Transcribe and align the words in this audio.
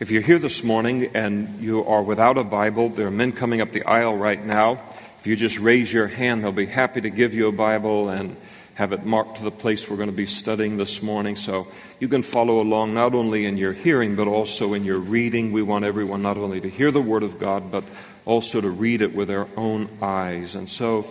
If 0.00 0.12
you're 0.12 0.22
here 0.22 0.38
this 0.38 0.62
morning 0.62 1.10
and 1.14 1.60
you 1.60 1.84
are 1.84 2.04
without 2.04 2.38
a 2.38 2.44
Bible, 2.44 2.88
there 2.88 3.08
are 3.08 3.10
men 3.10 3.32
coming 3.32 3.60
up 3.60 3.72
the 3.72 3.82
aisle 3.82 4.16
right 4.16 4.40
now. 4.40 4.80
If 5.18 5.26
you 5.26 5.34
just 5.34 5.58
raise 5.58 5.92
your 5.92 6.06
hand, 6.06 6.44
they'll 6.44 6.52
be 6.52 6.66
happy 6.66 7.00
to 7.00 7.10
give 7.10 7.34
you 7.34 7.48
a 7.48 7.52
Bible 7.52 8.08
and 8.08 8.36
have 8.76 8.92
it 8.92 9.04
marked 9.04 9.38
to 9.38 9.42
the 9.42 9.50
place 9.50 9.90
we're 9.90 9.96
going 9.96 10.08
to 10.08 10.14
be 10.14 10.24
studying 10.24 10.76
this 10.76 11.02
morning. 11.02 11.34
So 11.34 11.66
you 11.98 12.06
can 12.06 12.22
follow 12.22 12.60
along 12.60 12.94
not 12.94 13.12
only 13.12 13.44
in 13.44 13.56
your 13.56 13.72
hearing, 13.72 14.14
but 14.14 14.28
also 14.28 14.72
in 14.72 14.84
your 14.84 15.00
reading. 15.00 15.50
We 15.50 15.62
want 15.62 15.84
everyone 15.84 16.22
not 16.22 16.36
only 16.36 16.60
to 16.60 16.70
hear 16.70 16.92
the 16.92 17.02
Word 17.02 17.24
of 17.24 17.40
God, 17.40 17.72
but 17.72 17.82
also 18.24 18.60
to 18.60 18.70
read 18.70 19.02
it 19.02 19.16
with 19.16 19.26
their 19.26 19.48
own 19.56 19.88
eyes. 20.00 20.54
And 20.54 20.68
so 20.68 21.08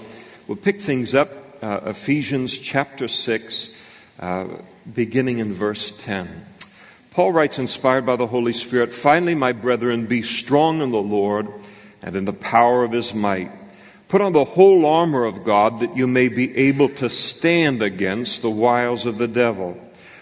we'll 0.48 0.56
pick 0.56 0.80
things 0.80 1.14
up, 1.14 1.30
uh, 1.62 1.82
Ephesians 1.88 2.58
chapter 2.58 3.10
6, 3.10 3.86
uh, 4.22 4.48
beginning 4.94 5.40
in 5.40 5.52
verse 5.52 5.92
10. 5.92 6.46
Paul 7.18 7.32
writes, 7.32 7.58
inspired 7.58 8.06
by 8.06 8.16
the 8.16 8.28
Holy 8.28 8.54
Spirit, 8.54 8.94
Finally, 8.94 9.34
my 9.34 9.52
brethren, 9.52 10.06
be 10.06 10.22
strong 10.22 10.82
in 10.82 10.92
the 10.92 11.02
Lord 11.02 11.48
and 12.04 12.16
in 12.16 12.26
the 12.26 12.32
power 12.32 12.84
of 12.84 12.92
his 12.92 13.12
might. 13.12 13.50
Put 14.08 14.22
on 14.22 14.34
the 14.34 14.46
whole 14.46 14.86
armor 14.86 15.26
of 15.26 15.44
God 15.44 15.80
that 15.80 15.98
you 15.98 16.06
may 16.06 16.28
be 16.28 16.56
able 16.56 16.90
to 16.90 17.10
stand 17.10 17.82
against 17.82 18.44
the 18.44 18.52
wiles 18.52 19.08
of 19.08 19.18
the 19.18 19.28
devil. 19.28 19.82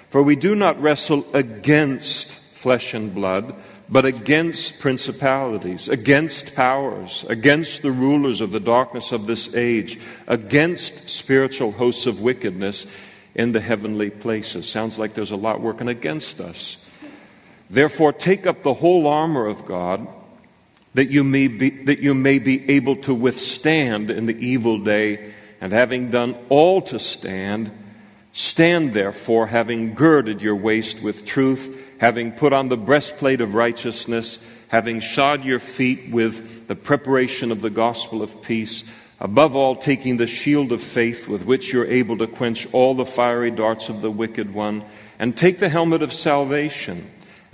For 0.09 0.23
we 0.23 0.37
do 0.37 0.55
not 0.55 0.81
wrestle 0.81 1.27
against 1.33 2.33
flesh 2.33 2.93
and 2.93 3.13
blood, 3.13 3.53
but 3.89 4.05
against 4.05 4.79
principalities, 4.79 5.89
against 5.89 6.55
powers, 6.55 7.25
against 7.27 7.81
the 7.81 7.91
rulers 7.91 8.39
of 8.39 8.51
the 8.51 8.61
darkness 8.61 9.11
of 9.11 9.27
this 9.27 9.53
age, 9.53 9.99
against 10.27 11.09
spiritual 11.09 11.73
hosts 11.73 12.05
of 12.05 12.21
wickedness 12.21 12.87
in 13.35 13.51
the 13.51 13.59
heavenly 13.59 14.09
places. 14.09 14.65
Sounds 14.65 14.97
like 14.97 15.13
there's 15.13 15.31
a 15.31 15.35
lot 15.35 15.59
working 15.59 15.89
against 15.89 16.39
us. 16.39 16.83
Therefore, 17.69 18.13
take 18.13 18.45
up 18.45 18.63
the 18.63 18.73
whole 18.73 19.07
armor 19.07 19.47
of 19.47 19.65
God 19.65 20.07
that 20.95 21.11
you 21.11 21.23
may 21.23 21.47
be, 21.47 21.69
that 21.69 21.99
you 21.99 22.13
may 22.13 22.39
be 22.39 22.69
able 22.71 22.95
to 22.95 23.13
withstand 23.13 24.09
in 24.09 24.25
the 24.25 24.37
evil 24.37 24.79
day, 24.79 25.33
and 25.59 25.73
having 25.73 26.09
done 26.09 26.35
all 26.49 26.81
to 26.83 26.97
stand, 26.99 27.69
stand 28.33 28.93
therefore, 28.93 29.47
having 29.47 29.93
girded 29.93 30.41
your 30.41 30.55
waist 30.55 31.03
with 31.03 31.25
truth, 31.25 31.95
having 31.99 32.31
put 32.31 32.53
on 32.53 32.69
the 32.69 32.77
breastplate 32.77 33.41
of 33.41 33.55
righteousness, 33.55 34.49
having 34.69 35.01
shod 35.01 35.43
your 35.43 35.59
feet 35.59 36.11
with 36.11 36.67
the 36.67 36.75
preparation 36.75 37.51
of 37.51 37.61
the 37.61 37.69
gospel 37.69 38.21
of 38.21 38.41
peace, 38.41 38.89
above 39.19 39.55
all, 39.55 39.75
taking 39.75 40.15
the 40.15 40.27
shield 40.27 40.71
of 40.71 40.81
faith 40.81 41.27
with 41.27 41.43
which 41.45 41.73
you're 41.73 41.85
able 41.85 42.17
to 42.17 42.27
quench 42.27 42.67
all 42.73 42.93
the 42.93 43.05
fiery 43.05 43.51
darts 43.51 43.89
of 43.89 44.01
the 44.01 44.11
wicked 44.11 44.53
one, 44.53 44.83
and 45.19 45.35
take 45.35 45.59
the 45.59 45.69
helmet 45.69 46.01
of 46.01 46.13
salvation 46.13 47.09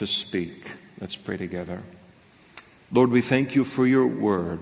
to 0.00 0.06
speak. 0.06 0.64
Let's 0.98 1.16
pray 1.16 1.36
together. 1.36 1.82
Lord, 2.90 3.10
we 3.10 3.20
thank 3.20 3.54
you 3.54 3.64
for 3.64 3.86
your 3.86 4.06
word. 4.06 4.60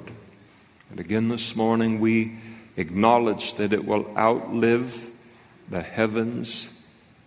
And 0.90 0.98
again 0.98 1.28
this 1.28 1.54
morning, 1.54 2.00
we 2.00 2.38
acknowledge 2.76 3.54
that 3.54 3.72
it 3.72 3.84
will 3.84 4.12
outlive 4.18 5.08
the 5.70 5.80
heavens 5.80 6.84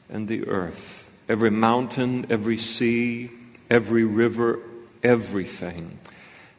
and 0.09 0.27
the 0.27 0.45
earth. 0.49 1.09
Every 1.29 1.51
mountain, 1.51 2.25
every 2.29 2.57
sea, 2.57 3.31
every 3.69 4.03
river, 4.03 4.59
everything. 5.01 5.97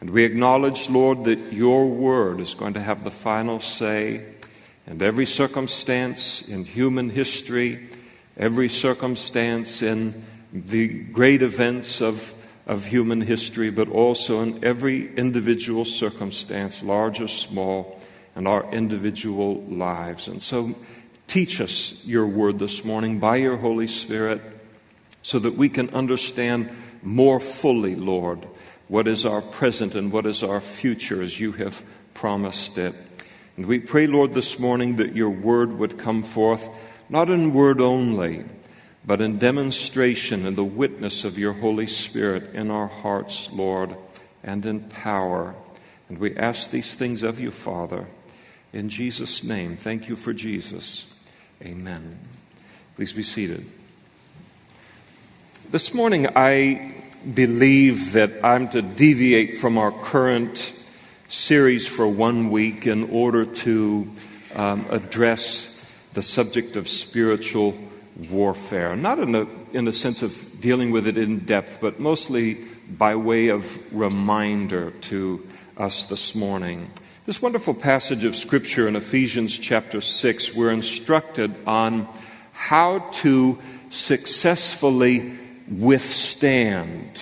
And 0.01 0.09
we 0.09 0.25
acknowledge, 0.25 0.89
Lord, 0.89 1.25
that 1.25 1.53
your 1.53 1.87
word 1.87 2.41
is 2.41 2.55
going 2.55 2.73
to 2.75 2.81
have 2.81 3.05
the 3.05 3.11
final 3.11 3.61
say. 3.61 4.25
And 4.87 5.03
every 5.03 5.27
circumstance 5.27 6.49
in 6.49 6.65
human 6.65 7.11
history, 7.11 7.91
every 8.39 8.71
circumstance 8.71 9.83
in 9.83 10.25
the 10.53 10.89
great 10.89 11.43
events 11.43 12.01
of, 12.03 12.35
of 12.67 12.85
human 12.85 13.21
history, 13.21 13.71
but 13.71 13.89
also 13.89 14.43
in 14.43 14.65
every 14.65 15.15
individual 15.17 15.85
circumstance, 15.85 16.83
large 16.83 17.21
or 17.21 17.29
small, 17.29 18.01
in 18.37 18.47
our 18.47 18.71
individual 18.73 19.63
lives. 19.63 20.29
And 20.29 20.43
so, 20.43 20.75
teach 21.27 21.61
us 21.61 22.07
your 22.07 22.27
word 22.27 22.59
this 22.59 22.85
morning 22.85 23.19
by 23.19 23.37
your 23.37 23.57
Holy 23.57 23.87
Spirit 23.87 24.41
so 25.23 25.39
that 25.39 25.55
we 25.55 25.69
can 25.69 25.91
understand 25.91 26.69
more 27.03 27.41
fully, 27.41 27.95
Lord, 27.95 28.47
what 28.89 29.09
is 29.09 29.25
our 29.25 29.41
present 29.41 29.95
and 29.95 30.13
what 30.13 30.27
is 30.27 30.43
our 30.43 30.61
future 30.61 31.23
as 31.23 31.39
you 31.41 31.53
have 31.53 31.83
promised 32.15 32.79
it. 32.79 32.95
And 33.57 33.67
we 33.67 33.79
pray, 33.79 34.07
Lord, 34.07 34.33
this 34.33 34.59
morning 34.59 34.97
that 34.97 35.15
your 35.15 35.31
word 35.31 35.73
would 35.79 35.99
come 35.99 36.23
forth 36.23 36.69
not 37.09 37.31
in 37.31 37.53
word 37.53 37.81
only 37.81 38.45
but 39.05 39.21
in 39.21 39.39
demonstration 39.39 40.47
and 40.47 40.57
the 40.57 40.65
witness 40.65 41.25
of 41.25 41.39
your 41.39 41.53
Holy 41.53 41.87
Spirit 41.87 42.55
in 42.55 42.71
our 42.71 42.87
hearts, 42.87 43.53
Lord, 43.53 43.97
and 44.45 44.65
in 44.65 44.81
power. 44.81 45.55
And 46.09 46.19
we 46.19 46.37
ask 46.37 46.71
these 46.71 46.95
things 46.95 47.23
of 47.23 47.41
you, 47.41 47.51
Father, 47.51 48.07
in 48.73 48.89
Jesus' 48.89 49.43
name. 49.43 49.77
Thank 49.77 50.09
you 50.09 50.17
for 50.17 50.33
Jesus. 50.33 51.25
Amen. 51.63 52.19
Please 52.95 53.13
be 53.13 53.23
seated. 53.23 53.65
This 55.71 55.95
morning, 55.95 56.29
I 56.37 56.95
believe 57.35 58.13
that 58.13 58.45
I'm 58.45 58.69
to 58.71 58.83
deviate 58.83 59.57
from 59.57 59.79
our 59.79 59.91
current 59.91 60.79
series 61.29 61.87
for 61.87 62.07
one 62.07 62.51
week 62.51 62.87
in 62.87 63.11
order 63.11 63.47
to 63.47 64.11
um, 64.55 64.87
address 64.91 65.83
the 66.13 66.23
subject 66.23 66.77
of 66.77 66.89
spiritual 66.89 67.75
warfare. 68.31 68.97
Not 68.97 69.19
in 69.19 69.33
the, 69.33 69.49
in 69.73 69.85
the 69.85 69.93
sense 69.93 70.23
of 70.23 70.61
dealing 70.61 70.91
with 70.91 71.07
it 71.07 71.17
in 71.17 71.41
depth, 71.41 71.79
but 71.81 71.99
mostly 71.99 72.59
by 72.89 73.17
way 73.17 73.49
of 73.49 73.95
reminder 73.95 74.91
to 74.91 75.47
us 75.77 76.05
this 76.05 76.35
morning. 76.35 76.91
This 77.25 77.41
wonderful 77.41 77.75
passage 77.75 78.25
of 78.25 78.37
Scripture 78.37 78.89
in 78.89 78.97
Ephesians 78.97 79.57
chapter 79.59 80.01
6, 80.01 80.55
we're 80.55 80.73
instructed 80.73 81.55
on 81.67 82.09
how 82.53 82.99
to 83.13 83.59
successfully 83.91 85.39
withstand 85.71 87.21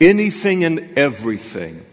anything 0.00 0.64
and 0.64 0.98
everything 0.98 1.84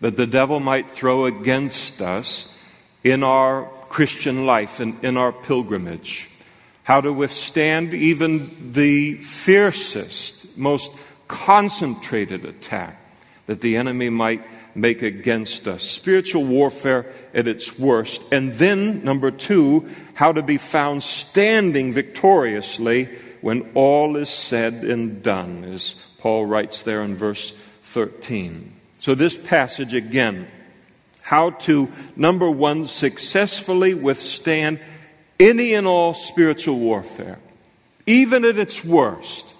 that 0.00 0.16
the 0.16 0.26
devil 0.26 0.58
might 0.58 0.90
throw 0.90 1.26
against 1.26 2.02
us 2.02 2.58
in 3.04 3.22
our 3.22 3.68
Christian 3.88 4.46
life 4.46 4.80
and 4.80 5.02
in 5.04 5.16
our 5.16 5.32
pilgrimage 5.32 6.31
how 6.84 7.00
to 7.00 7.12
withstand 7.12 7.94
even 7.94 8.72
the 8.72 9.14
fiercest, 9.14 10.58
most 10.58 10.90
concentrated 11.28 12.44
attack 12.44 12.98
that 13.46 13.60
the 13.60 13.76
enemy 13.76 14.10
might 14.10 14.42
make 14.74 15.02
against 15.02 15.68
us. 15.68 15.82
Spiritual 15.82 16.44
warfare 16.44 17.06
at 17.34 17.46
its 17.46 17.78
worst. 17.78 18.32
And 18.32 18.52
then, 18.54 19.04
number 19.04 19.30
two, 19.30 19.88
how 20.14 20.32
to 20.32 20.42
be 20.42 20.58
found 20.58 21.02
standing 21.02 21.92
victoriously 21.92 23.08
when 23.40 23.70
all 23.74 24.16
is 24.16 24.28
said 24.28 24.74
and 24.74 25.22
done, 25.22 25.64
as 25.64 25.94
Paul 26.18 26.46
writes 26.46 26.82
there 26.82 27.02
in 27.02 27.14
verse 27.14 27.50
13. 27.82 28.72
So, 28.98 29.14
this 29.14 29.36
passage 29.36 29.94
again, 29.94 30.46
how 31.22 31.50
to, 31.50 31.90
number 32.16 32.50
one, 32.50 32.86
successfully 32.86 33.94
withstand 33.94 34.80
any 35.48 35.74
and 35.74 35.86
all 35.86 36.14
spiritual 36.14 36.78
warfare, 36.78 37.38
even 38.06 38.44
at 38.44 38.58
its 38.58 38.84
worst. 38.84 39.54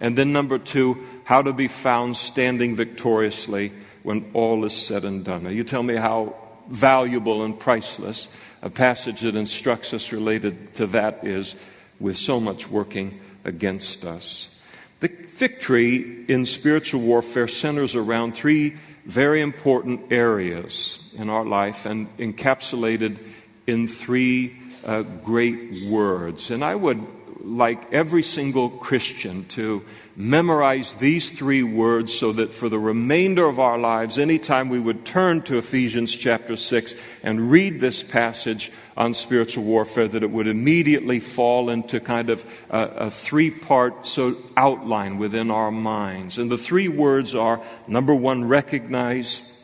And 0.00 0.16
then, 0.16 0.32
number 0.32 0.58
two, 0.58 1.06
how 1.24 1.42
to 1.42 1.52
be 1.52 1.68
found 1.68 2.16
standing 2.16 2.74
victoriously 2.74 3.72
when 4.02 4.30
all 4.32 4.64
is 4.64 4.74
said 4.74 5.04
and 5.04 5.24
done. 5.24 5.44
Now, 5.44 5.50
you 5.50 5.62
tell 5.62 5.82
me 5.82 5.94
how 5.94 6.34
valuable 6.68 7.44
and 7.44 7.58
priceless 7.58 8.34
a 8.62 8.70
passage 8.70 9.20
that 9.20 9.36
instructs 9.36 9.94
us 9.94 10.12
related 10.12 10.74
to 10.74 10.86
that 10.88 11.24
is, 11.24 11.54
with 11.98 12.16
so 12.16 12.40
much 12.40 12.68
working 12.68 13.20
against 13.44 14.04
us. 14.04 14.60
The 15.00 15.08
victory 15.08 16.24
in 16.28 16.44
spiritual 16.46 17.00
warfare 17.00 17.48
centers 17.48 17.94
around 17.94 18.32
three 18.32 18.76
very 19.04 19.40
important 19.40 20.12
areas 20.12 21.14
in 21.18 21.30
our 21.30 21.44
life 21.44 21.86
and 21.86 22.14
encapsulated 22.18 23.18
in 23.66 23.88
three 23.88 24.59
Uh, 24.84 25.02
great 25.02 25.88
words. 25.90 26.50
And 26.50 26.64
I 26.64 26.74
would 26.74 27.06
like 27.42 27.92
every 27.92 28.22
single 28.22 28.70
Christian 28.70 29.44
to 29.46 29.82
memorize 30.16 30.94
these 30.94 31.30
three 31.30 31.62
words 31.62 32.16
so 32.16 32.32
that 32.32 32.52
for 32.52 32.68
the 32.68 32.78
remainder 32.78 33.46
of 33.46 33.58
our 33.58 33.78
lives, 33.78 34.18
anytime 34.18 34.68
we 34.68 34.78
would 34.78 35.04
turn 35.04 35.42
to 35.42 35.58
Ephesians 35.58 36.14
chapter 36.14 36.56
6 36.56 36.94
and 37.22 37.50
read 37.50 37.80
this 37.80 38.02
passage 38.02 38.70
on 38.96 39.14
spiritual 39.14 39.64
warfare, 39.64 40.08
that 40.08 40.22
it 40.22 40.30
would 40.30 40.46
immediately 40.46 41.20
fall 41.20 41.70
into 41.70 42.00
kind 42.00 42.30
of 42.30 42.44
a, 42.70 42.80
a 42.80 43.10
three 43.10 43.50
part 43.50 44.06
so 44.06 44.36
outline 44.56 45.18
within 45.18 45.50
our 45.50 45.70
minds. 45.70 46.38
And 46.38 46.50
the 46.50 46.58
three 46.58 46.88
words 46.88 47.34
are 47.34 47.62
number 47.86 48.14
one, 48.14 48.46
recognize, 48.46 49.58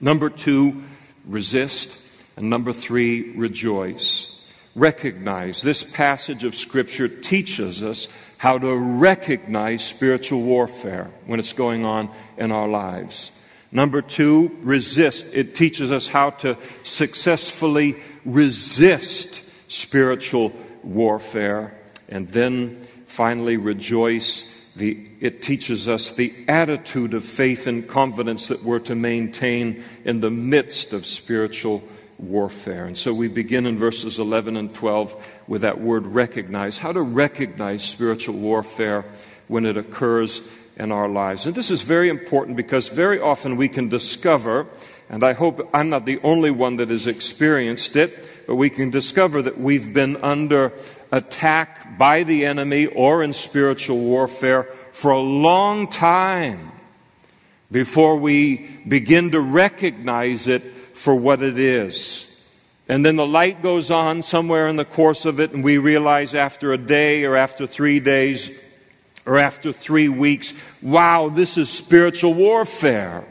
number 0.00 0.30
two, 0.30 0.82
resist, 1.26 2.06
and 2.36 2.48
number 2.48 2.72
three, 2.72 3.32
rejoice. 3.32 4.39
Recognize. 4.74 5.62
This 5.62 5.82
passage 5.82 6.44
of 6.44 6.54
Scripture 6.54 7.08
teaches 7.08 7.82
us 7.82 8.06
how 8.38 8.56
to 8.56 8.76
recognize 8.76 9.84
spiritual 9.84 10.42
warfare 10.42 11.10
when 11.26 11.40
it's 11.40 11.52
going 11.52 11.84
on 11.84 12.08
in 12.38 12.52
our 12.52 12.68
lives. 12.68 13.32
Number 13.72 14.00
two, 14.00 14.56
resist. 14.62 15.34
It 15.34 15.54
teaches 15.54 15.92
us 15.92 16.08
how 16.08 16.30
to 16.30 16.56
successfully 16.82 17.96
resist 18.24 19.48
spiritual 19.70 20.52
warfare. 20.82 21.74
And 22.08 22.28
then 22.28 22.80
finally, 23.06 23.56
rejoice. 23.56 24.56
The, 24.76 25.06
it 25.20 25.42
teaches 25.42 25.88
us 25.88 26.12
the 26.12 26.32
attitude 26.48 27.14
of 27.14 27.24
faith 27.24 27.66
and 27.66 27.86
confidence 27.86 28.48
that 28.48 28.62
we're 28.62 28.78
to 28.80 28.94
maintain 28.94 29.84
in 30.04 30.20
the 30.20 30.30
midst 30.30 30.92
of 30.92 31.06
spiritual 31.06 31.82
warfare. 32.20 32.86
And 32.86 32.96
so 32.96 33.12
we 33.12 33.28
begin 33.28 33.66
in 33.66 33.78
verses 33.78 34.18
11 34.18 34.56
and 34.56 34.74
12 34.74 35.42
with 35.46 35.62
that 35.62 35.80
word 35.80 36.06
recognize. 36.06 36.78
How 36.78 36.92
to 36.92 37.02
recognize 37.02 37.82
spiritual 37.82 38.36
warfare 38.36 39.04
when 39.48 39.66
it 39.66 39.76
occurs 39.76 40.46
in 40.76 40.92
our 40.92 41.08
lives. 41.08 41.46
And 41.46 41.54
this 41.54 41.70
is 41.70 41.82
very 41.82 42.08
important 42.08 42.56
because 42.56 42.88
very 42.88 43.20
often 43.20 43.56
we 43.56 43.68
can 43.68 43.88
discover, 43.88 44.66
and 45.08 45.24
I 45.24 45.32
hope 45.32 45.68
I'm 45.74 45.90
not 45.90 46.06
the 46.06 46.20
only 46.22 46.50
one 46.50 46.76
that 46.76 46.90
has 46.90 47.06
experienced 47.06 47.96
it, 47.96 48.46
but 48.46 48.56
we 48.56 48.70
can 48.70 48.90
discover 48.90 49.42
that 49.42 49.60
we've 49.60 49.92
been 49.92 50.16
under 50.18 50.72
attack 51.12 51.98
by 51.98 52.22
the 52.22 52.46
enemy 52.46 52.86
or 52.86 53.22
in 53.22 53.32
spiritual 53.32 53.98
warfare 53.98 54.64
for 54.92 55.10
a 55.10 55.20
long 55.20 55.88
time 55.88 56.72
before 57.70 58.16
we 58.16 58.56
begin 58.88 59.30
to 59.32 59.40
recognize 59.40 60.48
it 60.48 60.62
for 61.00 61.14
what 61.14 61.40
it 61.40 61.58
is. 61.58 62.26
And 62.86 63.02
then 63.02 63.16
the 63.16 63.26
light 63.26 63.62
goes 63.62 63.90
on 63.90 64.20
somewhere 64.20 64.68
in 64.68 64.76
the 64.76 64.84
course 64.84 65.24
of 65.24 65.40
it, 65.40 65.52
and 65.52 65.64
we 65.64 65.78
realize 65.78 66.34
after 66.34 66.74
a 66.74 66.78
day 66.78 67.24
or 67.24 67.38
after 67.38 67.66
three 67.66 68.00
days 68.00 68.62
or 69.24 69.38
after 69.38 69.72
three 69.72 70.10
weeks, 70.10 70.52
wow, 70.82 71.30
this 71.30 71.56
is 71.56 71.70
spiritual 71.70 72.34
warfare. 72.34 73.24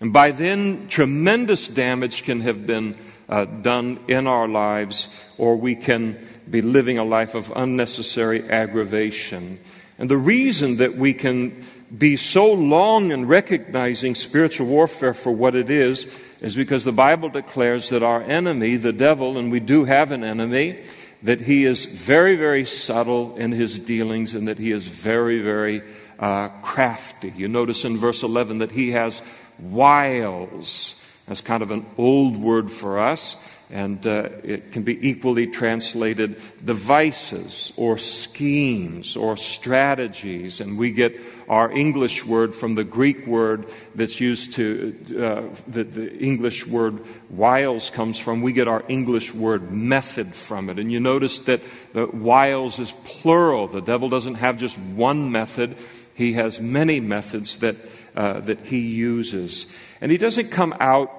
And 0.00 0.14
by 0.14 0.30
then, 0.30 0.88
tremendous 0.88 1.68
damage 1.68 2.22
can 2.22 2.40
have 2.40 2.66
been 2.66 2.96
uh, 3.28 3.44
done 3.44 4.00
in 4.08 4.26
our 4.26 4.48
lives, 4.48 5.14
or 5.36 5.56
we 5.56 5.74
can 5.74 6.16
be 6.48 6.62
living 6.62 6.96
a 6.96 7.04
life 7.04 7.34
of 7.34 7.52
unnecessary 7.54 8.48
aggravation. 8.48 9.58
And 9.98 10.08
the 10.08 10.16
reason 10.16 10.76
that 10.78 10.96
we 10.96 11.12
can 11.12 11.66
be 11.96 12.16
so 12.16 12.50
long 12.52 13.12
in 13.12 13.26
recognizing 13.26 14.14
spiritual 14.14 14.68
warfare 14.68 15.12
for 15.12 15.32
what 15.32 15.54
it 15.54 15.68
is 15.68 16.06
is 16.40 16.54
because 16.54 16.84
the 16.84 16.92
Bible 16.92 17.28
declares 17.28 17.88
that 17.90 18.02
our 18.02 18.22
enemy, 18.22 18.76
the 18.76 18.92
devil, 18.92 19.38
and 19.38 19.50
we 19.50 19.60
do 19.60 19.84
have 19.84 20.12
an 20.12 20.22
enemy, 20.22 20.78
that 21.22 21.40
he 21.40 21.64
is 21.64 21.84
very, 21.84 22.36
very 22.36 22.64
subtle 22.64 23.36
in 23.36 23.50
his 23.50 23.78
dealings 23.78 24.34
and 24.34 24.46
that 24.46 24.58
he 24.58 24.70
is 24.70 24.86
very, 24.86 25.40
very 25.40 25.82
uh, 26.18 26.48
crafty. 26.62 27.32
You 27.36 27.48
notice 27.48 27.84
in 27.84 27.96
verse 27.96 28.22
11 28.22 28.58
that 28.58 28.72
he 28.72 28.92
has 28.92 29.22
wiles. 29.58 31.04
That's 31.26 31.40
kind 31.40 31.62
of 31.62 31.70
an 31.70 31.86
old 31.98 32.36
word 32.36 32.70
for 32.70 32.98
us, 32.98 33.36
and 33.70 34.04
uh, 34.06 34.30
it 34.42 34.72
can 34.72 34.82
be 34.82 35.08
equally 35.08 35.46
translated 35.46 36.40
devices 36.64 37.72
or 37.76 37.98
schemes 37.98 39.16
or 39.16 39.36
strategies. 39.36 40.60
And 40.60 40.78
we 40.78 40.92
get 40.92 41.20
our 41.48 41.70
English 41.72 42.24
word 42.24 42.54
from 42.54 42.74
the 42.74 42.84
Greek 42.84 43.26
word 43.26 43.66
that's 43.94 44.20
used 44.20 44.52
to, 44.54 44.96
uh, 45.18 45.42
the 45.66 46.16
English 46.18 46.66
word 46.66 47.00
wiles 47.30 47.90
comes 47.90 48.18
from. 48.18 48.42
We 48.42 48.52
get 48.52 48.68
our 48.68 48.84
English 48.88 49.34
word 49.34 49.72
method 49.72 50.34
from 50.34 50.68
it. 50.68 50.78
And 50.78 50.92
you 50.92 51.00
notice 51.00 51.38
that 51.40 51.60
the 51.94 52.06
wiles 52.06 52.78
is 52.78 52.92
plural. 53.04 53.66
The 53.66 53.80
devil 53.80 54.08
doesn't 54.08 54.36
have 54.36 54.58
just 54.58 54.78
one 54.78 55.32
method, 55.32 55.76
he 56.14 56.32
has 56.34 56.60
many 56.60 57.00
methods 57.00 57.58
that, 57.60 57.76
uh, 58.16 58.40
that 58.40 58.60
he 58.60 58.80
uses. 58.80 59.74
And 60.00 60.10
he 60.10 60.18
doesn't 60.18 60.50
come 60.50 60.74
out 60.80 61.12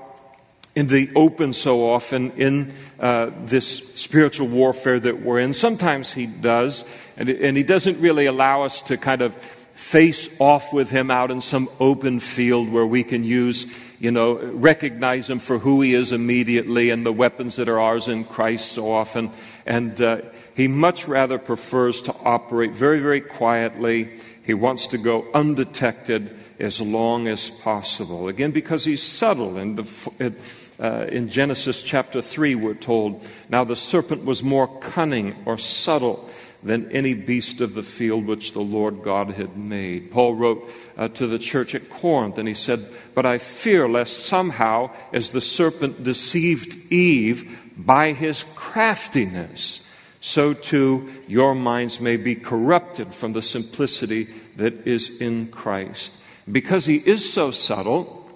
in 0.75 0.87
the 0.87 1.09
open 1.15 1.53
so 1.53 1.89
often 1.89 2.31
in 2.31 2.71
uh, 2.99 3.31
this 3.43 3.95
spiritual 3.95 4.47
warfare 4.47 4.99
that 4.99 5.21
we're 5.21 5.39
in. 5.39 5.53
Sometimes 5.53 6.13
he 6.13 6.25
does, 6.25 6.85
and, 7.17 7.29
and 7.29 7.57
he 7.57 7.63
doesn't 7.63 7.99
really 7.99 8.27
allow 8.27 8.63
us 8.63 8.81
to 8.83 8.97
kind 8.97 9.21
of 9.21 9.35
face 9.79 10.29
off 10.39 10.73
with 10.73 10.91
him 10.91 11.09
out 11.09 11.31
in 11.31 11.39
some 11.39 11.69
open 11.79 12.19
field 12.19 12.69
where 12.69 12.85
we 12.85 13.01
can 13.01 13.23
use, 13.23 13.65
you 13.97 14.11
know, 14.11 14.35
recognize 14.35 15.29
him 15.29 15.39
for 15.39 15.57
who 15.57 15.81
he 15.81 15.93
is 15.93 16.11
immediately 16.11 16.89
and 16.89 17.05
the 17.05 17.13
weapons 17.13 17.55
that 17.55 17.69
are 17.69 17.79
ours 17.79 18.09
in 18.09 18.23
Christ 18.25 18.73
so 18.73 18.91
often. 18.91 19.31
And 19.65 19.99
uh, 19.99 20.21
he 20.53 20.67
much 20.67 21.07
rather 21.07 21.39
prefers 21.39 22.01
to 22.01 22.15
operate 22.23 22.71
very, 22.71 22.99
very 22.99 23.21
quietly. 23.21 24.19
He 24.43 24.53
wants 24.53 24.87
to 24.87 24.97
go 24.97 25.25
undetected 25.33 26.37
as 26.59 26.81
long 26.81 27.27
as 27.27 27.49
possible. 27.49 28.27
Again, 28.27 28.51
because 28.51 28.83
he's 28.83 29.01
subtle. 29.01 29.57
And 29.57 29.77
the, 29.77 30.35
uh, 30.77 31.05
in 31.05 31.29
Genesis 31.29 31.81
chapter 31.81 32.21
3, 32.21 32.53
we're 32.55 32.73
told, 32.73 33.25
Now 33.47 33.63
the 33.63 33.77
serpent 33.77 34.25
was 34.25 34.43
more 34.43 34.67
cunning 34.79 35.35
or 35.45 35.57
subtle 35.57 36.29
than 36.61 36.91
any 36.91 37.13
beast 37.13 37.61
of 37.61 37.73
the 37.73 37.83
field 37.83 38.25
which 38.25 38.53
the 38.53 38.59
Lord 38.61 39.01
God 39.01 39.31
had 39.31 39.57
made. 39.57 40.11
Paul 40.11 40.35
wrote 40.35 40.69
uh, 40.97 41.07
to 41.09 41.27
the 41.27 41.39
church 41.39 41.73
at 41.73 41.89
Corinth, 41.89 42.37
and 42.37 42.47
he 42.47 42.53
said, 42.53 42.85
But 43.15 43.25
I 43.25 43.37
fear 43.37 43.87
lest 43.87 44.25
somehow, 44.25 44.91
as 45.13 45.29
the 45.29 45.41
serpent 45.41 46.03
deceived 46.03 46.91
Eve 46.91 47.73
by 47.77 48.11
his 48.11 48.43
craftiness, 48.55 49.85
so 50.19 50.53
too 50.53 51.09
your 51.27 51.55
minds 51.55 52.01
may 52.01 52.17
be 52.17 52.35
corrupted 52.35 53.13
from 53.13 53.31
the 53.31 53.41
simplicity 53.41 54.27
that 54.57 54.85
is 54.85 55.21
in 55.21 55.47
Christ. 55.47 56.21
Because 56.51 56.85
he 56.85 56.97
is 56.97 57.31
so 57.31 57.51
subtle, 57.51 58.29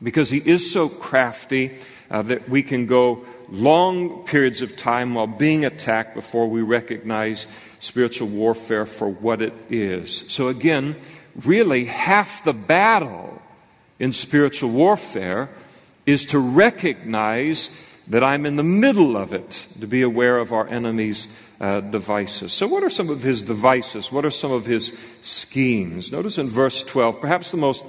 because 0.00 0.30
he 0.30 0.38
is 0.38 0.72
so 0.72 0.88
crafty, 0.88 1.76
uh, 2.10 2.22
that 2.22 2.48
we 2.48 2.62
can 2.62 2.86
go 2.86 3.24
long 3.50 4.24
periods 4.24 4.62
of 4.62 4.76
time 4.76 5.14
while 5.14 5.26
being 5.26 5.64
attacked 5.64 6.14
before 6.14 6.48
we 6.48 6.62
recognize 6.62 7.46
spiritual 7.80 8.28
warfare 8.28 8.86
for 8.86 9.08
what 9.08 9.42
it 9.42 9.54
is. 9.70 10.32
So, 10.32 10.48
again, 10.48 10.96
really, 11.44 11.84
half 11.84 12.44
the 12.44 12.52
battle 12.52 13.40
in 13.98 14.12
spiritual 14.12 14.70
warfare 14.70 15.50
is 16.06 16.26
to 16.26 16.38
recognize 16.38 17.80
that 18.08 18.22
I'm 18.22 18.44
in 18.44 18.56
the 18.56 18.62
middle 18.62 19.16
of 19.16 19.32
it, 19.32 19.66
to 19.80 19.86
be 19.86 20.02
aware 20.02 20.38
of 20.38 20.52
our 20.52 20.66
enemy's 20.68 21.40
uh, 21.60 21.80
devices. 21.80 22.52
So, 22.52 22.66
what 22.66 22.82
are 22.82 22.90
some 22.90 23.08
of 23.08 23.22
his 23.22 23.42
devices? 23.42 24.12
What 24.12 24.24
are 24.24 24.30
some 24.30 24.52
of 24.52 24.66
his 24.66 24.98
schemes? 25.22 26.12
Notice 26.12 26.38
in 26.38 26.48
verse 26.48 26.84
12, 26.84 27.20
perhaps 27.20 27.50
the 27.50 27.56
most 27.56 27.84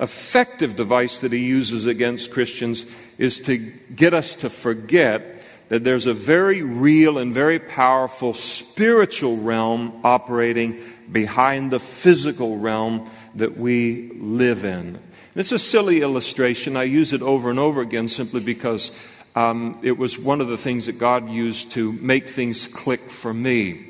effective 0.00 0.76
device 0.76 1.20
that 1.20 1.32
he 1.32 1.46
uses 1.46 1.86
against 1.86 2.30
Christians 2.30 2.90
is 3.18 3.38
to 3.40 3.58
get 3.58 4.14
us 4.14 4.36
to 4.36 4.50
forget 4.50 5.42
that 5.68 5.84
there's 5.84 6.06
a 6.06 6.14
very 6.14 6.62
real 6.62 7.18
and 7.18 7.32
very 7.32 7.58
powerful 7.58 8.34
spiritual 8.34 9.36
realm 9.36 10.00
operating 10.02 10.80
behind 11.12 11.70
the 11.70 11.78
physical 11.78 12.56
realm 12.56 13.08
that 13.36 13.56
we 13.56 14.10
live 14.14 14.64
in. 14.64 14.98
It's 15.36 15.52
a 15.52 15.58
silly 15.58 16.00
illustration. 16.00 16.76
I 16.76 16.84
use 16.84 17.12
it 17.12 17.22
over 17.22 17.50
and 17.50 17.58
over 17.58 17.82
again 17.82 18.08
simply 18.08 18.40
because 18.40 18.90
um, 19.36 19.78
it 19.82 19.92
was 19.92 20.18
one 20.18 20.40
of 20.40 20.48
the 20.48 20.58
things 20.58 20.86
that 20.86 20.98
God 20.98 21.28
used 21.28 21.70
to 21.72 21.92
make 21.92 22.28
things 22.28 22.66
click 22.66 23.10
for 23.10 23.32
me 23.32 23.89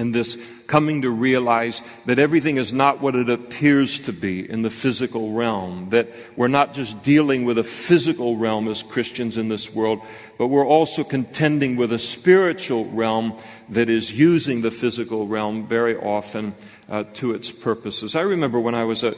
in 0.00 0.12
this 0.12 0.62
coming 0.66 1.02
to 1.02 1.10
realize 1.10 1.82
that 2.06 2.18
everything 2.18 2.56
is 2.56 2.72
not 2.72 3.00
what 3.00 3.14
it 3.14 3.28
appears 3.28 4.00
to 4.00 4.12
be 4.12 4.48
in 4.48 4.62
the 4.62 4.70
physical 4.70 5.32
realm, 5.32 5.90
that 5.90 6.08
we're 6.36 6.48
not 6.48 6.74
just 6.74 7.02
dealing 7.02 7.44
with 7.44 7.58
a 7.58 7.64
physical 7.64 8.36
realm 8.36 8.68
as 8.68 8.82
Christians 8.82 9.36
in 9.36 9.48
this 9.48 9.74
world, 9.74 10.00
but 10.38 10.46
we're 10.46 10.66
also 10.66 11.04
contending 11.04 11.76
with 11.76 11.92
a 11.92 11.98
spiritual 11.98 12.86
realm 12.86 13.36
that 13.68 13.88
is 13.88 14.16
using 14.18 14.62
the 14.62 14.70
physical 14.70 15.26
realm 15.26 15.66
very 15.66 15.96
often 15.96 16.54
uh, 16.88 17.04
to 17.14 17.32
its 17.32 17.50
purposes. 17.50 18.16
I 18.16 18.22
remember 18.22 18.58
when 18.58 18.74
I 18.74 18.84
was 18.84 19.04
a, 19.04 19.14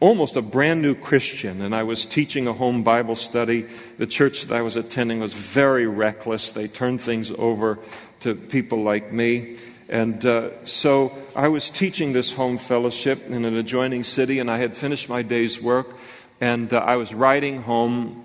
almost 0.00 0.36
a 0.36 0.42
brand 0.42 0.82
new 0.82 0.94
Christian, 0.94 1.62
and 1.62 1.74
I 1.74 1.82
was 1.82 2.06
teaching 2.06 2.46
a 2.46 2.52
home 2.52 2.82
Bible 2.82 3.16
study. 3.16 3.66
The 3.98 4.06
church 4.06 4.42
that 4.42 4.56
I 4.56 4.62
was 4.62 4.76
attending 4.76 5.20
was 5.20 5.32
very 5.32 5.86
reckless. 5.86 6.50
They 6.50 6.68
turned 6.68 7.00
things 7.00 7.30
over 7.30 7.78
to 8.20 8.34
people 8.34 8.82
like 8.82 9.12
me. 9.12 9.56
And 9.88 10.24
uh, 10.24 10.64
so 10.64 11.16
I 11.34 11.48
was 11.48 11.68
teaching 11.68 12.12
this 12.12 12.32
home 12.32 12.58
fellowship 12.58 13.26
in 13.28 13.44
an 13.44 13.56
adjoining 13.56 14.04
city, 14.04 14.38
and 14.38 14.50
I 14.50 14.58
had 14.58 14.74
finished 14.74 15.08
my 15.08 15.22
day's 15.22 15.60
work, 15.60 15.88
and 16.40 16.72
uh, 16.72 16.78
I 16.78 16.96
was 16.96 17.12
riding 17.12 17.62
home 17.62 18.24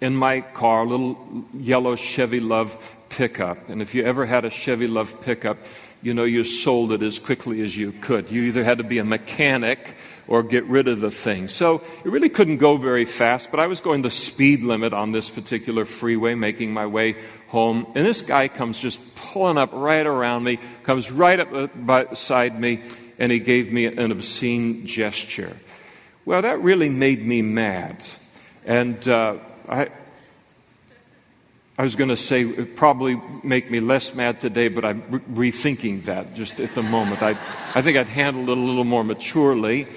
in 0.00 0.14
my 0.14 0.40
car, 0.40 0.82
a 0.82 0.86
little 0.86 1.44
yellow 1.54 1.96
Chevy 1.96 2.40
LUV 2.40 2.76
pickup. 3.08 3.68
And 3.68 3.82
if 3.82 3.94
you 3.94 4.04
ever 4.04 4.26
had 4.26 4.44
a 4.44 4.50
Chevy 4.50 4.88
LUV 4.88 5.22
pickup, 5.22 5.58
you 6.02 6.14
know 6.14 6.24
you 6.24 6.44
sold 6.44 6.92
it 6.92 7.02
as 7.02 7.18
quickly 7.18 7.62
as 7.62 7.76
you 7.76 7.92
could. 7.92 8.30
You 8.30 8.42
either 8.42 8.64
had 8.64 8.78
to 8.78 8.84
be 8.84 8.98
a 8.98 9.04
mechanic 9.04 9.96
or 10.28 10.42
get 10.42 10.64
rid 10.64 10.88
of 10.88 11.00
the 11.00 11.10
thing. 11.10 11.48
So 11.48 11.82
it 12.04 12.10
really 12.10 12.28
couldn't 12.28 12.58
go 12.58 12.76
very 12.76 13.04
fast, 13.04 13.50
but 13.50 13.60
I 13.60 13.66
was 13.66 13.80
going 13.80 14.02
the 14.02 14.10
speed 14.10 14.62
limit 14.62 14.94
on 14.94 15.12
this 15.12 15.28
particular 15.28 15.84
freeway, 15.84 16.34
making 16.34 16.72
my 16.72 16.86
way 16.86 17.16
home. 17.48 17.86
And 17.94 18.06
this 18.06 18.22
guy 18.22 18.48
comes 18.48 18.78
just 18.78 19.14
pulling 19.16 19.58
up 19.58 19.70
right 19.72 20.06
around 20.06 20.44
me, 20.44 20.58
comes 20.84 21.10
right 21.10 21.38
up 21.38 21.86
beside 21.86 22.58
me, 22.58 22.82
and 23.18 23.30
he 23.30 23.40
gave 23.40 23.72
me 23.72 23.86
an 23.86 24.12
obscene 24.12 24.86
gesture. 24.86 25.56
Well, 26.24 26.42
that 26.42 26.60
really 26.60 26.88
made 26.88 27.24
me 27.24 27.42
mad. 27.42 28.04
And 28.64 29.06
uh, 29.08 29.38
I, 29.68 29.88
I 31.76 31.82
was 31.82 31.96
going 31.96 32.10
to 32.10 32.16
say 32.16 32.42
it 32.42 32.76
probably 32.76 33.20
make 33.42 33.70
me 33.70 33.80
less 33.80 34.14
mad 34.14 34.40
today, 34.40 34.68
but 34.68 34.84
I'm 34.84 35.02
re- 35.10 35.50
rethinking 35.50 36.04
that 36.04 36.34
just 36.34 36.60
at 36.60 36.74
the 36.74 36.82
moment. 36.82 37.22
I, 37.22 37.30
I 37.74 37.82
think 37.82 37.96
I'd 37.96 38.08
handled 38.08 38.50
it 38.50 38.56
a 38.56 38.60
little 38.60 38.84
more 38.84 39.02
maturely. 39.02 39.88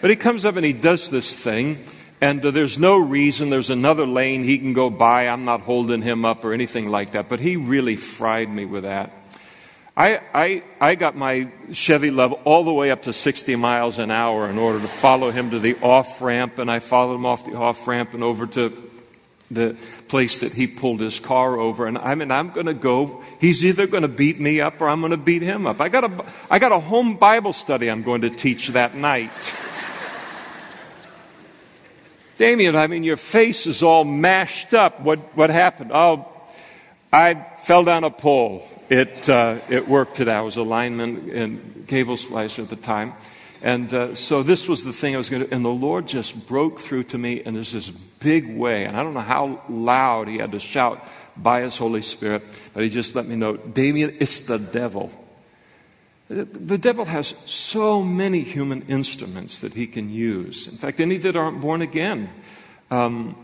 But 0.00 0.10
he 0.10 0.16
comes 0.16 0.44
up 0.44 0.56
and 0.56 0.64
he 0.64 0.72
does 0.72 1.10
this 1.10 1.34
thing, 1.34 1.84
and 2.20 2.44
uh, 2.44 2.50
there's 2.50 2.78
no 2.78 2.98
reason. 2.98 3.50
There's 3.50 3.70
another 3.70 4.06
lane 4.06 4.44
he 4.44 4.58
can 4.58 4.72
go 4.72 4.90
by. 4.90 5.28
I'm 5.28 5.44
not 5.44 5.60
holding 5.60 6.02
him 6.02 6.24
up 6.24 6.44
or 6.44 6.52
anything 6.52 6.90
like 6.90 7.12
that. 7.12 7.28
But 7.28 7.40
he 7.40 7.56
really 7.56 7.96
fried 7.96 8.48
me 8.48 8.64
with 8.64 8.84
that. 8.84 9.12
I, 9.96 10.20
I, 10.32 10.62
I 10.80 10.94
got 10.94 11.16
my 11.16 11.48
Chevy 11.72 12.10
LUV 12.10 12.40
all 12.44 12.64
the 12.64 12.72
way 12.72 12.90
up 12.90 13.02
to 13.02 13.12
60 13.12 13.56
miles 13.56 13.98
an 13.98 14.10
hour 14.10 14.48
in 14.48 14.56
order 14.56 14.80
to 14.80 14.88
follow 14.88 15.30
him 15.30 15.50
to 15.50 15.58
the 15.58 15.76
off 15.82 16.22
ramp, 16.22 16.58
and 16.58 16.70
I 16.70 16.78
followed 16.78 17.16
him 17.16 17.26
off 17.26 17.44
the 17.44 17.54
off 17.54 17.86
ramp 17.86 18.14
and 18.14 18.22
over 18.22 18.46
to 18.46 18.90
the 19.50 19.76
place 20.08 20.40
that 20.40 20.52
he 20.52 20.66
pulled 20.66 21.00
his 21.00 21.18
car 21.18 21.58
over. 21.58 21.86
And 21.86 21.98
I 21.98 22.14
mean, 22.14 22.30
I'm 22.30 22.50
going 22.50 22.66
to 22.66 22.74
go. 22.74 23.22
He's 23.40 23.64
either 23.64 23.86
going 23.86 24.02
to 24.02 24.08
beat 24.08 24.38
me 24.38 24.60
up 24.60 24.80
or 24.80 24.88
I'm 24.88 25.00
going 25.00 25.10
to 25.10 25.16
beat 25.16 25.42
him 25.42 25.66
up. 25.66 25.80
I 25.80 25.88
got 25.88 26.04
a, 26.04 26.24
I 26.48 26.58
got 26.60 26.72
a 26.72 26.78
home 26.78 27.16
Bible 27.16 27.52
study 27.52 27.90
I'm 27.90 28.02
going 28.02 28.20
to 28.20 28.30
teach 28.30 28.68
that 28.68 28.94
night. 28.94 29.32
Damien, 32.40 32.74
I 32.74 32.86
mean, 32.86 33.04
your 33.04 33.18
face 33.18 33.66
is 33.66 33.82
all 33.82 34.02
mashed 34.02 34.72
up. 34.72 35.00
What, 35.00 35.18
what 35.36 35.50
happened? 35.50 35.90
Oh, 35.92 36.26
I 37.12 37.34
fell 37.64 37.84
down 37.84 38.02
a 38.02 38.10
pole. 38.10 38.66
It, 38.88 39.28
uh, 39.28 39.58
it 39.68 39.86
worked 39.86 40.14
today. 40.14 40.32
I 40.32 40.40
was 40.40 40.56
a 40.56 40.62
lineman 40.62 41.30
and 41.36 41.84
cable 41.86 42.16
splicer 42.16 42.60
at 42.60 42.70
the 42.70 42.76
time. 42.76 43.12
And 43.60 43.92
uh, 43.92 44.14
so 44.14 44.42
this 44.42 44.66
was 44.70 44.84
the 44.84 44.92
thing 44.94 45.14
I 45.14 45.18
was 45.18 45.28
going 45.28 45.44
to, 45.44 45.54
and 45.54 45.62
the 45.62 45.68
Lord 45.68 46.06
just 46.06 46.48
broke 46.48 46.78
through 46.78 47.02
to 47.12 47.18
me, 47.18 47.42
and 47.44 47.54
there's 47.54 47.72
this 47.72 47.90
big 47.90 48.56
way, 48.56 48.86
and 48.86 48.96
I 48.96 49.02
don't 49.02 49.12
know 49.12 49.20
how 49.20 49.60
loud 49.68 50.26
he 50.28 50.38
had 50.38 50.52
to 50.52 50.60
shout 50.60 51.06
by 51.36 51.60
his 51.60 51.76
Holy 51.76 52.00
Spirit, 52.00 52.42
but 52.72 52.82
he 52.82 52.88
just 52.88 53.14
let 53.14 53.26
me 53.26 53.36
know, 53.36 53.58
Damien, 53.58 54.16
it's 54.18 54.46
the 54.46 54.58
devil. 54.58 55.12
The 56.30 56.78
devil 56.78 57.06
has 57.06 57.26
so 57.50 58.04
many 58.04 58.42
human 58.42 58.82
instruments 58.82 59.58
that 59.58 59.74
he 59.74 59.88
can 59.88 60.08
use. 60.08 60.68
In 60.68 60.76
fact, 60.76 61.00
any 61.00 61.16
that 61.16 61.34
aren't 61.34 61.60
born 61.60 61.82
again 61.82 62.30
um, 62.88 63.34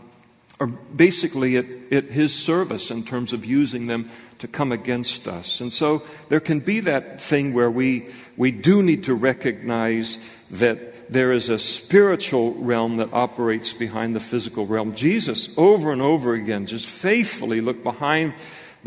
are 0.57 0.67
basically 0.67 1.57
at, 1.57 1.65
at 1.91 2.05
his 2.05 2.33
service 2.33 2.89
in 2.89 3.03
terms 3.03 3.33
of 3.33 3.43
using 3.43 3.87
them 3.87 4.09
to 4.39 4.47
come 4.47 4.71
against 4.71 5.27
us. 5.27 5.59
And 5.59 5.73
so 5.73 6.01
there 6.29 6.39
can 6.39 6.61
be 6.61 6.79
that 6.79 7.21
thing 7.21 7.53
where 7.53 7.69
we, 7.69 8.07
we 8.37 8.51
do 8.51 8.81
need 8.81 9.03
to 9.03 9.15
recognize 9.15 10.17
that 10.51 11.11
there 11.11 11.33
is 11.33 11.49
a 11.49 11.59
spiritual 11.59 12.53
realm 12.53 12.97
that 12.97 13.11
operates 13.11 13.73
behind 13.73 14.15
the 14.15 14.21
physical 14.21 14.65
realm. 14.65 14.95
Jesus, 14.95 15.57
over 15.57 15.91
and 15.91 16.01
over 16.01 16.33
again, 16.33 16.65
just 16.65 16.87
faithfully 16.87 17.59
looked 17.59 17.83
behind 17.83 18.33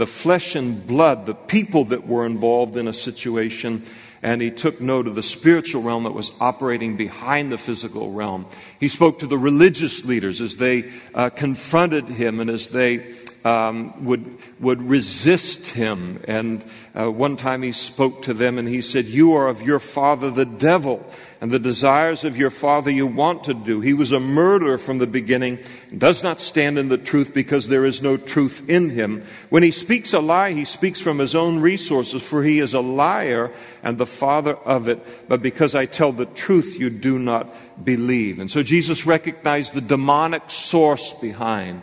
the 0.00 0.06
flesh 0.06 0.56
and 0.56 0.86
blood, 0.86 1.26
the 1.26 1.34
people 1.34 1.84
that 1.84 2.06
were 2.06 2.24
involved 2.24 2.74
in 2.78 2.88
a 2.88 2.92
situation, 2.92 3.82
and 4.22 4.40
he 4.40 4.50
took 4.50 4.80
note 4.80 5.06
of 5.06 5.14
the 5.14 5.22
spiritual 5.22 5.82
realm 5.82 6.04
that 6.04 6.14
was 6.14 6.32
operating 6.40 6.96
behind 6.96 7.52
the 7.52 7.58
physical 7.58 8.10
realm. 8.10 8.46
He 8.78 8.88
spoke 8.88 9.18
to 9.18 9.26
the 9.26 9.36
religious 9.36 10.06
leaders 10.06 10.40
as 10.40 10.56
they 10.56 10.90
uh, 11.14 11.28
confronted 11.28 12.08
him 12.08 12.40
and 12.40 12.48
as 12.48 12.70
they 12.70 13.14
um, 13.44 14.06
would, 14.06 14.38
would 14.58 14.80
resist 14.82 15.68
him. 15.68 16.22
And 16.26 16.64
uh, 16.98 17.10
one 17.10 17.36
time 17.36 17.62
he 17.62 17.72
spoke 17.72 18.22
to 18.22 18.32
them 18.32 18.56
and 18.56 18.66
he 18.66 18.80
said, 18.80 19.04
You 19.04 19.34
are 19.34 19.48
of 19.48 19.60
your 19.60 19.80
father 19.80 20.30
the 20.30 20.46
devil, 20.46 21.04
and 21.40 21.50
the 21.50 21.58
desires 21.58 22.24
of 22.24 22.36
your 22.36 22.50
father 22.50 22.90
you 22.90 23.06
want 23.06 23.44
to 23.44 23.54
do. 23.54 23.80
He 23.80 23.94
was 23.94 24.12
a 24.12 24.20
murderer 24.20 24.76
from 24.76 24.98
the 24.98 25.06
beginning, 25.06 25.58
and 25.90 25.98
does 25.98 26.22
not 26.22 26.40
stand 26.40 26.78
in 26.78 26.88
the 26.88 26.98
truth 26.98 27.32
because 27.32 27.68
there 27.68 27.86
is 27.86 28.02
no 28.02 28.18
truth 28.18 28.68
in 28.68 28.90
him. 28.90 29.24
When 29.48 29.62
he 29.62 29.70
speaks 29.70 30.12
a 30.12 30.20
lie, 30.20 30.52
he 30.52 30.64
speaks 30.64 31.00
from 31.00 31.18
his 31.18 31.34
own 31.34 31.60
resources, 31.60 32.22
for 32.22 32.42
he 32.42 32.60
is 32.60 32.74
a 32.74 32.80
liar 32.80 33.52
and 33.82 33.96
the 33.96 34.06
father 34.06 34.54
of 34.54 34.88
it. 34.88 35.28
But 35.28 35.40
because 35.40 35.74
I 35.74 35.86
tell 35.86 36.12
the 36.12 36.26
truth, 36.26 36.78
you 36.78 36.90
do 36.90 37.18
not 37.18 37.54
believe. 37.84 38.38
And 38.38 38.50
so 38.50 38.62
Jesus 38.62 39.06
recognized 39.06 39.72
the 39.72 39.80
demonic 39.80 40.50
source 40.50 41.14
behind 41.14 41.80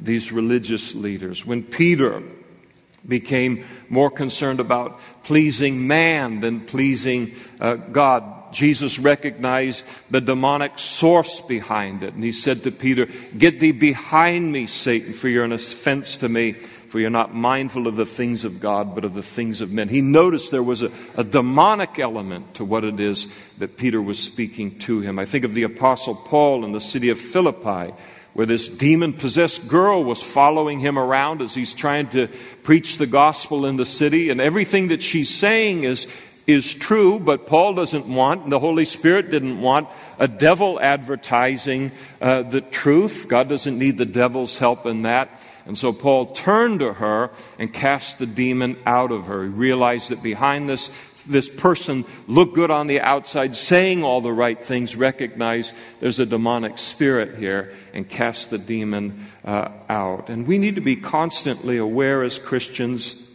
these 0.00 0.32
religious 0.32 0.94
leaders. 0.94 1.46
When 1.46 1.62
Peter 1.62 2.22
became 3.06 3.64
more 3.88 4.10
concerned 4.10 4.58
about 4.58 4.98
pleasing 5.22 5.86
man 5.86 6.40
than 6.40 6.60
pleasing 6.60 7.32
uh, 7.60 7.74
God, 7.76 8.35
Jesus 8.56 8.98
recognized 8.98 9.84
the 10.10 10.22
demonic 10.22 10.78
source 10.78 11.42
behind 11.42 12.02
it. 12.02 12.14
And 12.14 12.24
he 12.24 12.32
said 12.32 12.62
to 12.62 12.72
Peter, 12.72 13.06
Get 13.36 13.60
thee 13.60 13.72
behind 13.72 14.50
me, 14.50 14.66
Satan, 14.66 15.12
for 15.12 15.28
you're 15.28 15.44
an 15.44 15.52
offense 15.52 16.16
to 16.18 16.28
me, 16.30 16.52
for 16.52 16.98
you're 16.98 17.10
not 17.10 17.34
mindful 17.34 17.86
of 17.86 17.96
the 17.96 18.06
things 18.06 18.44
of 18.44 18.58
God, 18.58 18.94
but 18.94 19.04
of 19.04 19.12
the 19.12 19.22
things 19.22 19.60
of 19.60 19.72
men. 19.72 19.90
He 19.90 20.00
noticed 20.00 20.52
there 20.52 20.62
was 20.62 20.82
a, 20.82 20.90
a 21.18 21.22
demonic 21.22 21.98
element 21.98 22.54
to 22.54 22.64
what 22.64 22.82
it 22.82 22.98
is 22.98 23.30
that 23.58 23.76
Peter 23.76 24.00
was 24.00 24.18
speaking 24.18 24.78
to 24.78 25.00
him. 25.00 25.18
I 25.18 25.26
think 25.26 25.44
of 25.44 25.52
the 25.52 25.64
Apostle 25.64 26.14
Paul 26.14 26.64
in 26.64 26.72
the 26.72 26.80
city 26.80 27.10
of 27.10 27.20
Philippi 27.20 27.92
where 28.32 28.46
this 28.46 28.68
demon 28.68 29.14
possessed 29.14 29.66
girl 29.66 30.04
was 30.04 30.22
following 30.22 30.78
him 30.78 30.98
around 30.98 31.40
as 31.40 31.54
he's 31.54 31.72
trying 31.72 32.06
to 32.06 32.28
preach 32.64 32.98
the 32.98 33.06
gospel 33.06 33.64
in 33.64 33.76
the 33.76 33.86
city. 33.86 34.28
And 34.28 34.42
everything 34.42 34.88
that 34.88 35.02
she's 35.02 35.34
saying 35.34 35.84
is, 35.84 36.06
is 36.46 36.74
true, 36.74 37.18
but 37.18 37.46
Paul 37.46 37.74
doesn't 37.74 38.06
want, 38.06 38.44
and 38.44 38.52
the 38.52 38.58
Holy 38.58 38.84
Spirit 38.84 39.30
didn't 39.30 39.60
want, 39.60 39.88
a 40.18 40.28
devil 40.28 40.80
advertising 40.80 41.92
uh, 42.20 42.42
the 42.42 42.60
truth. 42.60 43.26
God 43.28 43.48
doesn't 43.48 43.78
need 43.78 43.98
the 43.98 44.04
devil's 44.04 44.58
help 44.58 44.86
in 44.86 45.02
that. 45.02 45.40
And 45.66 45.76
so 45.76 45.92
Paul 45.92 46.26
turned 46.26 46.78
to 46.80 46.92
her 46.92 47.30
and 47.58 47.72
cast 47.72 48.20
the 48.20 48.26
demon 48.26 48.76
out 48.86 49.10
of 49.10 49.24
her. 49.26 49.42
He 49.42 49.48
realized 49.48 50.10
that 50.10 50.22
behind 50.22 50.68
this 50.68 50.90
this 51.28 51.48
person 51.48 52.04
look 52.28 52.54
good 52.54 52.70
on 52.70 52.86
the 52.86 53.00
outside, 53.00 53.56
saying 53.56 54.04
all 54.04 54.20
the 54.20 54.32
right 54.32 54.62
things, 54.62 54.96
recognize 54.96 55.72
there's 55.98 56.20
a 56.20 56.26
demonic 56.26 56.78
spirit 56.78 57.36
here 57.36 57.74
and 57.92 58.08
cast 58.08 58.50
the 58.50 58.58
demon 58.58 59.26
uh, 59.44 59.68
out. 59.88 60.30
And 60.30 60.46
we 60.46 60.58
need 60.58 60.76
to 60.76 60.80
be 60.80 60.94
constantly 60.94 61.78
aware 61.78 62.22
as 62.22 62.38
Christians 62.38 63.25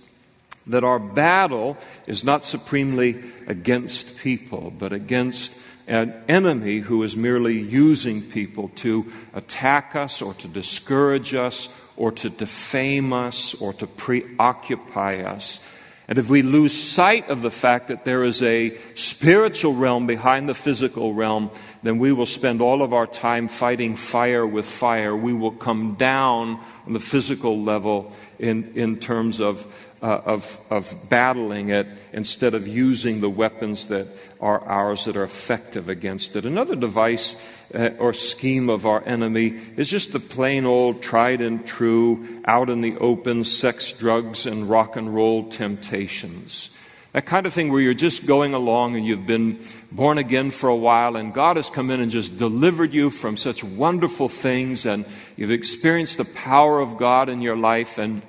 that 0.68 0.84
our 0.84 1.00
battle 1.00 1.78
is 2.08 2.24
not 2.24 2.46
supremely 2.46 3.22
against 3.48 4.20
people, 4.20 4.72
but 4.78 4.94
against 4.94 5.60
an 5.88 6.14
enemy 6.28 6.80
who 6.80 7.04
is 7.04 7.18
merely 7.18 7.60
using 7.60 8.22
people 8.22 8.70
to 8.76 9.12
attack 9.34 9.96
us 9.96 10.22
or 10.22 10.34
to 10.36 10.48
discourage 10.48 11.34
us 11.34 11.78
or 11.98 12.12
to 12.12 12.30
defame 12.30 13.14
us 13.14 13.54
or 13.56 13.74
to 13.74 13.88
preoccupy 13.88 15.22
us. 15.22 15.60
And 16.08 16.20
if 16.20 16.30
we 16.30 16.42
lose 16.42 16.74
sight 16.74 17.30
of 17.30 17.42
the 17.42 17.52
fact 17.52 17.88
that 17.88 18.04
there 18.04 18.24
is 18.24 18.42
a 18.42 18.78
spiritual 18.96 19.74
realm 19.74 20.08
behind 20.08 20.50
the 20.50 20.54
physical 20.54 21.14
realm, 21.14 21.52
then 21.84 22.00
we 22.00 22.12
will 22.12 22.26
spend 22.26 22.62
all 22.62 22.82
of 22.82 22.92
our 22.92 23.08
time 23.08 23.48
fighting 23.48 23.96
fire 23.96 24.46
with 24.46 24.66
fire. 24.66 25.16
We 25.16 25.32
will 25.32 25.52
come 25.52 25.96
down 25.96 26.60
on 26.86 26.92
the 26.92 27.00
physical 27.00 27.62
level 27.62 28.12
in, 28.40 28.74
in 28.76 28.98
terms 28.98 29.40
of, 29.40 29.66
uh, 30.02 30.22
of, 30.26 30.60
of 30.70 30.96
battling 31.10 31.70
it 31.70 31.88
instead 32.12 32.54
of 32.54 32.68
using 32.68 33.22
the 33.22 33.30
weapons 33.30 33.88
that 33.88 34.08
are 34.40 34.64
ours 34.66 35.06
that 35.06 35.16
are 35.16 35.24
effective 35.24 35.90
against 35.90 36.36
it. 36.36 36.46
Another 36.46 36.76
device 36.76 37.36
uh, 37.76 37.92
or 38.00 38.12
scheme 38.12 38.70
of 38.70 38.86
our 38.86 39.04
enemy 39.06 39.60
is 39.78 39.90
just 39.90 40.12
the 40.12 40.20
plain 40.20 40.66
old 40.66 41.02
tried 41.04 41.42
and 41.42 41.66
true 41.66 42.42
out 42.46 42.70
in 42.70 42.82
the 42.82 42.98
open 42.98 43.44
sex, 43.44 43.92
drugs, 43.94 44.48
and 44.48 44.70
rock 44.70 44.96
and 44.96 45.14
roll 45.14 45.50
temptations. 45.50 46.76
That 47.14 47.26
kind 47.26 47.46
of 47.46 47.54
thing 47.54 47.72
where 47.72 47.82
you're 47.82 47.94
just 47.94 48.26
going 48.26 48.54
along 48.54 48.96
and 48.96 49.06
you've 49.06 49.28
been 49.28 49.60
born 49.92 50.18
again 50.18 50.50
for 50.50 50.70
a 50.70 50.76
while 50.76 51.18
and 51.18 51.34
God 51.34 51.58
has 51.58 51.70
come 51.70 51.92
in 51.92 52.00
and 52.00 52.10
just 52.10 52.38
delivered 52.38 52.94
you 52.94 53.10
from 53.10 53.36
such 53.36 53.66
wonderful 53.66 54.30
things 54.30 54.86
and 54.86 55.06
you've 55.36 55.52
experienced 55.52 56.18
the 56.18 56.26
power 56.26 56.80
of 56.80 56.98
God 56.98 57.28
in 57.28 57.42
your 57.42 57.58
life 57.58 57.98
and 57.98 58.22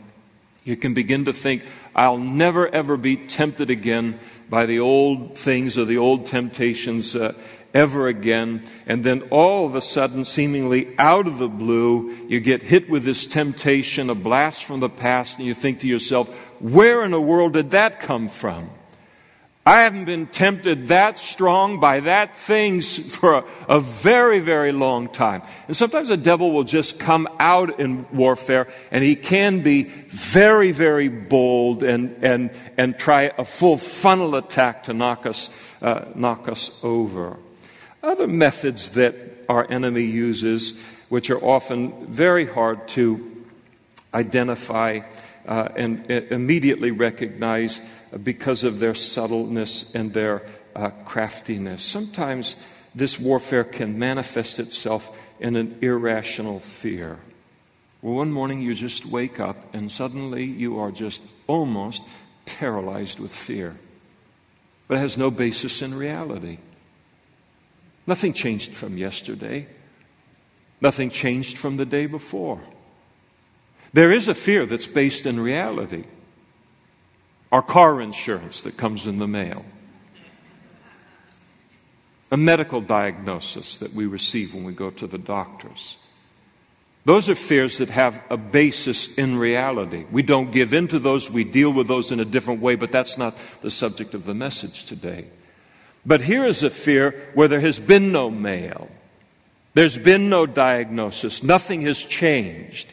you 0.65 0.77
can 0.77 0.95
begin 0.95 1.25
to 1.25 1.33
think, 1.33 1.65
I'll 1.95 2.19
never 2.19 2.69
ever 2.69 2.97
be 2.97 3.17
tempted 3.17 3.71
again 3.71 4.19
by 4.49 4.67
the 4.67 4.81
old 4.81 5.37
things 5.37 5.77
or 5.77 5.85
the 5.85 5.99
old 5.99 6.27
temptations 6.27 7.17
uh, 7.17 7.35
ever 7.75 8.07
again. 8.07 8.63
And 8.87 9.03
then 9.03 9.23
all 9.31 9.67
of 9.67 9.75
a 9.75 9.81
sudden, 9.81 10.25
seemingly 10.25 10.95
out 10.99 11.27
of 11.27 11.39
the 11.39 11.49
blue, 11.49 12.15
you 12.29 12.41
get 12.41 12.63
hit 12.63 12.89
with 12.89 13.05
this 13.05 13.27
temptation, 13.27 14.11
a 14.11 14.15
blast 14.15 14.65
from 14.65 14.81
the 14.81 14.89
past, 14.89 15.39
and 15.39 15.47
you 15.47 15.55
think 15.55 15.81
to 15.81 15.89
yourself, 15.89 16.29
where 16.61 17.03
in 17.03 17.11
the 17.11 17.21
world 17.21 17.55
did 17.55 17.73
that 17.73 17.99
come 17.99 18.29
from? 18.29 18.71
I 19.65 19.83
haven't 19.83 20.07
been 20.07 20.27
tempted 20.27 20.89
that 20.89 21.19
strong 21.19 21.79
by 21.79 22.01
that 22.01 22.37
things 22.37 22.99
for 23.15 23.35
a, 23.35 23.45
a, 23.69 23.81
very, 23.81 24.41
very 24.41 24.73
long 24.73 25.09
time. 25.09 25.43
And 25.69 25.77
sometimes 25.77 26.09
the 26.09 26.17
devil 26.17 26.51
will 26.51 26.65
just 26.65 26.99
come 26.99 27.29
out 27.39 27.79
in 27.79 28.05
warfare 28.13 28.67
and 28.91 29.05
he 29.05 29.15
can 29.15 29.61
be 29.61 29.85
very, 29.85 30.73
very 30.73 31.09
bold 31.09 31.85
and, 31.85 32.17
and, 32.25 32.51
and 32.77 32.99
try 32.99 33.31
a 33.39 33.45
full 33.45 33.77
funnel 33.77 34.35
attack 34.35 34.85
to 34.85 34.95
knock 34.95 35.27
us, 35.27 35.57
uh, 35.81 36.07
knock 36.17 36.49
us 36.49 36.83
over. 36.83 37.37
Other 38.03 38.27
methods 38.27 38.91
that 38.91 39.15
our 39.49 39.71
enemy 39.71 40.03
uses, 40.03 40.85
which 41.09 41.31
are 41.31 41.43
often 41.43 42.07
very 42.07 42.47
hard 42.47 42.89
to 42.89 43.45
identify, 44.13 45.01
uh, 45.47 45.69
and 45.77 46.11
immediately 46.11 46.91
recognize 46.91 47.81
because 48.23 48.65
of 48.65 48.79
their 48.79 48.95
subtleness 48.95 49.95
and 49.95 50.13
their 50.13 50.43
uh, 50.75 50.91
craftiness. 51.05 51.83
Sometimes 51.83 52.57
this 52.95 53.19
warfare 53.19 53.65
can 53.65 53.99
manifest 53.99 54.59
itself 54.59 55.17
in 55.41 55.57
an 55.57 55.79
irrational 55.81 56.61
fear. 56.61 57.19
Well, 58.03 58.15
one 58.15 58.33
morning 58.33 58.61
you 58.61 58.75
just 58.75 59.07
wake 59.07 59.41
up 59.41 59.75
and 59.75 59.91
suddenly 59.91 60.45
you 60.45 60.79
are 60.81 60.91
just 60.91 61.23
almost 61.47 62.03
paralyzed 62.45 63.21
with 63.21 63.33
fear. 63.33 63.77
But 64.89 64.99
it 64.99 65.01
has 65.01 65.17
no 65.17 65.31
basis 65.31 65.83
in 65.83 65.95
reality. 65.95 66.59
Nothing 68.07 68.33
changed 68.33 68.73
from 68.73 68.99
yesterday. 68.99 69.67
Nothing 70.81 71.11
changed 71.11 71.57
from 71.57 71.77
the 71.77 71.87
day 71.87 72.07
before. 72.07 72.61
There 73.93 74.13
is 74.13 74.27
a 74.27 74.35
fear 74.35 74.67
that's 74.67 74.87
based 74.87 75.27
in 75.27 75.39
reality. 75.39 76.05
Our 77.53 77.63
car 77.63 78.01
insurance 78.01 78.63
that 78.63 78.79
comes 78.79 79.07
in 79.07 79.19
the 79.19 79.29
mail. 79.29 79.65
A 82.31 82.37
medical 82.37 82.81
diagnosis 82.81 83.77
that 83.77 83.93
we 83.93 84.07
receive 84.07 84.55
when 84.55 84.65
we 84.65 84.73
go 84.73 84.89
to 84.89 85.07
the 85.07 85.19
doctors. 85.19 85.99
Those 87.05 87.29
are 87.29 87.35
fears 87.35 87.79
that 87.79 87.91
have 87.91 88.23
a 88.31 88.37
basis 88.37 89.19
in 89.19 89.37
reality. 89.37 90.07
We 90.11 90.23
don't 90.23 90.51
give 90.51 90.73
in 90.73 90.89
to 90.89 90.99
those, 90.99 91.31
we 91.31 91.45
deal 91.45 91.73
with 91.73 91.89
those 91.89 92.11
in 92.11 92.21
a 92.21 92.25
different 92.25 92.63
way, 92.63 92.77
but 92.77 92.93
that's 92.93 93.19
not 93.19 93.37
the 93.61 93.71
subject 93.71 94.15
of 94.15 94.25
the 94.25 94.35
message 94.35 94.87
today. 94.87 95.27
But 96.07 96.23
here 96.23 96.45
is 96.47 96.63
a 96.63 96.71
fear 96.71 97.31
where 97.35 97.49
there 97.49 97.61
has 97.61 97.79
been 97.79 98.13
no 98.13 98.31
mail. 98.31 98.89
There's 99.75 99.99
been 99.99 100.29
no 100.29 100.47
diagnosis. 100.47 101.43
Nothing 101.43 101.83
has 101.83 101.99
changed. 101.99 102.93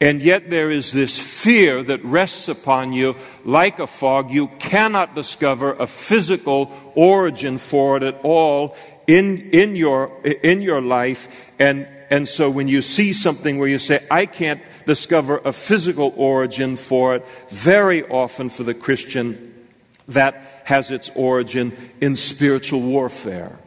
And 0.00 0.22
yet 0.22 0.48
there 0.48 0.70
is 0.70 0.92
this 0.92 1.18
fear 1.18 1.82
that 1.82 2.04
rests 2.04 2.48
upon 2.48 2.92
you 2.92 3.16
like 3.44 3.80
a 3.80 3.86
fog. 3.86 4.30
You 4.30 4.46
cannot 4.58 5.16
discover 5.16 5.72
a 5.72 5.88
physical 5.88 6.72
origin 6.94 7.58
for 7.58 7.96
it 7.96 8.04
at 8.04 8.20
all 8.22 8.76
in, 9.08 9.50
in, 9.50 9.74
your, 9.74 10.12
in 10.24 10.62
your 10.62 10.80
life. 10.80 11.50
And, 11.58 11.88
and 12.10 12.28
so 12.28 12.48
when 12.48 12.68
you 12.68 12.80
see 12.80 13.12
something 13.12 13.58
where 13.58 13.66
you 13.66 13.80
say, 13.80 14.06
I 14.08 14.26
can't 14.26 14.62
discover 14.86 15.38
a 15.38 15.52
physical 15.52 16.14
origin 16.16 16.76
for 16.76 17.16
it, 17.16 17.26
very 17.48 18.08
often 18.08 18.50
for 18.50 18.62
the 18.62 18.74
Christian, 18.74 19.66
that 20.06 20.62
has 20.64 20.92
its 20.92 21.10
origin 21.16 21.76
in 22.00 22.14
spiritual 22.14 22.80
warfare. 22.80 23.58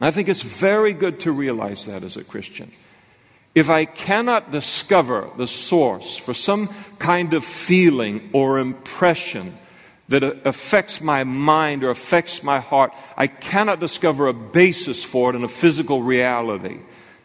I 0.00 0.10
think 0.10 0.28
it's 0.28 0.42
very 0.42 0.92
good 0.92 1.20
to 1.20 1.30
realize 1.30 1.86
that 1.86 2.02
as 2.02 2.16
a 2.16 2.24
Christian. 2.24 2.72
If 3.54 3.68
I 3.68 3.84
cannot 3.84 4.50
discover 4.50 5.28
the 5.36 5.46
source 5.46 6.16
for 6.16 6.32
some 6.32 6.68
kind 6.98 7.34
of 7.34 7.44
feeling 7.44 8.30
or 8.32 8.58
impression 8.58 9.54
that 10.08 10.22
affects 10.46 11.00
my 11.00 11.24
mind 11.24 11.84
or 11.84 11.90
affects 11.90 12.42
my 12.42 12.60
heart, 12.60 12.94
I 13.16 13.26
cannot 13.26 13.80
discover 13.80 14.28
a 14.28 14.32
basis 14.32 15.04
for 15.04 15.30
it 15.30 15.36
in 15.36 15.44
a 15.44 15.48
physical 15.48 16.02
reality. 16.02 16.78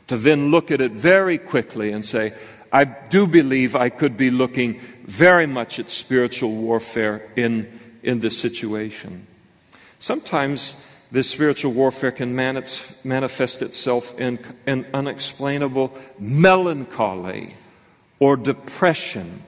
To 0.08 0.18
then 0.18 0.52
look 0.52 0.72
at 0.72 0.82
it 0.82 0.92
very 0.92 1.38
quickly 1.38 1.92
and 1.92 2.04
say, 2.04 2.34
I 2.72 2.84
do 2.86 3.28
believe 3.28 3.76
I 3.76 3.90
could 3.90 4.18
be 4.18 4.30
looking 4.30 4.80
very 5.04 5.48
much 5.48 5.80
at 5.80 5.90
spiritual 5.90 6.52
warfare 6.52 7.30
in, 7.36 7.80
in 8.04 8.20
this 8.20 8.38
situation. 8.38 9.28
Sometimes 10.00 10.87
this 11.12 11.30
spiritual 11.30 11.72
warfare 11.72 12.12
can 12.12 12.36
manifest 12.36 13.62
itself 13.62 14.20
in 14.20 14.40
an 14.66 14.86
unexplainable 14.94 15.96
melancholy 16.20 17.54
or 18.20 18.36
depression. 18.36 19.42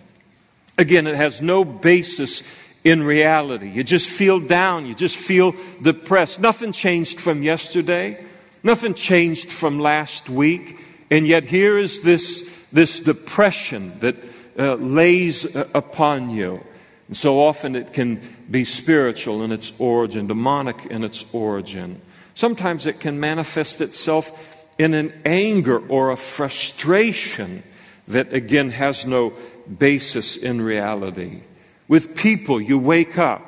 Again, 0.77 1.07
it 1.07 1.15
has 1.15 1.41
no 1.41 1.65
basis 1.65 2.43
in 2.83 3.03
reality. 3.03 3.69
You 3.69 3.83
just 3.83 4.07
feel 4.07 4.39
down, 4.39 4.85
you 4.85 4.95
just 4.95 5.17
feel 5.17 5.53
depressed. 5.81 6.39
Nothing 6.39 6.71
changed 6.71 7.19
from 7.19 7.43
yesterday, 7.43 8.23
nothing 8.63 8.93
changed 8.93 9.51
from 9.51 9.79
last 9.79 10.29
week, 10.29 10.79
and 11.11 11.27
yet 11.27 11.43
here 11.43 11.77
is 11.77 12.01
this, 12.01 12.67
this 12.71 13.01
depression 13.01 13.99
that 13.99 14.15
uh, 14.57 14.75
lays 14.75 15.55
uh, 15.55 15.67
upon 15.73 16.29
you. 16.29 16.63
And 17.07 17.17
so 17.17 17.41
often 17.41 17.75
it 17.75 17.91
can 17.91 18.21
be 18.49 18.65
spiritual 18.65 19.43
in 19.43 19.51
its 19.51 19.73
origin, 19.79 20.27
demonic 20.27 20.85
in 20.87 21.03
its 21.03 21.25
origin. 21.33 22.01
Sometimes 22.33 22.85
it 22.85 22.99
can 22.99 23.19
manifest 23.19 23.81
itself 23.81 24.65
in 24.77 24.93
an 24.93 25.13
anger 25.25 25.79
or 25.87 26.11
a 26.11 26.17
frustration 26.17 27.63
that 28.07 28.33
again 28.33 28.71
has 28.71 29.05
no 29.05 29.33
basis 29.77 30.37
in 30.37 30.61
reality. 30.61 31.41
With 31.87 32.15
people, 32.15 32.61
you 32.61 32.79
wake 32.79 33.17
up 33.17 33.45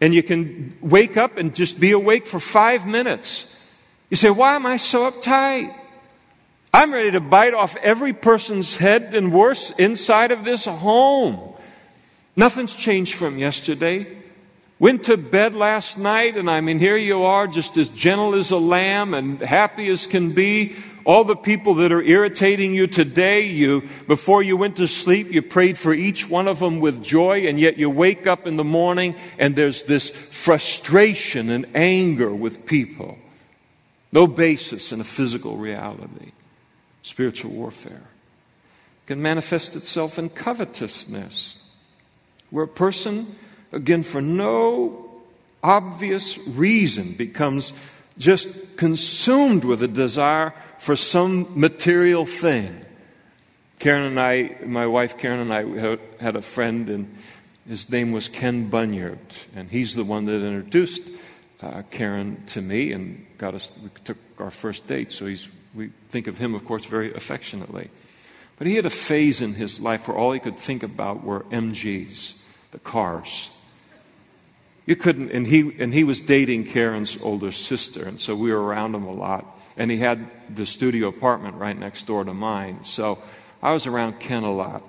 and 0.00 0.14
you 0.14 0.22
can 0.22 0.76
wake 0.80 1.16
up 1.16 1.36
and 1.36 1.54
just 1.54 1.78
be 1.78 1.92
awake 1.92 2.26
for 2.26 2.40
five 2.40 2.86
minutes. 2.86 3.58
You 4.08 4.16
say, 4.16 4.30
Why 4.30 4.56
am 4.56 4.66
I 4.66 4.76
so 4.76 5.10
uptight? 5.10 5.74
I'm 6.72 6.92
ready 6.92 7.10
to 7.12 7.20
bite 7.20 7.54
off 7.54 7.76
every 7.76 8.12
person's 8.12 8.76
head 8.76 9.14
and 9.14 9.32
worse 9.32 9.70
inside 9.72 10.30
of 10.30 10.44
this 10.44 10.66
home. 10.66 11.49
Nothing's 12.36 12.74
changed 12.74 13.14
from 13.14 13.38
yesterday. 13.38 14.06
Went 14.78 15.04
to 15.04 15.18
bed 15.18 15.54
last 15.54 15.98
night, 15.98 16.36
and 16.36 16.48
I 16.48 16.62
mean, 16.62 16.78
here 16.78 16.96
you 16.96 17.24
are, 17.24 17.46
just 17.46 17.76
as 17.76 17.88
gentle 17.88 18.34
as 18.34 18.50
a 18.50 18.56
lamb 18.56 19.12
and 19.12 19.38
happy 19.38 19.88
as 19.90 20.06
can 20.06 20.32
be. 20.32 20.74
All 21.04 21.24
the 21.24 21.36
people 21.36 21.74
that 21.74 21.92
are 21.92 22.02
irritating 22.02 22.72
you 22.72 22.86
today, 22.86 23.42
you, 23.42 23.88
before 24.06 24.42
you 24.42 24.56
went 24.56 24.76
to 24.76 24.86
sleep, 24.86 25.32
you 25.32 25.42
prayed 25.42 25.76
for 25.76 25.92
each 25.92 26.28
one 26.30 26.48
of 26.48 26.60
them 26.60 26.80
with 26.80 27.02
joy, 27.02 27.46
and 27.46 27.58
yet 27.58 27.78
you 27.78 27.90
wake 27.90 28.26
up 28.26 28.46
in 28.46 28.56
the 28.56 28.64
morning 28.64 29.14
and 29.38 29.56
there's 29.56 29.82
this 29.84 30.10
frustration 30.10 31.50
and 31.50 31.66
anger 31.74 32.34
with 32.34 32.64
people. 32.64 33.18
No 34.12 34.26
basis 34.26 34.92
in 34.92 35.00
a 35.00 35.04
physical 35.04 35.56
reality. 35.56 36.32
Spiritual 37.02 37.52
warfare 37.52 38.02
can 39.06 39.20
manifest 39.20 39.76
itself 39.76 40.18
in 40.18 40.28
covetousness 40.28 41.59
where 42.50 42.64
a 42.64 42.68
person, 42.68 43.26
again, 43.72 44.02
for 44.02 44.20
no 44.20 45.10
obvious 45.62 46.38
reason, 46.48 47.12
becomes 47.12 47.72
just 48.18 48.76
consumed 48.76 49.64
with 49.64 49.82
a 49.82 49.88
desire 49.88 50.52
for 50.78 50.96
some 50.96 51.46
material 51.54 52.26
thing. 52.26 52.84
Karen 53.78 54.02
and 54.02 54.20
I, 54.20 54.56
my 54.64 54.86
wife 54.86 55.16
Karen 55.16 55.40
and 55.40 55.52
I 55.52 55.98
had 56.22 56.36
a 56.36 56.42
friend, 56.42 56.88
and 56.88 57.16
his 57.66 57.90
name 57.90 58.12
was 58.12 58.28
Ken 58.28 58.68
Bunyard, 58.68 59.18
and 59.54 59.70
he's 59.70 59.94
the 59.94 60.04
one 60.04 60.26
that 60.26 60.42
introduced 60.42 61.02
uh, 61.62 61.82
Karen 61.90 62.42
to 62.46 62.60
me 62.60 62.92
and 62.92 63.26
got 63.38 63.54
us. 63.54 63.70
We 63.82 63.90
took 64.04 64.18
our 64.38 64.50
first 64.50 64.86
date, 64.86 65.12
so 65.12 65.26
he's, 65.26 65.48
we 65.74 65.90
think 66.08 66.26
of 66.26 66.36
him, 66.36 66.54
of 66.54 66.64
course, 66.64 66.84
very 66.84 67.14
affectionately. 67.14 67.90
But 68.58 68.66
he 68.66 68.76
had 68.76 68.86
a 68.86 68.90
phase 68.90 69.40
in 69.40 69.54
his 69.54 69.80
life 69.80 70.08
where 70.08 70.16
all 70.16 70.32
he 70.32 70.40
could 70.40 70.58
think 70.58 70.82
about 70.82 71.24
were 71.24 71.40
MGs 71.44 72.39
the 72.70 72.78
cars. 72.78 73.50
You 74.86 74.96
couldn't, 74.96 75.30
and 75.30 75.46
he, 75.46 75.72
and 75.78 75.94
he 75.94 76.04
was 76.04 76.20
dating 76.20 76.64
Karen's 76.64 77.20
older 77.22 77.52
sister, 77.52 78.06
and 78.06 78.18
so 78.18 78.34
we 78.34 78.50
were 78.50 78.62
around 78.62 78.94
him 78.94 79.04
a 79.04 79.12
lot. 79.12 79.46
And 79.76 79.90
he 79.90 79.98
had 79.98 80.26
the 80.54 80.66
studio 80.66 81.08
apartment 81.08 81.56
right 81.56 81.78
next 81.78 82.06
door 82.06 82.24
to 82.24 82.34
mine. 82.34 82.84
So 82.84 83.18
I 83.62 83.72
was 83.72 83.86
around 83.86 84.20
Ken 84.20 84.42
a 84.42 84.52
lot. 84.52 84.82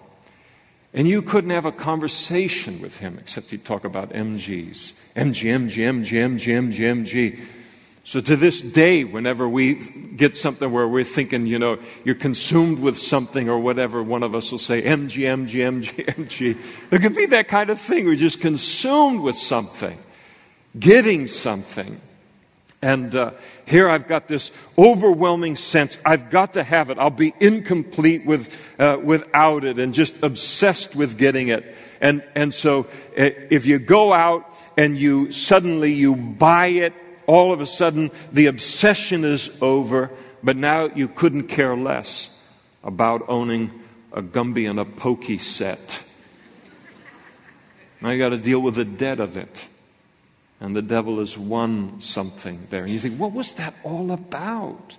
And 0.93 1.07
you 1.07 1.21
couldn't 1.21 1.51
have 1.51 1.65
a 1.65 1.71
conversation 1.71 2.81
with 2.81 2.97
him 2.97 3.17
except 3.19 3.51
he'd 3.51 3.63
talk 3.63 3.85
about 3.85 4.09
MGs. 4.09 4.93
MG, 5.15 5.47
MG, 5.47 5.75
MG, 5.77 6.11
MG, 6.11 6.45
MG, 6.47 7.05
MG. 7.05 7.39
So 8.03 8.19
to 8.19 8.35
this 8.35 8.61
day, 8.61 9.03
whenever 9.03 9.47
we 9.47 9.75
get 9.75 10.35
something 10.35 10.71
where 10.71 10.87
we're 10.87 11.03
thinking, 11.03 11.45
you 11.45 11.59
know, 11.59 11.77
you're 12.03 12.15
consumed 12.15 12.79
with 12.79 12.97
something 12.97 13.47
or 13.47 13.59
whatever, 13.59 14.01
one 14.01 14.23
of 14.23 14.33
us 14.33 14.51
will 14.51 14.59
say, 14.59 14.81
MG, 14.81 15.25
MG, 15.25 15.83
MG, 15.83 16.05
MG. 16.15 16.89
There 16.89 16.99
could 16.99 17.15
be 17.15 17.27
that 17.27 17.47
kind 17.47 17.69
of 17.69 17.79
thing. 17.79 18.05
We're 18.05 18.15
just 18.15 18.41
consumed 18.41 19.21
with 19.21 19.35
something, 19.35 19.97
getting 20.79 21.27
something. 21.27 22.01
And 22.81 23.13
uh, 23.13 23.31
here 23.65 23.87
I've 23.87 24.07
got 24.07 24.27
this 24.27 24.51
overwhelming 24.75 25.55
sense 25.55 25.99
I've 26.03 26.31
got 26.31 26.53
to 26.53 26.63
have 26.63 26.89
it. 26.89 26.97
I'll 26.97 27.11
be 27.11 27.35
incomplete 27.39 28.25
with, 28.25 28.75
uh, 28.79 28.97
without 29.01 29.63
it 29.63 29.77
and 29.77 29.93
just 29.93 30.23
obsessed 30.23 30.95
with 30.95 31.19
getting 31.19 31.49
it. 31.49 31.75
And, 32.01 32.23
and 32.33 32.51
so 32.51 32.87
uh, 33.15 33.29
if 33.51 33.67
you 33.67 33.77
go 33.77 34.11
out 34.11 34.51
and 34.75 34.97
you 34.97 35.31
suddenly 35.31 35.93
you 35.93 36.15
buy 36.15 36.67
it, 36.67 36.93
all 37.27 37.53
of 37.53 37.61
a 37.61 37.65
sudden 37.65 38.11
the 38.31 38.47
obsession 38.47 39.23
is 39.23 39.61
over, 39.61 40.11
but 40.43 40.57
now 40.57 40.85
you 40.85 41.07
couldn't 41.07 41.47
care 41.47 41.75
less 41.75 42.43
about 42.83 43.23
owning 43.27 43.71
a 44.11 44.21
Gumby 44.21 44.69
and 44.69 44.79
a 44.79 44.85
Pokey 44.85 45.37
set. 45.37 46.03
Now 48.01 48.09
you 48.09 48.19
got 48.19 48.29
to 48.29 48.37
deal 48.37 48.59
with 48.59 48.75
the 48.75 48.85
debt 48.85 49.19
of 49.19 49.37
it 49.37 49.67
and 50.61 50.75
the 50.75 50.81
devil 50.81 51.17
has 51.17 51.37
won 51.37 51.99
something 51.99 52.67
there. 52.69 52.83
And 52.83 52.93
you 52.93 52.99
think, 52.99 53.19
what 53.19 53.31
was 53.33 53.53
that 53.53 53.73
all 53.83 54.11
about? 54.11 54.95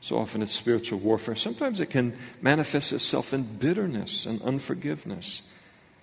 So 0.00 0.16
often 0.16 0.42
it's 0.42 0.52
spiritual 0.52 1.00
warfare. 1.00 1.34
Sometimes 1.34 1.80
it 1.80 1.86
can 1.86 2.16
manifest 2.40 2.92
itself 2.92 3.34
in 3.34 3.42
bitterness 3.42 4.26
and 4.26 4.40
unforgiveness. 4.42 5.52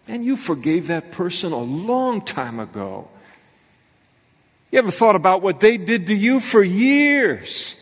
And 0.07 0.25
you 0.25 0.35
forgave 0.35 0.87
that 0.87 1.11
person 1.11 1.53
a 1.53 1.59
long 1.59 2.21
time 2.21 2.59
ago. 2.59 3.07
You 4.71 4.79
ever 4.79 4.91
thought 4.91 5.15
about 5.15 5.41
what 5.41 5.59
they 5.59 5.77
did 5.77 6.07
to 6.07 6.15
you 6.15 6.39
for 6.39 6.63
years? 6.63 7.75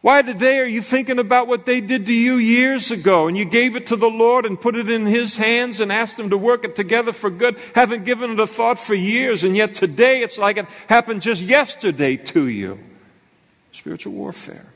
Why 0.00 0.22
today 0.22 0.58
are 0.58 0.66
you 0.66 0.82
thinking 0.82 1.20
about 1.20 1.46
what 1.46 1.64
they 1.64 1.80
did 1.80 2.06
to 2.06 2.12
you 2.12 2.34
years 2.34 2.90
ago 2.90 3.28
and 3.28 3.36
you 3.38 3.44
gave 3.44 3.76
it 3.76 3.86
to 3.88 3.96
the 3.96 4.10
Lord 4.10 4.44
and 4.44 4.60
put 4.60 4.74
it 4.74 4.90
in 4.90 5.06
His 5.06 5.36
hands 5.36 5.78
and 5.78 5.92
asked 5.92 6.18
Him 6.18 6.30
to 6.30 6.36
work 6.36 6.64
it 6.64 6.74
together 6.74 7.12
for 7.12 7.30
good? 7.30 7.56
Haven't 7.74 8.04
given 8.04 8.32
it 8.32 8.40
a 8.40 8.46
thought 8.46 8.80
for 8.80 8.94
years 8.94 9.44
and 9.44 9.56
yet 9.56 9.74
today 9.74 10.22
it's 10.22 10.38
like 10.38 10.56
it 10.56 10.66
happened 10.88 11.22
just 11.22 11.40
yesterday 11.40 12.16
to 12.16 12.48
you. 12.48 12.80
Spiritual 13.70 14.12
warfare 14.12 14.66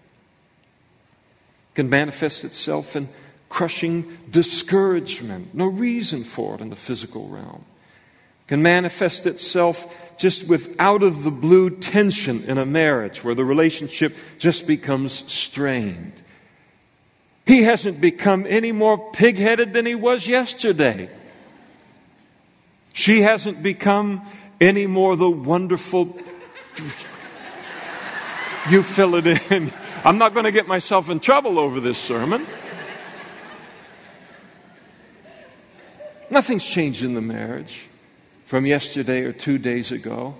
can 1.74 1.90
manifest 1.90 2.44
itself 2.44 2.94
in 2.94 3.08
crushing 3.48 4.18
discouragement. 4.30 5.54
No 5.54 5.66
reason 5.66 6.22
for 6.22 6.54
it 6.54 6.60
in 6.60 6.70
the 6.70 6.76
physical 6.76 7.28
realm. 7.28 7.64
Can 8.46 8.62
manifest 8.62 9.26
itself 9.26 10.05
just 10.16 10.48
with 10.48 10.74
out 10.80 11.02
of 11.02 11.24
the 11.24 11.30
blue 11.30 11.70
tension 11.70 12.44
in 12.44 12.58
a 12.58 12.66
marriage 12.66 13.22
where 13.22 13.34
the 13.34 13.44
relationship 13.44 14.16
just 14.38 14.66
becomes 14.66 15.12
strained. 15.32 16.22
He 17.46 17.62
hasn't 17.62 18.00
become 18.00 18.46
any 18.48 18.72
more 18.72 19.12
pig 19.12 19.36
headed 19.36 19.72
than 19.72 19.86
he 19.86 19.94
was 19.94 20.26
yesterday. 20.26 21.08
She 22.92 23.22
hasn't 23.22 23.62
become 23.62 24.22
any 24.60 24.86
more 24.86 25.16
the 25.16 25.30
wonderful. 25.30 26.18
You 28.68 28.82
fill 28.82 29.14
it 29.14 29.28
in. 29.28 29.72
I'm 30.04 30.18
not 30.18 30.34
going 30.34 30.44
to 30.44 30.50
get 30.50 30.66
myself 30.66 31.08
in 31.08 31.20
trouble 31.20 31.60
over 31.60 31.78
this 31.78 31.98
sermon. 31.98 32.44
Nothing's 36.30 36.64
changed 36.64 37.04
in 37.04 37.14
the 37.14 37.20
marriage 37.20 37.86
from 38.46 38.64
yesterday 38.64 39.24
or 39.24 39.32
two 39.32 39.58
days 39.58 39.90
ago. 39.90 40.34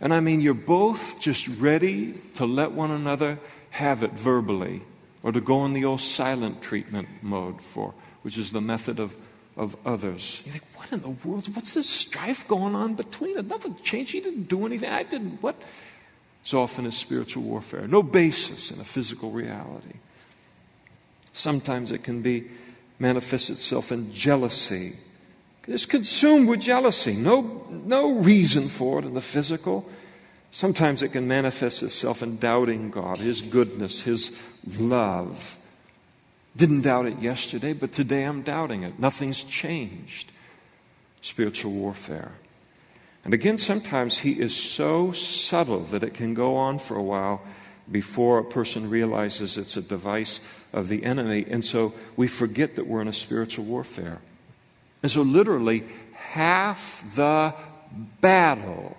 And 0.00 0.12
I 0.12 0.18
mean, 0.18 0.40
you're 0.40 0.52
both 0.52 1.20
just 1.20 1.46
ready 1.60 2.14
to 2.34 2.44
let 2.44 2.72
one 2.72 2.90
another 2.90 3.38
have 3.70 4.02
it 4.02 4.12
verbally 4.12 4.82
or 5.22 5.30
to 5.30 5.40
go 5.40 5.64
in 5.64 5.72
the 5.72 5.84
old 5.84 6.00
silent 6.00 6.60
treatment 6.60 7.08
mode 7.22 7.62
for, 7.62 7.94
which 8.22 8.36
is 8.36 8.50
the 8.50 8.60
method 8.60 8.98
of, 8.98 9.14
of 9.56 9.76
others. 9.86 10.42
You 10.44 10.52
think, 10.52 10.64
what 10.74 10.92
in 10.92 11.02
the 11.02 11.28
world? 11.28 11.54
What's 11.54 11.74
this 11.74 11.88
strife 11.88 12.48
going 12.48 12.74
on 12.74 12.94
between 12.94 13.38
us? 13.38 13.44
Nothing 13.44 13.76
changed. 13.84 14.10
He 14.10 14.20
didn't 14.20 14.48
do 14.48 14.66
anything. 14.66 14.90
I 14.90 15.04
didn't. 15.04 15.40
What? 15.40 15.54
It's 16.42 16.52
often 16.52 16.84
it's 16.84 16.96
spiritual 16.96 17.44
warfare. 17.44 17.86
No 17.86 18.02
basis 18.02 18.72
in 18.72 18.80
a 18.80 18.84
physical 18.84 19.30
reality. 19.30 20.00
Sometimes 21.32 21.92
it 21.92 22.02
can 22.02 22.22
be 22.22 22.50
manifest 22.98 23.50
itself 23.50 23.92
in 23.92 24.12
jealousy 24.12 24.96
is 25.70 25.86
consumed 25.86 26.48
with 26.48 26.60
jealousy. 26.60 27.14
No, 27.14 27.64
no 27.70 28.16
reason 28.16 28.68
for 28.68 28.98
it 28.98 29.04
in 29.04 29.14
the 29.14 29.20
physical. 29.20 29.88
Sometimes 30.50 31.02
it 31.02 31.10
can 31.10 31.28
manifest 31.28 31.82
itself 31.82 32.22
in 32.22 32.38
doubting 32.38 32.90
God, 32.90 33.18
His 33.18 33.40
goodness, 33.40 34.02
His 34.02 34.42
love. 34.78 35.56
Didn't 36.56 36.82
doubt 36.82 37.06
it 37.06 37.20
yesterday, 37.20 37.72
but 37.72 37.92
today 37.92 38.24
I'm 38.24 38.42
doubting 38.42 38.82
it. 38.82 38.98
Nothing's 38.98 39.44
changed. 39.44 40.32
Spiritual 41.20 41.72
warfare. 41.72 42.32
And 43.24 43.34
again, 43.34 43.58
sometimes 43.58 44.18
he 44.18 44.32
is 44.32 44.56
so 44.56 45.12
subtle 45.12 45.80
that 45.80 46.02
it 46.02 46.14
can 46.14 46.34
go 46.34 46.56
on 46.56 46.78
for 46.78 46.96
a 46.96 47.02
while 47.02 47.42
before 47.90 48.38
a 48.38 48.44
person 48.44 48.88
realizes 48.88 49.58
it's 49.58 49.76
a 49.76 49.82
device 49.82 50.40
of 50.72 50.88
the 50.88 51.04
enemy. 51.04 51.44
And 51.48 51.64
so 51.64 51.92
we 52.16 52.28
forget 52.28 52.76
that 52.76 52.86
we're 52.86 53.02
in 53.02 53.08
a 53.08 53.12
spiritual 53.12 53.66
warfare. 53.66 54.18
And 55.02 55.10
so, 55.10 55.22
literally, 55.22 55.84
half 56.14 57.04
the 57.16 57.54
battle 58.20 58.96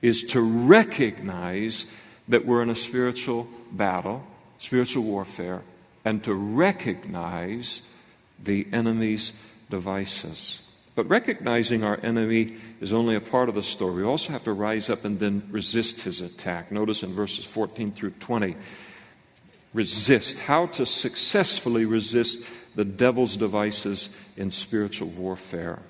is 0.00 0.24
to 0.24 0.40
recognize 0.40 1.96
that 2.28 2.44
we're 2.44 2.62
in 2.62 2.70
a 2.70 2.76
spiritual 2.76 3.48
battle, 3.70 4.24
spiritual 4.58 5.04
warfare, 5.04 5.62
and 6.04 6.22
to 6.24 6.34
recognize 6.34 7.88
the 8.42 8.66
enemy's 8.72 9.30
devices. 9.70 10.68
But 10.94 11.08
recognizing 11.08 11.84
our 11.84 11.98
enemy 12.02 12.56
is 12.80 12.92
only 12.92 13.14
a 13.14 13.20
part 13.20 13.48
of 13.48 13.54
the 13.54 13.62
story. 13.62 14.02
We 14.02 14.08
also 14.08 14.32
have 14.32 14.44
to 14.44 14.52
rise 14.52 14.90
up 14.90 15.04
and 15.04 15.18
then 15.18 15.48
resist 15.50 16.02
his 16.02 16.20
attack. 16.20 16.70
Notice 16.70 17.02
in 17.02 17.14
verses 17.14 17.46
14 17.46 17.92
through 17.92 18.10
20 18.10 18.56
resist, 19.72 20.38
how 20.38 20.66
to 20.66 20.86
successfully 20.86 21.84
resist 21.86 22.48
the 22.74 22.84
devil's 22.84 23.36
devices 23.36 24.16
in 24.36 24.50
spiritual 24.50 25.08
warfare. 25.08 25.80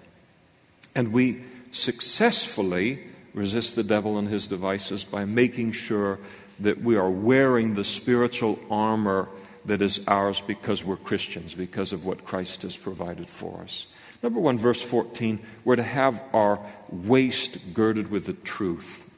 And 0.94 1.12
we 1.12 1.42
successfully 1.72 3.00
resist 3.34 3.76
the 3.76 3.82
devil 3.82 4.18
and 4.18 4.28
his 4.28 4.46
devices 4.46 5.04
by 5.04 5.24
making 5.24 5.72
sure 5.72 6.18
that 6.60 6.80
we 6.82 6.96
are 6.96 7.10
wearing 7.10 7.74
the 7.74 7.84
spiritual 7.84 8.58
armor 8.70 9.28
that 9.64 9.80
is 9.80 10.06
ours 10.08 10.40
because 10.40 10.84
we're 10.84 10.96
Christians, 10.96 11.54
because 11.54 11.92
of 11.92 12.04
what 12.04 12.24
Christ 12.24 12.62
has 12.62 12.76
provided 12.76 13.28
for 13.28 13.60
us. 13.62 13.86
Number 14.22 14.40
one, 14.40 14.58
verse 14.58 14.82
14, 14.82 15.40
we're 15.64 15.76
to 15.76 15.82
have 15.82 16.22
our 16.32 16.60
waist 16.90 17.74
girded 17.74 18.10
with 18.10 18.26
the 18.26 18.32
truth. 18.34 19.11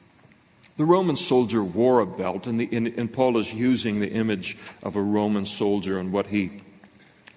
The 0.77 0.85
Roman 0.85 1.15
soldier 1.15 1.63
wore 1.63 2.01
a 2.01 2.05
belt, 2.05 2.47
and, 2.47 2.59
the, 2.59 2.69
and, 2.71 2.87
and 2.87 3.11
Paul 3.11 3.37
is 3.37 3.53
using 3.53 3.99
the 3.99 4.11
image 4.11 4.57
of 4.83 4.95
a 4.95 5.01
Roman 5.01 5.45
soldier 5.45 5.99
and 5.99 6.11
what 6.11 6.27
he 6.27 6.61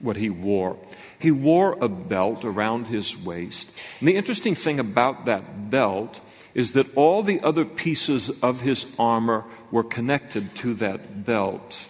what 0.01 0.17
he 0.17 0.31
wore. 0.31 0.77
He 1.19 1.31
wore 1.31 1.77
a 1.81 1.89
belt 1.89 2.45
around 2.45 2.87
his 2.87 3.21
waist. 3.25 3.73
And 3.99 4.09
the 4.09 4.17
interesting 4.17 4.55
thing 4.55 4.79
about 4.79 5.27
that 5.27 5.71
belt 5.71 6.21
is 6.55 6.73
that 6.73 6.97
all 6.97 7.23
the 7.23 7.41
other 7.41 7.65
pieces 7.65 8.31
of 8.43 8.61
his 8.61 8.95
armor 8.99 9.45
were 9.71 9.85
connected 9.85 10.55
to 10.57 10.75
that 10.75 11.25
belt. 11.25 11.89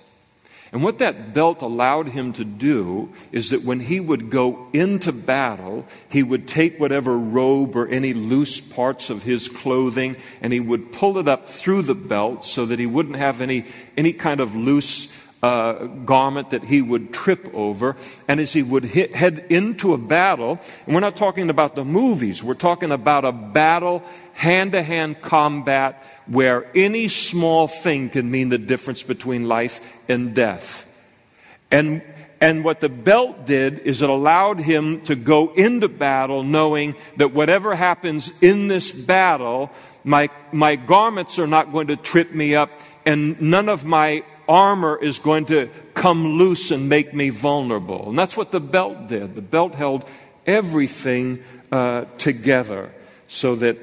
And 0.71 0.83
what 0.83 0.99
that 0.99 1.33
belt 1.33 1.63
allowed 1.63 2.09
him 2.09 2.35
to 2.35 2.45
do 2.45 3.11
is 3.33 3.51
that 3.51 3.63
when 3.63 3.81
he 3.81 4.01
would 4.01 4.29
go 4.29 4.69
into 4.75 5.13
battle, 5.13 5.87
he 6.11 6.23
would 6.23 6.47
take 6.47 6.79
whatever 6.79 7.17
robe 7.17 7.75
or 7.75 7.89
any 7.89 8.13
loose 8.13 8.61
parts 8.61 9.09
of 9.09 9.23
his 9.23 9.49
clothing 9.49 10.17
and 10.43 10.53
he 10.53 10.61
would 10.61 10.93
pull 10.93 11.17
it 11.19 11.27
up 11.27 11.49
through 11.49 11.83
the 11.83 11.95
belt 11.95 12.45
so 12.45 12.67
that 12.67 12.79
he 12.79 12.87
wouldn't 12.87 13.17
have 13.17 13.41
any, 13.41 13.65
any 13.97 14.13
kind 14.13 14.41
of 14.41 14.55
loose 14.55 15.18
uh, 15.43 15.87
garment 15.87 16.51
that 16.51 16.65
he 16.65 16.83
would 16.83 17.13
trip 17.13 17.49
over. 17.55 17.97
And 18.27 18.41
as 18.41 18.53
he 18.53 18.63
would 18.63 18.85
hit, 18.85 19.15
head 19.15 19.47
into 19.49 19.95
a 19.95 19.99
battle, 19.99 20.59
and 20.87 20.95
we're 20.95 21.01
not 21.01 21.17
talking 21.17 21.51
about 21.51 21.75
the 21.75 21.85
movies, 21.85 22.43
we're 22.43 22.55
talking 22.55 22.91
about 22.91 23.25
a 23.25 23.33
battle, 23.33 24.03
hand 24.35 24.73
to 24.73 24.83
hand 24.83 25.23
combat, 25.23 26.03
where 26.27 26.67
any 26.75 27.09
small 27.09 27.69
thing 27.69 28.11
can 28.11 28.31
mean 28.31 28.49
the 28.49 28.59
difference 28.59 29.03
between 29.03 29.47
life 29.47 29.81
and 30.09 30.35
death. 30.35 30.85
And 31.71 32.03
and 32.41 32.63
what 32.63 32.81
the 32.81 32.89
belt 32.89 33.47
did 33.47 33.81
is 33.81 34.01
it 34.01 34.09
allowed 34.09 34.61
him 34.61 35.01
to 35.03 35.17
go 35.17 35.53
into 35.55 35.89
battle 35.89 36.45
knowing 36.45 36.95
that 37.17 37.35
whatever 37.35 37.75
happens 37.75 38.33
in 38.41 38.69
this 38.69 38.93
battle, 38.93 39.73
my, 40.05 40.31
my 40.53 40.77
garments 40.77 41.41
are 41.41 41.49
not 41.49 41.73
going 41.73 41.89
to 41.89 41.97
trip 41.97 42.33
me 42.33 42.55
up 42.55 42.71
and 43.05 43.41
none 43.41 43.69
of 43.69 43.85
my 43.85 44.23
armor 44.49 44.97
is 45.01 45.19
going 45.19 45.45
to 45.47 45.69
come 45.95 46.39
loose 46.39 46.71
and 46.71 46.89
make 46.89 47.13
me 47.13 47.31
vulnerable. 47.31 48.09
And 48.09 48.19
that's 48.19 48.37
what 48.37 48.51
the 48.51 48.61
belt 48.61 49.09
did. 49.09 49.35
The 49.35 49.43
belt 49.43 49.75
held 49.75 50.05
everything 50.47 51.43
uh, 51.71 52.07
together 52.17 52.91
so 53.29 53.55
that 53.57 53.77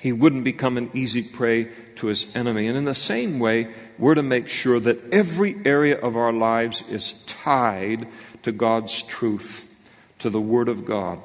he 0.00 0.12
wouldn't 0.12 0.44
become 0.44 0.78
an 0.78 0.90
easy 0.94 1.22
prey 1.22 1.68
to 1.96 2.08
his 2.08 2.34
enemy. 2.34 2.66
And 2.66 2.76
in 2.76 2.84
the 2.84 2.94
same 2.94 3.38
way, 3.38 3.72
we're 3.98 4.16
to 4.16 4.22
make 4.22 4.48
sure 4.48 4.80
that 4.80 5.12
every 5.12 5.54
area 5.64 5.96
of 5.96 6.16
our 6.16 6.32
lives 6.32 6.82
is 6.88 7.24
tied 7.26 8.08
to 8.42 8.50
God's 8.50 9.02
truth, 9.02 9.72
to 10.18 10.30
the 10.30 10.40
Word 10.40 10.68
of 10.68 10.84
God. 10.84 11.20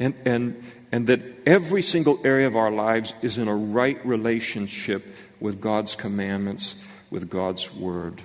And, 0.00 0.14
and, 0.24 0.64
and 0.90 1.06
that 1.06 1.20
every 1.46 1.82
single 1.82 2.18
area 2.24 2.48
of 2.48 2.56
our 2.56 2.72
lives 2.72 3.14
is 3.22 3.38
in 3.38 3.46
a 3.46 3.54
right 3.54 4.04
relationship 4.04 5.04
with 5.38 5.60
God's 5.60 5.94
commandments, 5.94 6.82
with 7.10 7.30
God's 7.30 7.74
Word. 7.74 8.20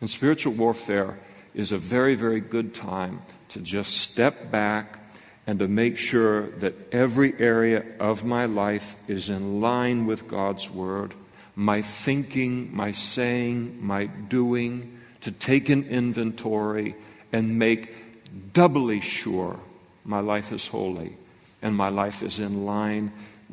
And 0.00 0.10
spiritual 0.10 0.52
warfare 0.52 1.18
is 1.54 1.72
a 1.72 1.78
very, 1.78 2.14
very 2.14 2.40
good 2.40 2.74
time 2.74 3.22
to 3.50 3.60
just 3.60 3.96
step 3.96 4.50
back 4.50 4.98
and 5.46 5.58
to 5.60 5.68
make 5.68 5.96
sure 5.96 6.48
that 6.58 6.74
every 6.92 7.38
area 7.38 7.84
of 8.00 8.24
my 8.24 8.46
life 8.46 9.08
is 9.08 9.28
in 9.28 9.60
line 9.60 10.06
with 10.06 10.28
God's 10.28 10.68
Word. 10.70 11.14
My 11.54 11.82
thinking, 11.82 12.74
my 12.74 12.92
saying, 12.92 13.78
my 13.84 14.06
doing, 14.06 14.98
to 15.22 15.30
take 15.30 15.68
an 15.68 15.88
inventory 15.88 16.94
and 17.32 17.58
make 17.58 18.52
doubly 18.52 19.00
sure 19.00 19.58
my 20.04 20.20
life 20.20 20.52
is 20.52 20.66
holy 20.66 21.16
and 21.62 21.74
my 21.74 21.88
life 21.88 22.22
is 22.22 22.38
in 22.38 22.66
line 22.66 23.12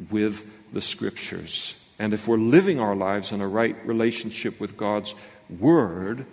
with 0.10 0.49
the 0.73 0.82
Scriptures. 0.82 1.83
And 1.99 2.13
if 2.13 2.27
we're 2.27 2.38
living 2.38 2.79
our 2.79 2.95
lives 2.95 3.32
in 3.32 3.41
a 3.41 3.47
right 3.47 3.75
relationship 3.86 4.60
with 4.60 4.77
God's 4.77 5.13
Word, 5.60 6.25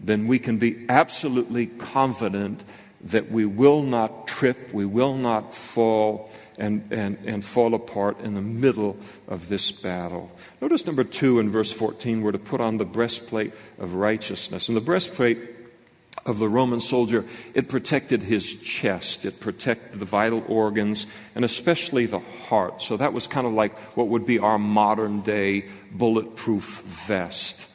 then 0.00 0.26
we 0.26 0.38
can 0.38 0.58
be 0.58 0.86
absolutely 0.88 1.66
confident 1.66 2.62
that 3.02 3.30
we 3.30 3.44
will 3.44 3.82
not 3.82 4.26
trip, 4.26 4.72
we 4.72 4.84
will 4.84 5.14
not 5.14 5.54
fall, 5.54 6.30
and, 6.58 6.92
and, 6.92 7.18
and 7.24 7.44
fall 7.44 7.74
apart 7.74 8.20
in 8.20 8.34
the 8.34 8.42
middle 8.42 8.96
of 9.28 9.48
this 9.48 9.70
battle. 9.70 10.30
Notice 10.60 10.86
number 10.86 11.04
two 11.04 11.38
in 11.38 11.48
verse 11.50 11.72
14, 11.72 12.22
we're 12.22 12.32
to 12.32 12.38
put 12.38 12.60
on 12.60 12.76
the 12.76 12.84
breastplate 12.84 13.52
of 13.78 13.94
righteousness. 13.94 14.68
And 14.68 14.76
the 14.76 14.82
breastplate 14.82 15.38
of 16.26 16.38
the 16.38 16.48
Roman 16.48 16.80
soldier, 16.80 17.24
it 17.54 17.68
protected 17.68 18.22
his 18.22 18.60
chest, 18.62 19.24
it 19.24 19.40
protected 19.40 20.00
the 20.00 20.04
vital 20.04 20.42
organs, 20.46 21.06
and 21.34 21.44
especially 21.44 22.06
the 22.06 22.18
heart. 22.18 22.82
So 22.82 22.96
that 22.96 23.12
was 23.12 23.26
kind 23.26 23.46
of 23.46 23.52
like 23.52 23.76
what 23.96 24.08
would 24.08 24.26
be 24.26 24.38
our 24.38 24.58
modern 24.58 25.22
day 25.22 25.68
bulletproof 25.92 26.82
vest. 26.82 27.66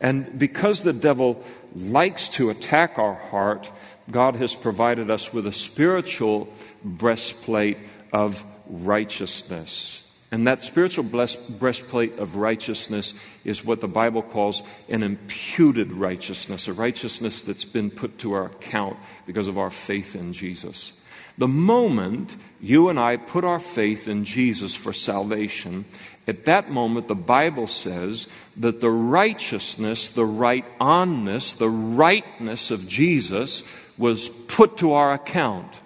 And 0.00 0.38
because 0.38 0.82
the 0.82 0.92
devil 0.92 1.42
likes 1.74 2.28
to 2.30 2.50
attack 2.50 2.98
our 2.98 3.14
heart, 3.14 3.70
God 4.10 4.36
has 4.36 4.54
provided 4.54 5.10
us 5.10 5.32
with 5.32 5.46
a 5.46 5.52
spiritual 5.52 6.48
breastplate 6.84 7.78
of 8.12 8.44
righteousness. 8.68 10.05
And 10.32 10.46
that 10.46 10.64
spiritual 10.64 11.04
breastplate 11.04 12.18
of 12.18 12.36
righteousness 12.36 13.14
is 13.44 13.64
what 13.64 13.80
the 13.80 13.88
Bible 13.88 14.22
calls 14.22 14.62
an 14.88 15.04
imputed 15.04 15.92
righteousness, 15.92 16.66
a 16.66 16.72
righteousness 16.72 17.42
that's 17.42 17.64
been 17.64 17.90
put 17.90 18.18
to 18.18 18.32
our 18.32 18.46
account 18.46 18.96
because 19.24 19.46
of 19.46 19.56
our 19.56 19.70
faith 19.70 20.16
in 20.16 20.32
Jesus. 20.32 21.00
The 21.38 21.46
moment 21.46 22.34
you 22.60 22.88
and 22.88 22.98
I 22.98 23.18
put 23.18 23.44
our 23.44 23.60
faith 23.60 24.08
in 24.08 24.24
Jesus 24.24 24.74
for 24.74 24.92
salvation, 24.92 25.84
at 26.26 26.46
that 26.46 26.70
moment 26.70 27.06
the 27.06 27.14
Bible 27.14 27.66
says 27.68 28.28
that 28.56 28.80
the 28.80 28.90
righteousness, 28.90 30.10
the 30.10 30.24
right 30.24 30.64
onness, 30.80 31.56
the 31.56 31.68
rightness 31.68 32.70
of 32.72 32.88
Jesus 32.88 33.70
was 33.96 34.28
put 34.28 34.78
to 34.78 34.94
our 34.94 35.12
account. 35.12 35.80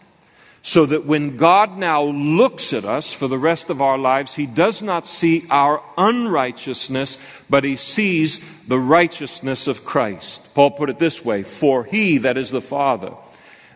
So 0.63 0.85
that 0.87 1.07
when 1.07 1.39
God 1.39 1.79
now 1.79 2.03
looks 2.03 2.75
at 2.75 2.85
us 2.85 3.13
for 3.13 3.29
the 3.29 3.39
rest 3.39 3.71
of 3.71 3.81
our 3.81 3.97
lives, 3.97 4.35
He 4.35 4.45
does 4.45 4.83
not 4.83 5.07
see 5.07 5.45
our 5.49 5.83
unrighteousness, 5.97 7.45
but 7.49 7.65
He 7.65 7.77
sees 7.77 8.67
the 8.67 8.79
righteousness 8.79 9.69
of 9.69 9.87
Christ. 9.87 10.55
Paul 10.55 10.73
put 10.73 10.91
it 10.91 10.99
this 10.99 11.25
way 11.25 11.45
For 11.45 11.85
He, 11.85 12.19
that 12.19 12.37
is 12.37 12.51
the 12.51 12.61
Father, 12.61 13.13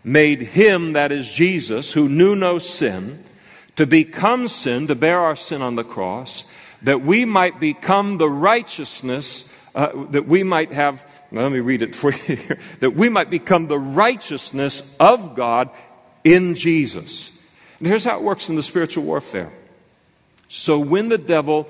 made 0.02 0.42
Him, 0.42 0.92
that 0.92 1.10
is 1.10 1.28
Jesus, 1.28 1.92
who 1.92 2.08
knew 2.08 2.36
no 2.36 2.58
sin, 2.58 3.24
to 3.76 3.86
become 3.86 4.46
sin, 4.46 4.86
to 4.88 4.94
bear 4.94 5.20
our 5.20 5.36
sin 5.36 5.62
on 5.62 5.76
the 5.76 5.84
cross, 5.84 6.44
that 6.82 7.00
we 7.00 7.24
might 7.24 7.58
become 7.60 8.18
the 8.18 8.28
righteousness, 8.28 9.56
uh, 9.74 10.04
that 10.10 10.26
we 10.26 10.42
might 10.42 10.72
have 10.72 11.04
let 11.32 11.50
me 11.50 11.60
read 11.60 11.82
it 11.82 11.94
for 11.94 12.12
you 12.26 12.36
here. 12.36 12.58
That 12.80 12.90
we 12.90 13.08
might 13.08 13.30
become 13.30 13.66
the 13.66 13.78
righteousness 13.78 14.96
of 14.98 15.34
God 15.34 15.70
in 16.24 16.54
Jesus. 16.54 17.30
And 17.78 17.86
here's 17.86 18.04
how 18.04 18.16
it 18.16 18.22
works 18.22 18.48
in 18.48 18.56
the 18.56 18.62
spiritual 18.62 19.04
warfare. 19.04 19.52
So 20.48 20.78
when 20.78 21.08
the 21.08 21.18
devil 21.18 21.68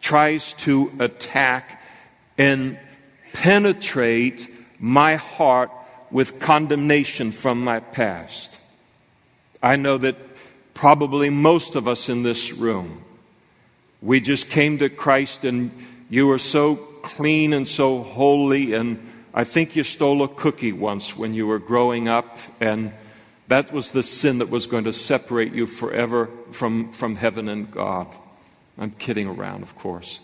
tries 0.00 0.54
to 0.54 0.90
attack 0.98 1.82
and 2.38 2.78
penetrate 3.32 4.48
my 4.78 5.16
heart 5.16 5.70
with 6.10 6.40
condemnation 6.40 7.30
from 7.30 7.62
my 7.62 7.80
past, 7.80 8.58
I 9.62 9.76
know 9.76 9.98
that 9.98 10.16
probably 10.74 11.28
most 11.28 11.74
of 11.74 11.86
us 11.86 12.08
in 12.08 12.22
this 12.22 12.52
room, 12.52 13.04
we 14.00 14.20
just 14.20 14.48
came 14.48 14.78
to 14.78 14.88
Christ 14.88 15.44
and 15.44 15.70
you 16.08 16.26
were 16.26 16.38
so 16.38 16.76
clean 16.76 17.52
and 17.52 17.68
so 17.68 18.02
holy 18.02 18.72
and 18.72 19.06
I 19.32 19.44
think 19.44 19.76
you 19.76 19.84
stole 19.84 20.22
a 20.22 20.28
cookie 20.28 20.72
once 20.72 21.16
when 21.16 21.34
you 21.34 21.46
were 21.46 21.60
growing 21.60 22.08
up 22.08 22.38
and 22.58 22.92
that 23.50 23.72
was 23.72 23.90
the 23.90 24.04
sin 24.04 24.38
that 24.38 24.48
was 24.48 24.68
going 24.68 24.84
to 24.84 24.92
separate 24.92 25.52
you 25.52 25.66
forever 25.66 26.30
from, 26.52 26.92
from 26.92 27.16
heaven 27.16 27.48
and 27.48 27.68
God. 27.68 28.06
I'm 28.78 28.92
kidding 28.92 29.26
around, 29.26 29.62
of 29.62 29.76
course. 29.76 30.20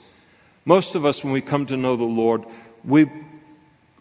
Most 0.64 0.94
of 0.94 1.04
us, 1.04 1.24
when 1.24 1.32
we 1.32 1.40
come 1.40 1.66
to 1.66 1.76
know 1.76 1.96
the 1.96 2.04
Lord, 2.04 2.44
we, 2.84 3.10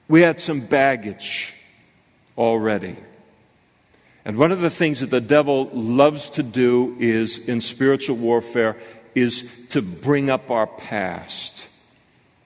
we 0.07 0.21
had 0.21 0.39
some 0.39 0.59
baggage 0.59 1.55
already. 2.37 2.97
And 4.25 4.37
one 4.37 4.51
of 4.51 4.61
the 4.61 4.69
things 4.69 4.99
that 4.99 5.09
the 5.09 5.21
devil 5.21 5.71
loves 5.73 6.29
to 6.31 6.43
do 6.43 6.95
is, 6.99 7.49
in 7.49 7.61
spiritual 7.61 8.17
warfare, 8.17 8.77
is 9.15 9.49
to 9.69 9.81
bring 9.81 10.29
up 10.29 10.51
our 10.51 10.67
past, 10.67 11.67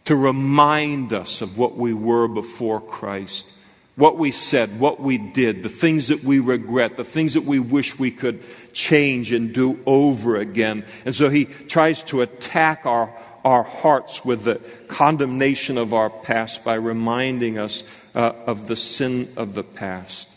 to 0.05 0.15
remind 0.15 1.11
us 1.11 1.41
of 1.41 1.57
what 1.57 1.75
we 1.75 1.93
were 1.93 2.29
before 2.29 2.79
Christ 2.79 3.51
what 3.99 4.17
we 4.17 4.31
said, 4.31 4.79
what 4.79 5.01
we 5.01 5.17
did, 5.17 5.61
the 5.61 5.67
things 5.67 6.07
that 6.07 6.23
we 6.23 6.39
regret, 6.39 6.95
the 6.95 7.03
things 7.03 7.33
that 7.33 7.43
we 7.43 7.59
wish 7.59 7.99
we 7.99 8.11
could 8.11 8.41
change 8.71 9.33
and 9.33 9.53
do 9.53 9.77
over 9.85 10.37
again. 10.37 10.85
And 11.03 11.13
so 11.13 11.29
he 11.29 11.43
tries 11.43 12.01
to 12.03 12.21
attack 12.21 12.85
our, 12.85 13.13
our 13.43 13.63
hearts 13.63 14.23
with 14.23 14.45
the 14.45 14.61
condemnation 14.87 15.77
of 15.77 15.93
our 15.93 16.09
past 16.09 16.63
by 16.63 16.75
reminding 16.75 17.57
us 17.57 17.83
uh, 18.15 18.31
of 18.45 18.69
the 18.69 18.77
sin 18.77 19.27
of 19.35 19.53
the 19.53 19.65
past. 19.65 20.29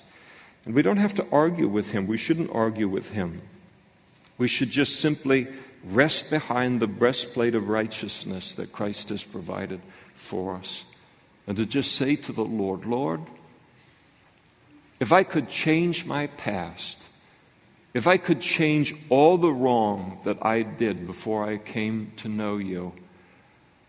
And 0.65 0.75
we 0.75 0.83
don't 0.83 0.97
have 0.97 1.15
to 1.15 1.27
argue 1.31 1.69
with 1.69 1.93
him. 1.93 2.09
We 2.09 2.17
shouldn't 2.17 2.51
argue 2.53 2.89
with 2.89 3.11
him. 3.11 3.43
We 4.39 4.49
should 4.49 4.71
just 4.71 4.99
simply 4.99 5.47
rest 5.85 6.31
behind 6.31 6.81
the 6.81 6.89
breastplate 6.89 7.55
of 7.55 7.69
righteousness 7.69 8.57
that 8.57 8.73
Christ 8.73 9.11
has 9.11 9.23
provided 9.23 9.81
for 10.15 10.57
us. 10.57 10.85
And 11.47 11.57
to 11.59 11.65
just 11.65 11.93
say 11.93 12.17
to 12.17 12.33
the 12.33 12.45
Lord, 12.45 12.87
Lord, 12.87 13.21
if 15.03 15.11
I 15.11 15.25
could 15.25 15.49
change 15.49 16.07
my 16.07 16.29
past, 16.29 17.03
if 17.93 18.07
I 18.07 18.19
could 18.19 18.41
change 18.41 18.95
all 19.09 19.37
the 19.37 19.51
wrong 19.51 20.21
that 20.23 20.47
I 20.47 20.63
did 20.63 21.09
before 21.09 21.45
I 21.45 21.57
came 21.57 22.13
to 22.19 22.29
know 22.29 22.59
you, 22.59 22.93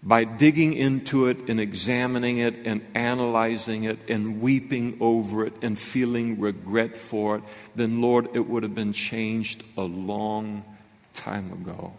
by 0.01 0.23
digging 0.23 0.73
into 0.73 1.27
it 1.27 1.49
and 1.49 1.59
examining 1.59 2.39
it 2.39 2.65
and 2.65 2.81
analyzing 2.95 3.83
it 3.83 4.09
and 4.09 4.41
weeping 4.41 4.97
over 4.99 5.45
it 5.45 5.53
and 5.61 5.77
feeling 5.77 6.39
regret 6.39 6.97
for 6.97 7.35
it, 7.35 7.43
then 7.75 8.01
Lord, 8.01 8.29
it 8.33 8.49
would 8.49 8.63
have 8.63 8.73
been 8.73 8.91
changed 8.91 9.63
a 9.77 9.83
long 9.83 10.65
time 11.13 11.53
ago. 11.53 11.93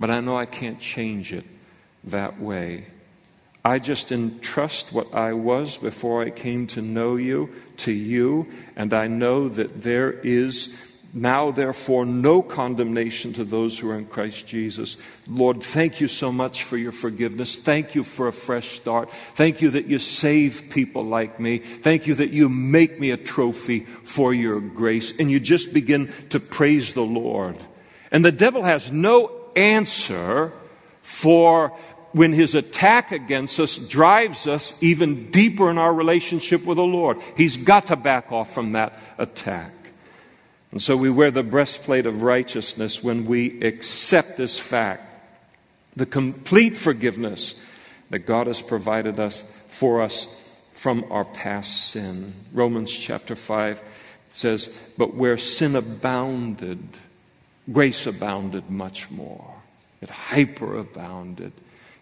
But 0.00 0.10
I 0.10 0.18
know 0.18 0.36
I 0.36 0.46
can't 0.46 0.80
change 0.80 1.32
it 1.32 1.44
that 2.02 2.40
way. 2.40 2.86
I 3.64 3.78
just 3.78 4.10
entrust 4.10 4.92
what 4.92 5.14
I 5.14 5.34
was 5.34 5.76
before 5.76 6.22
I 6.22 6.30
came 6.30 6.66
to 6.68 6.82
know 6.82 7.16
you 7.16 7.50
to 7.78 7.92
you, 7.92 8.46
and 8.76 8.92
I 8.94 9.06
know 9.06 9.48
that 9.48 9.82
there 9.82 10.12
is 10.12 10.90
now, 11.12 11.50
therefore, 11.50 12.04
no 12.04 12.40
condemnation 12.40 13.32
to 13.32 13.44
those 13.44 13.76
who 13.76 13.90
are 13.90 13.98
in 13.98 14.06
Christ 14.06 14.46
Jesus. 14.46 14.96
Lord, 15.26 15.60
thank 15.60 16.00
you 16.00 16.06
so 16.06 16.30
much 16.30 16.62
for 16.62 16.76
your 16.76 16.92
forgiveness. 16.92 17.58
Thank 17.58 17.96
you 17.96 18.04
for 18.04 18.28
a 18.28 18.32
fresh 18.32 18.76
start. 18.78 19.10
Thank 19.34 19.60
you 19.60 19.70
that 19.70 19.86
you 19.86 19.98
save 19.98 20.70
people 20.70 21.02
like 21.02 21.40
me. 21.40 21.58
Thank 21.58 22.06
you 22.06 22.14
that 22.14 22.30
you 22.30 22.48
make 22.48 23.00
me 23.00 23.10
a 23.10 23.16
trophy 23.16 23.80
for 23.80 24.32
your 24.32 24.60
grace. 24.60 25.18
And 25.18 25.30
you 25.30 25.40
just 25.40 25.74
begin 25.74 26.12
to 26.28 26.38
praise 26.38 26.94
the 26.94 27.02
Lord. 27.02 27.56
And 28.12 28.24
the 28.24 28.32
devil 28.32 28.62
has 28.62 28.92
no 28.92 29.32
answer 29.56 30.52
for 31.02 31.76
when 32.12 32.32
his 32.32 32.54
attack 32.54 33.12
against 33.12 33.60
us 33.60 33.76
drives 33.76 34.46
us 34.46 34.82
even 34.82 35.30
deeper 35.30 35.70
in 35.70 35.78
our 35.78 35.94
relationship 35.94 36.64
with 36.64 36.76
the 36.76 36.84
Lord. 36.84 37.18
He's 37.36 37.56
got 37.56 37.88
to 37.88 37.96
back 37.96 38.32
off 38.32 38.52
from 38.52 38.72
that 38.72 38.98
attack. 39.18 39.72
And 40.72 40.82
so 40.82 40.96
we 40.96 41.10
wear 41.10 41.30
the 41.30 41.42
breastplate 41.42 42.06
of 42.06 42.22
righteousness 42.22 43.02
when 43.02 43.26
we 43.26 43.60
accept 43.62 44.36
this 44.36 44.58
fact 44.58 45.06
the 45.96 46.06
complete 46.06 46.76
forgiveness 46.76 47.66
that 48.10 48.20
God 48.20 48.46
has 48.46 48.62
provided 48.62 49.18
us 49.18 49.42
for 49.68 50.00
us 50.02 50.36
from 50.72 51.04
our 51.10 51.24
past 51.24 51.90
sin. 51.90 52.32
Romans 52.52 52.92
chapter 52.92 53.34
5 53.34 53.82
says, 54.28 54.68
But 54.96 55.14
where 55.14 55.36
sin 55.36 55.76
abounded, 55.76 56.78
grace 57.70 58.06
abounded 58.06 58.70
much 58.70 59.10
more. 59.10 59.54
It 60.00 60.08
hyperabounded. 60.08 61.52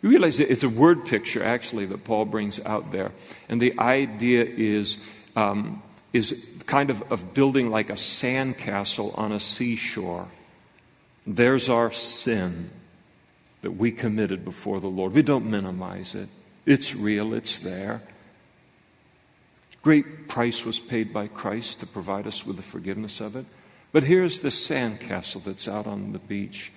You 0.03 0.11
realize 0.11 0.39
it's 0.39 0.63
a 0.63 0.69
word 0.69 1.07
picture, 1.07 1.43
actually, 1.43 1.87
that 1.87 2.05
Paul 2.05 2.25
brings 2.25 2.65
out 2.65 2.93
there. 2.93 3.13
And 3.49 3.61
the 3.61 3.79
idea 3.79 4.45
is, 4.45 5.05
um, 5.35 5.83
is 6.13 6.47
kind 6.67 6.91
of, 6.91 7.11
of 7.11 7.35
building 7.35 7.71
like 7.71 7.91
a 7.91 7.95
sandcastle 7.95 9.19
on 9.19 9.33
a 9.33 9.41
seashore. 9.41 10.29
There's 11.27 11.69
our 11.69 11.91
sin 11.93 12.71
that 13.63 13.73
we 13.73 13.91
committed 13.91 14.45
before 14.45 14.79
the 14.81 14.89
Lord. 14.89 15.13
We 15.13 15.23
don't 15.23 15.51
minimize 15.51 16.15
it, 16.15 16.29
it's 16.65 16.95
real, 16.95 17.35
it's 17.35 17.59
there. 17.59 18.03
Great 19.83 20.29
price 20.29 20.65
was 20.65 20.79
paid 20.79 21.13
by 21.13 21.29
Christ 21.29 21.81
to 21.81 21.87
provide 21.87 22.27
us 22.27 22.47
with 22.47 22.57
the 22.57 22.63
forgiveness 22.63 23.21
of 23.21 23.37
it. 23.37 23.47
But 23.91 24.05
here's 24.05 24.41
the 24.41 24.51
sandcastle 24.51 25.43
that's 25.45 25.67
out 25.67 25.87
on 25.87 26.13
the 26.13 26.19
beach. 26.19 26.73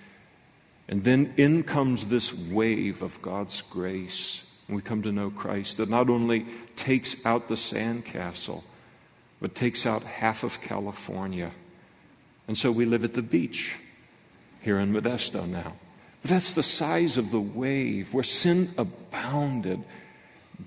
And 0.91 1.05
then 1.05 1.33
in 1.37 1.63
comes 1.63 2.07
this 2.07 2.33
wave 2.33 3.01
of 3.01 3.19
God's 3.21 3.61
grace. 3.61 4.53
And 4.67 4.75
we 4.75 4.81
come 4.81 5.01
to 5.03 5.11
know 5.11 5.31
Christ 5.31 5.77
that 5.77 5.89
not 5.89 6.09
only 6.09 6.45
takes 6.75 7.25
out 7.25 7.47
the 7.47 7.55
sandcastle, 7.55 8.61
but 9.39 9.55
takes 9.55 9.85
out 9.85 10.03
half 10.03 10.43
of 10.43 10.61
California. 10.61 11.51
And 12.47 12.57
so 12.57 12.71
we 12.71 12.85
live 12.85 13.05
at 13.05 13.13
the 13.13 13.21
beach 13.21 13.77
here 14.61 14.79
in 14.79 14.93
Modesto 14.93 15.47
now. 15.47 15.73
But 16.21 16.31
that's 16.31 16.53
the 16.53 16.61
size 16.61 17.17
of 17.17 17.31
the 17.31 17.39
wave 17.39 18.13
where 18.13 18.23
sin 18.23 18.69
abounded. 18.77 19.81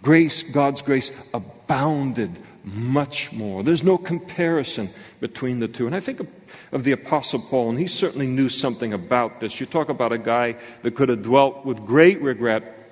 Grace, 0.03 0.43
God's 0.43 0.81
grace, 0.81 1.13
abounded 1.35 2.31
much 2.65 3.33
more. 3.33 3.63
There's 3.63 3.85
no 3.85 3.99
comparison 3.99 4.89
between 5.21 5.61
the 5.61 5.69
two. 5.69 5.87
And 5.87 5.95
I 5.95 6.01
think 6.01 6.21
of, 6.73 6.85
the 6.85 6.93
Apostle 6.93 7.41
Paul, 7.41 7.71
and 7.71 7.79
he 7.79 7.87
certainly 7.87 8.27
knew 8.27 8.49
something 8.49 8.93
about 8.93 9.41
this. 9.41 9.61
You 9.61 9.67
talk 9.67 9.89
about 9.89 10.13
a 10.13 10.19
guy 10.19 10.57
that 10.83 10.95
could 10.95 11.09
have 11.09 11.23
dwelt 11.23 11.65
with 11.65 11.85
great 11.87 12.21
regret 12.21 12.91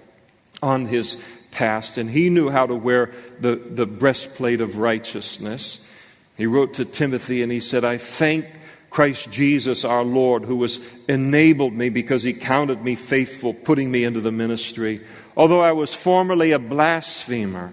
on 0.62 0.86
his 0.86 1.24
past, 1.50 1.98
and 1.98 2.10
he 2.10 2.30
knew 2.30 2.50
how 2.50 2.66
to 2.66 2.74
wear 2.74 3.12
the, 3.40 3.56
the 3.56 3.86
breastplate 3.86 4.60
of 4.60 4.78
righteousness. 4.78 5.88
He 6.36 6.46
wrote 6.46 6.74
to 6.74 6.84
Timothy 6.84 7.42
and 7.42 7.52
he 7.52 7.60
said, 7.60 7.84
I 7.84 7.98
thank 7.98 8.46
Christ 8.90 9.30
Jesus 9.30 9.84
our 9.84 10.04
Lord, 10.04 10.44
who 10.44 10.60
has 10.62 10.84
enabled 11.08 11.72
me 11.72 11.88
because 11.88 12.22
he 12.22 12.32
counted 12.32 12.82
me 12.82 12.94
faithful, 12.94 13.54
putting 13.54 13.90
me 13.90 14.04
into 14.04 14.20
the 14.20 14.32
ministry. 14.32 15.00
Although 15.36 15.62
I 15.62 15.72
was 15.72 15.94
formerly 15.94 16.52
a 16.52 16.58
blasphemer, 16.58 17.72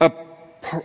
a, 0.00 0.12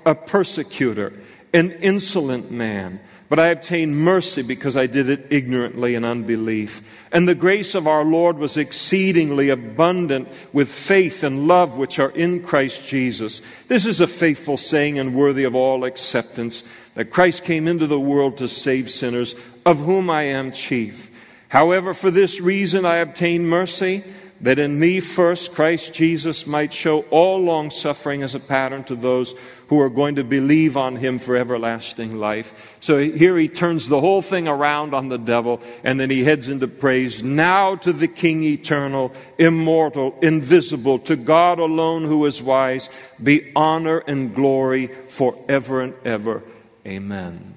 a 0.05 0.15
persecutor, 0.15 1.13
an 1.53 1.71
insolent 1.71 2.49
man, 2.49 2.99
but 3.29 3.39
I 3.39 3.47
obtained 3.47 3.97
mercy 3.97 4.41
because 4.41 4.77
I 4.77 4.88
did 4.88 5.09
it 5.09 5.27
ignorantly 5.29 5.95
in 5.95 6.03
unbelief. 6.03 6.81
And 7.12 7.27
the 7.27 7.36
grace 7.36 7.75
of 7.75 7.88
our 7.88 8.03
Lord 8.03 8.38
was 8.38 8.57
exceedingly 8.57 9.49
abundant 9.49 10.27
with 10.51 10.69
faith 10.69 11.23
and 11.23 11.47
love 11.47 11.77
which 11.77 11.99
are 11.99 12.12
in 12.12 12.43
Christ 12.43 12.86
Jesus. 12.86 13.41
This 13.67 13.86
is 13.86 14.01
a 14.01 14.07
faithful 14.07 14.57
saying 14.57 14.99
and 14.99 15.15
worthy 15.15 15.43
of 15.43 15.55
all 15.55 15.83
acceptance 15.83 16.63
that 16.95 17.12
Christ 17.12 17.43
came 17.43 17.67
into 17.67 17.88
the 17.88 17.99
world 17.99 18.38
to 18.38 18.47
save 18.47 18.91
sinners, 18.91 19.36
of 19.65 19.79
whom 19.79 20.09
I 20.09 20.23
am 20.23 20.51
chief. 20.51 21.09
However, 21.49 21.93
for 21.93 22.09
this 22.12 22.41
reason 22.41 22.86
I 22.86 22.97
obtained 22.97 23.47
mercy 23.47 24.03
that 24.43 24.60
in 24.60 24.77
me 24.77 24.99
first 24.99 25.56
Christ 25.56 25.93
Jesus 25.93 26.45
might 26.45 26.73
show 26.73 27.03
all 27.03 27.39
long 27.39 27.71
suffering 27.71 28.23
as 28.23 28.36
a 28.36 28.41
pattern 28.41 28.84
to 28.84 28.95
those 28.95 29.34
who 29.67 29.79
are 29.79 29.89
going 29.89 30.15
to 30.15 30.23
believe 30.25 30.75
on 30.75 30.97
him 30.97 31.17
for 31.17 31.38
everlasting 31.38 32.19
life. 32.19 32.75
So 32.82 32.99
here 32.99 33.38
he 33.38 33.47
turns 33.47 33.88
the 33.88 34.01
whole 34.01 34.21
thing 34.21 34.49
around 34.49 34.93
on 34.93 35.08
the 35.08 35.17
devil 35.17 35.62
and 35.86 35.97
then 35.97 36.10
he 36.10 36.25
heads 36.25 36.49
into 36.49 36.67
praise. 36.67 37.23
Now 37.23 37.77
to 37.77 37.93
the 37.93 38.10
King 38.10 38.43
eternal, 38.43 39.13
immortal, 39.38 40.13
invisible, 40.21 40.99
to 40.99 41.15
God 41.15 41.60
alone 41.60 42.03
who 42.03 42.25
is 42.25 42.41
wise, 42.41 42.89
be 43.23 43.49
honor 43.56 43.99
and 43.99 44.36
glory 44.36 44.88
forever 45.08 45.79
and 45.79 45.93
ever. 46.03 46.43
Amen. 46.86 47.56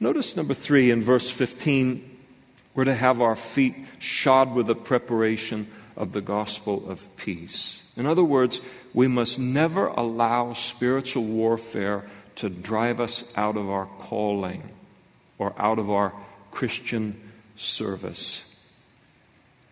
Notice 0.00 0.36
number 0.36 0.54
three 0.54 0.90
in 0.90 1.02
verse 1.02 1.30
15, 1.30 2.18
we're 2.74 2.84
to 2.84 2.94
have 2.96 3.22
our 3.22 3.36
feet 3.36 3.76
shod 4.00 4.54
with 4.54 4.68
a 4.70 4.74
preparation 4.74 5.68
of 5.96 6.12
the 6.12 6.20
gospel 6.20 6.88
of 6.88 7.16
peace. 7.16 7.90
In 7.96 8.06
other 8.06 8.24
words, 8.24 8.60
we 8.94 9.08
must 9.08 9.38
never 9.38 9.86
allow 9.86 10.52
spiritual 10.52 11.24
warfare 11.24 12.04
to 12.36 12.48
drive 12.48 13.00
us 13.00 13.36
out 13.36 13.56
of 13.56 13.68
our 13.68 13.86
calling 13.98 14.62
or 15.38 15.54
out 15.58 15.78
of 15.78 15.90
our 15.90 16.12
Christian 16.50 17.20
service. 17.56 18.46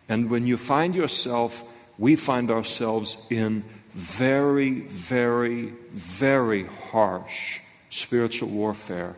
And 0.09 0.31
when 0.31 0.46
you 0.46 0.57
find 0.57 0.94
yourself, 0.94 1.64
we 1.98 2.16
find 2.16 2.50
ourselves 2.50 3.18
in 3.31 3.64
very, 3.94 4.81
very, 4.81 5.72
very 5.92 6.64
harsh 6.90 7.61
spiritual 7.90 8.48
warfare, 8.48 9.16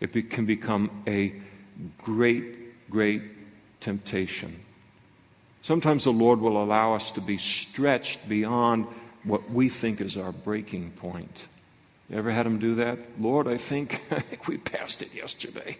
it 0.00 0.30
can 0.30 0.46
become 0.46 0.90
a 1.06 1.34
great, 1.98 2.90
great 2.90 3.22
temptation. 3.80 4.60
Sometimes 5.62 6.04
the 6.04 6.12
Lord 6.12 6.40
will 6.40 6.62
allow 6.62 6.94
us 6.94 7.12
to 7.12 7.20
be 7.20 7.38
stretched 7.38 8.28
beyond 8.28 8.86
what 9.24 9.50
we 9.50 9.68
think 9.68 10.00
is 10.00 10.16
our 10.16 10.32
breaking 10.32 10.90
point. 10.92 11.46
You 12.08 12.16
ever 12.16 12.30
had 12.30 12.46
him 12.46 12.58
do 12.58 12.76
that? 12.76 12.98
Lord, 13.20 13.46
I 13.46 13.56
think, 13.56 14.02
I 14.10 14.20
think 14.20 14.48
we 14.48 14.56
passed 14.58 15.02
it 15.02 15.14
yesterday. 15.14 15.76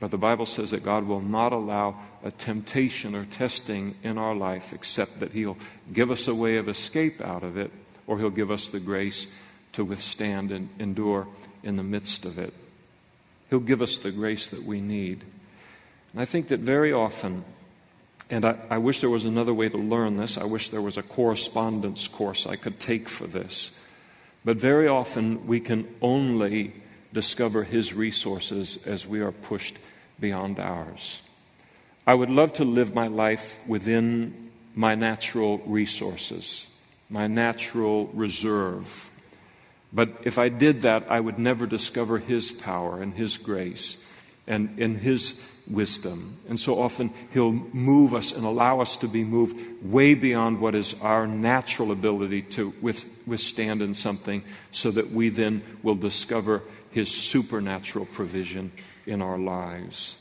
But 0.00 0.10
the 0.10 0.18
Bible 0.18 0.46
says 0.46 0.70
that 0.70 0.82
God 0.82 1.04
will 1.04 1.20
not 1.20 1.52
allow 1.52 1.94
a 2.24 2.30
temptation 2.30 3.14
or 3.14 3.26
testing 3.26 3.94
in 4.02 4.16
our 4.16 4.34
life 4.34 4.72
except 4.72 5.20
that 5.20 5.32
He'll 5.32 5.58
give 5.92 6.10
us 6.10 6.26
a 6.26 6.34
way 6.34 6.56
of 6.56 6.70
escape 6.70 7.20
out 7.20 7.42
of 7.42 7.58
it, 7.58 7.70
or 8.06 8.18
He'll 8.18 8.30
give 8.30 8.50
us 8.50 8.68
the 8.68 8.80
grace 8.80 9.32
to 9.74 9.84
withstand 9.84 10.52
and 10.52 10.70
endure 10.78 11.28
in 11.62 11.76
the 11.76 11.82
midst 11.82 12.24
of 12.24 12.38
it. 12.38 12.54
He'll 13.50 13.60
give 13.60 13.82
us 13.82 13.98
the 13.98 14.10
grace 14.10 14.46
that 14.48 14.62
we 14.62 14.80
need. 14.80 15.24
And 16.12 16.20
I 16.20 16.24
think 16.24 16.48
that 16.48 16.60
very 16.60 16.92
often, 16.92 17.44
and 18.30 18.44
I, 18.44 18.56
I, 18.68 18.78
wish 18.78 19.00
there 19.00 19.10
was 19.10 19.24
another 19.24 19.54
way 19.54 19.68
to 19.68 19.78
learn 19.78 20.16
this, 20.16 20.38
I 20.38 20.44
wish 20.44 20.68
there 20.70 20.82
was 20.82 20.96
a 20.96 21.02
correspondence 21.02 22.08
course 22.08 22.46
I 22.46 22.56
could 22.56 22.80
take 22.80 23.08
for 23.08 23.26
this. 23.26 23.78
But 24.44 24.56
very 24.56 24.88
often 24.88 25.46
we 25.46 25.60
can 25.60 25.86
only 26.02 26.72
discover 27.12 27.62
His 27.62 27.92
resources 27.92 28.86
as 28.86 29.06
we 29.06 29.20
are 29.20 29.32
pushed 29.32 29.76
beyond 30.18 30.58
ours. 30.58 31.22
I 32.06 32.14
would 32.14 32.30
love 32.30 32.54
to 32.54 32.64
live 32.64 32.94
my 32.94 33.06
life 33.06 33.60
within 33.68 34.50
my 34.74 34.94
natural 34.94 35.58
resources, 35.58 36.66
my 37.08 37.26
natural 37.26 38.06
reserve. 38.14 39.10
But 39.92 40.08
if 40.24 40.38
I 40.38 40.48
did 40.48 40.82
that, 40.82 41.10
I 41.10 41.20
would 41.20 41.38
never 41.38 41.66
discover 41.66 42.18
His 42.18 42.50
power 42.50 43.00
and 43.00 43.14
His 43.14 43.36
grace 43.36 44.04
and, 44.50 44.78
in 44.78 44.96
His 44.96 45.48
wisdom. 45.70 46.36
And 46.48 46.58
so 46.58 46.82
often 46.82 47.10
He'll 47.32 47.52
move 47.52 48.12
us 48.12 48.36
and 48.36 48.44
allow 48.44 48.80
us 48.80 48.96
to 48.98 49.08
be 49.08 49.24
moved 49.24 49.82
way 49.82 50.14
beyond 50.14 50.60
what 50.60 50.74
is 50.74 51.00
our 51.00 51.26
natural 51.26 51.92
ability 51.92 52.42
to 52.42 52.74
withstand 52.82 53.80
in 53.80 53.94
something 53.94 54.42
so 54.72 54.90
that 54.90 55.12
we 55.12 55.28
then 55.28 55.62
will 55.82 55.94
discover 55.94 56.62
His 56.90 57.10
supernatural 57.10 58.06
provision 58.06 58.72
in 59.06 59.22
our 59.22 59.38
lives. 59.38 60.16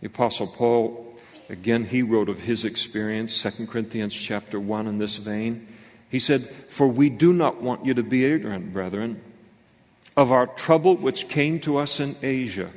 The 0.00 0.08
Apostle 0.08 0.48
Paul, 0.48 1.16
again, 1.48 1.84
he 1.84 2.02
wrote 2.02 2.28
of 2.28 2.40
his 2.40 2.64
experience, 2.64 3.40
2 3.42 3.66
Corinthians 3.66 4.14
chapter 4.14 4.60
1 4.60 4.86
in 4.86 4.98
this 4.98 5.16
vein. 5.16 5.66
He 6.10 6.18
said, 6.18 6.42
For 6.42 6.86
we 6.86 7.08
do 7.08 7.32
not 7.32 7.62
want 7.62 7.86
you 7.86 7.94
to 7.94 8.02
be 8.02 8.24
ignorant, 8.24 8.72
brethren, 8.72 9.20
of 10.16 10.32
our 10.32 10.46
trouble 10.46 10.96
which 10.96 11.28
came 11.28 11.60
to 11.60 11.78
us 11.78 12.00
in 12.00 12.16
Asia 12.22 12.70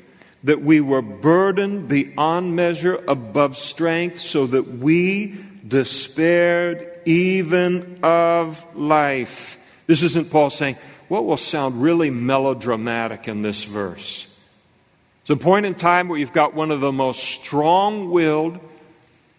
that 0.44 0.62
we 0.62 0.82
were 0.82 1.02
burdened 1.02 1.88
beyond 1.88 2.56
measure 2.56 2.96
above 3.08 3.58
strength, 3.58 4.20
so 4.20 4.48
that 4.48 4.78
we 4.78 5.36
despaired 5.68 6.88
even 7.06 8.00
of 8.04 8.66
life. 8.76 9.58
This 9.88 10.02
isn't 10.04 10.32
Paul 10.32 10.50
saying, 10.50 10.78
what 11.08 11.26
will 11.26 11.38
sound 11.38 11.82
really 11.82 12.10
melodramatic 12.10 13.28
in 13.28 13.42
this 13.42 13.64
verse? 13.66 14.28
It's 15.22 15.30
a 15.30 15.36
point 15.36 15.66
in 15.66 15.76
time 15.76 16.08
where 16.08 16.18
you've 16.18 16.34
got 16.34 16.54
one 16.54 16.72
of 16.72 16.80
the 16.80 16.92
most 16.92 17.20
strong 17.20 18.10
willed, 18.10 18.60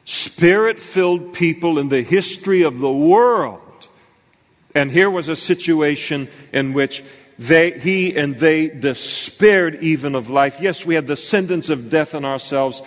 spirit 0.04 0.78
filled 0.78 1.32
people 1.32 1.78
in 1.78 1.88
the 1.88 2.02
history 2.02 2.62
of 2.62 2.78
the 2.78 2.92
world. 2.92 3.60
And 4.74 4.90
here 4.90 5.10
was 5.10 5.28
a 5.28 5.36
situation 5.36 6.28
in 6.52 6.72
which 6.72 7.02
they, 7.42 7.78
he 7.78 8.16
and 8.16 8.38
they 8.38 8.68
despaired 8.68 9.82
even 9.82 10.14
of 10.14 10.30
life. 10.30 10.60
Yes, 10.60 10.86
we 10.86 10.94
had 10.94 11.06
the 11.06 11.16
sentence 11.16 11.68
of 11.68 11.90
death 11.90 12.14
in 12.14 12.24
ourselves 12.24 12.82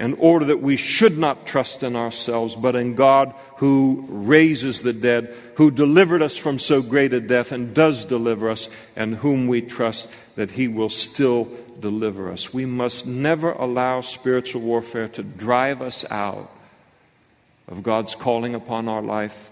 in 0.00 0.14
order 0.14 0.46
that 0.46 0.62
we 0.62 0.76
should 0.76 1.16
not 1.16 1.46
trust 1.46 1.82
in 1.82 1.94
ourselves, 1.94 2.56
but 2.56 2.74
in 2.74 2.94
God 2.94 3.34
who 3.56 4.04
raises 4.08 4.82
the 4.82 4.94
dead, 4.94 5.34
who 5.56 5.70
delivered 5.70 6.22
us 6.22 6.36
from 6.36 6.58
so 6.58 6.82
great 6.82 7.12
a 7.12 7.20
death 7.20 7.52
and 7.52 7.74
does 7.74 8.06
deliver 8.06 8.50
us, 8.50 8.68
and 8.96 9.14
whom 9.14 9.46
we 9.46 9.60
trust 9.60 10.10
that 10.36 10.50
he 10.50 10.66
will 10.66 10.88
still 10.88 11.48
deliver 11.78 12.32
us. 12.32 12.52
We 12.52 12.64
must 12.64 13.06
never 13.06 13.52
allow 13.52 14.00
spiritual 14.00 14.62
warfare 14.62 15.08
to 15.08 15.22
drive 15.22 15.82
us 15.82 16.10
out 16.10 16.50
of 17.68 17.82
God's 17.82 18.14
calling 18.14 18.54
upon 18.54 18.88
our 18.88 19.02
life, 19.02 19.50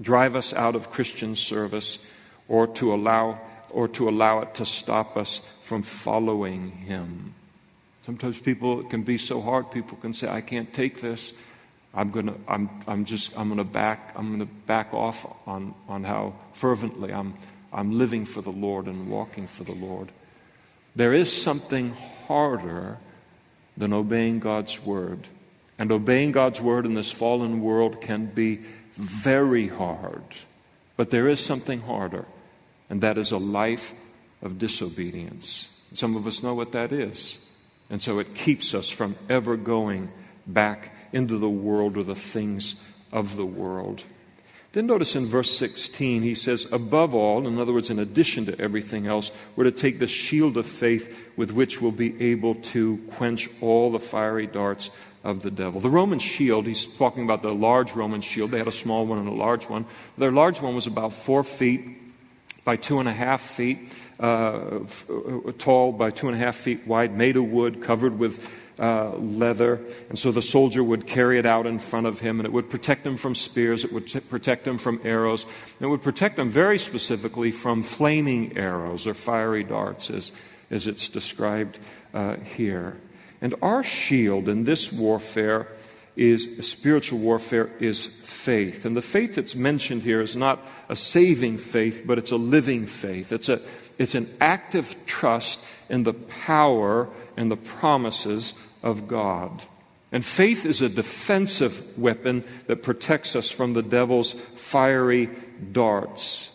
drive 0.00 0.36
us 0.36 0.52
out 0.52 0.76
of 0.76 0.90
Christian 0.90 1.34
service, 1.34 2.06
or 2.48 2.66
to 2.66 2.94
allow 2.94 3.40
or 3.74 3.88
to 3.88 4.08
allow 4.08 4.40
it 4.40 4.54
to 4.54 4.64
stop 4.64 5.16
us 5.16 5.38
from 5.62 5.82
following 5.82 6.70
him. 6.70 7.34
Sometimes 8.06 8.40
people 8.40 8.84
can 8.84 9.02
be 9.02 9.18
so 9.18 9.40
hard. 9.40 9.70
People 9.70 9.98
can 9.98 10.14
say, 10.14 10.28
"I 10.28 10.40
can't 10.40 10.72
take 10.72 11.00
this. 11.00 11.34
I'm 11.92 12.10
gonna. 12.10 12.34
I'm. 12.46 12.70
I'm 12.86 13.04
just. 13.04 13.38
I'm 13.38 13.48
gonna 13.48 13.64
back. 13.64 14.12
I'm 14.14 14.30
gonna 14.30 14.50
back 14.66 14.94
off 14.94 15.26
on 15.46 15.74
on 15.88 16.04
how 16.04 16.34
fervently 16.52 17.12
I'm. 17.12 17.34
I'm 17.72 17.98
living 17.98 18.24
for 18.24 18.40
the 18.42 18.52
Lord 18.52 18.86
and 18.86 19.08
walking 19.08 19.46
for 19.46 19.64
the 19.64 19.74
Lord." 19.74 20.12
There 20.96 21.12
is 21.12 21.32
something 21.32 21.96
harder 22.26 22.98
than 23.76 23.92
obeying 23.92 24.38
God's 24.38 24.84
word, 24.84 25.26
and 25.78 25.90
obeying 25.90 26.32
God's 26.32 26.60
word 26.60 26.86
in 26.86 26.94
this 26.94 27.10
fallen 27.10 27.60
world 27.60 28.00
can 28.00 28.26
be 28.26 28.60
very 28.92 29.66
hard. 29.68 30.22
But 30.96 31.10
there 31.10 31.28
is 31.28 31.40
something 31.40 31.80
harder, 31.80 32.26
and 32.90 33.00
that 33.00 33.18
is 33.18 33.32
a 33.32 33.38
life 33.38 33.94
of 34.42 34.58
disobedience. 34.58 35.80
Some 35.92 36.16
of 36.16 36.26
us 36.26 36.42
know 36.42 36.54
what 36.54 36.72
that 36.72 36.92
is. 36.92 37.44
And 37.90 38.00
so 38.00 38.18
it 38.18 38.34
keeps 38.34 38.74
us 38.74 38.90
from 38.90 39.16
ever 39.28 39.56
going 39.56 40.10
back 40.46 40.92
into 41.12 41.38
the 41.38 41.48
world 41.48 41.96
or 41.96 42.02
the 42.02 42.14
things 42.14 42.86
of 43.12 43.36
the 43.36 43.46
world. 43.46 44.02
Then 44.72 44.86
notice 44.88 45.14
in 45.14 45.26
verse 45.26 45.56
16, 45.56 46.22
he 46.22 46.34
says, 46.34 46.70
above 46.72 47.14
all, 47.14 47.46
in 47.46 47.58
other 47.58 47.72
words, 47.72 47.90
in 47.90 48.00
addition 48.00 48.46
to 48.46 48.60
everything 48.60 49.06
else, 49.06 49.30
we're 49.54 49.64
to 49.64 49.70
take 49.70 50.00
the 50.00 50.08
shield 50.08 50.56
of 50.56 50.66
faith 50.66 51.30
with 51.36 51.52
which 51.52 51.80
we'll 51.80 51.92
be 51.92 52.20
able 52.20 52.56
to 52.56 52.98
quench 53.12 53.48
all 53.60 53.92
the 53.92 54.00
fiery 54.00 54.48
darts 54.48 54.90
of 55.22 55.42
the 55.42 55.50
devil. 55.50 55.80
The 55.80 55.90
Roman 55.90 56.18
shield, 56.18 56.66
he's 56.66 56.84
talking 56.84 57.22
about 57.22 57.42
the 57.42 57.54
large 57.54 57.94
Roman 57.94 58.20
shield. 58.20 58.50
They 58.50 58.58
had 58.58 58.66
a 58.66 58.72
small 58.72 59.06
one 59.06 59.18
and 59.18 59.28
a 59.28 59.32
large 59.32 59.68
one. 59.68 59.86
Their 60.18 60.32
large 60.32 60.60
one 60.60 60.74
was 60.74 60.88
about 60.88 61.12
four 61.12 61.44
feet 61.44 62.03
by 62.64 62.76
two 62.76 62.98
and 62.98 63.08
a 63.08 63.12
half 63.12 63.40
feet 63.40 63.92
uh, 64.20 64.80
tall 65.58 65.92
by 65.92 66.10
two 66.10 66.28
and 66.28 66.36
a 66.36 66.38
half 66.38 66.56
feet 66.56 66.86
wide, 66.86 67.16
made 67.16 67.36
of 67.36 67.44
wood, 67.44 67.82
covered 67.82 68.18
with 68.18 68.48
uh, 68.78 69.10
leather. 69.16 69.80
And 70.08 70.18
so 70.18 70.32
the 70.32 70.42
soldier 70.42 70.82
would 70.82 71.06
carry 71.06 71.38
it 71.38 71.46
out 71.46 71.66
in 71.66 71.78
front 71.78 72.06
of 72.06 72.20
him, 72.20 72.40
and 72.40 72.46
it 72.46 72.52
would 72.52 72.70
protect 72.70 73.04
him 73.04 73.16
from 73.16 73.34
spears, 73.34 73.84
it 73.84 73.92
would 73.92 74.06
t- 74.06 74.20
protect 74.20 74.66
him 74.66 74.78
from 74.78 75.00
arrows, 75.04 75.46
it 75.80 75.86
would 75.86 76.02
protect 76.02 76.38
him 76.38 76.48
very 76.48 76.78
specifically 76.78 77.50
from 77.50 77.82
flaming 77.82 78.56
arrows 78.56 79.06
or 79.06 79.14
fiery 79.14 79.64
darts, 79.64 80.10
as, 80.10 80.32
as 80.70 80.86
it's 80.86 81.08
described 81.08 81.78
uh, 82.12 82.36
here. 82.36 82.96
And 83.40 83.54
our 83.62 83.82
shield 83.82 84.48
in 84.48 84.64
this 84.64 84.92
warfare 84.92 85.68
is 86.16 86.66
spiritual 86.66 87.18
warfare 87.18 87.70
is 87.80 88.06
faith. 88.06 88.84
And 88.84 88.96
the 88.96 89.02
faith 89.02 89.34
that's 89.34 89.56
mentioned 89.56 90.02
here 90.02 90.20
is 90.20 90.36
not 90.36 90.60
a 90.88 90.96
saving 90.96 91.58
faith, 91.58 92.04
but 92.06 92.18
it's 92.18 92.30
a 92.30 92.36
living 92.36 92.86
faith. 92.86 93.32
It's 93.32 93.48
a 93.48 93.60
it's 93.98 94.14
an 94.14 94.28
active 94.40 94.96
trust 95.06 95.64
in 95.88 96.02
the 96.02 96.14
power 96.14 97.08
and 97.36 97.50
the 97.50 97.56
promises 97.56 98.54
of 98.82 99.06
God. 99.08 99.62
And 100.12 100.24
faith 100.24 100.64
is 100.64 100.80
a 100.80 100.88
defensive 100.88 101.98
weapon 101.98 102.44
that 102.66 102.82
protects 102.82 103.34
us 103.34 103.50
from 103.50 103.72
the 103.72 103.82
devil's 103.82 104.32
fiery 104.32 105.28
darts. 105.72 106.50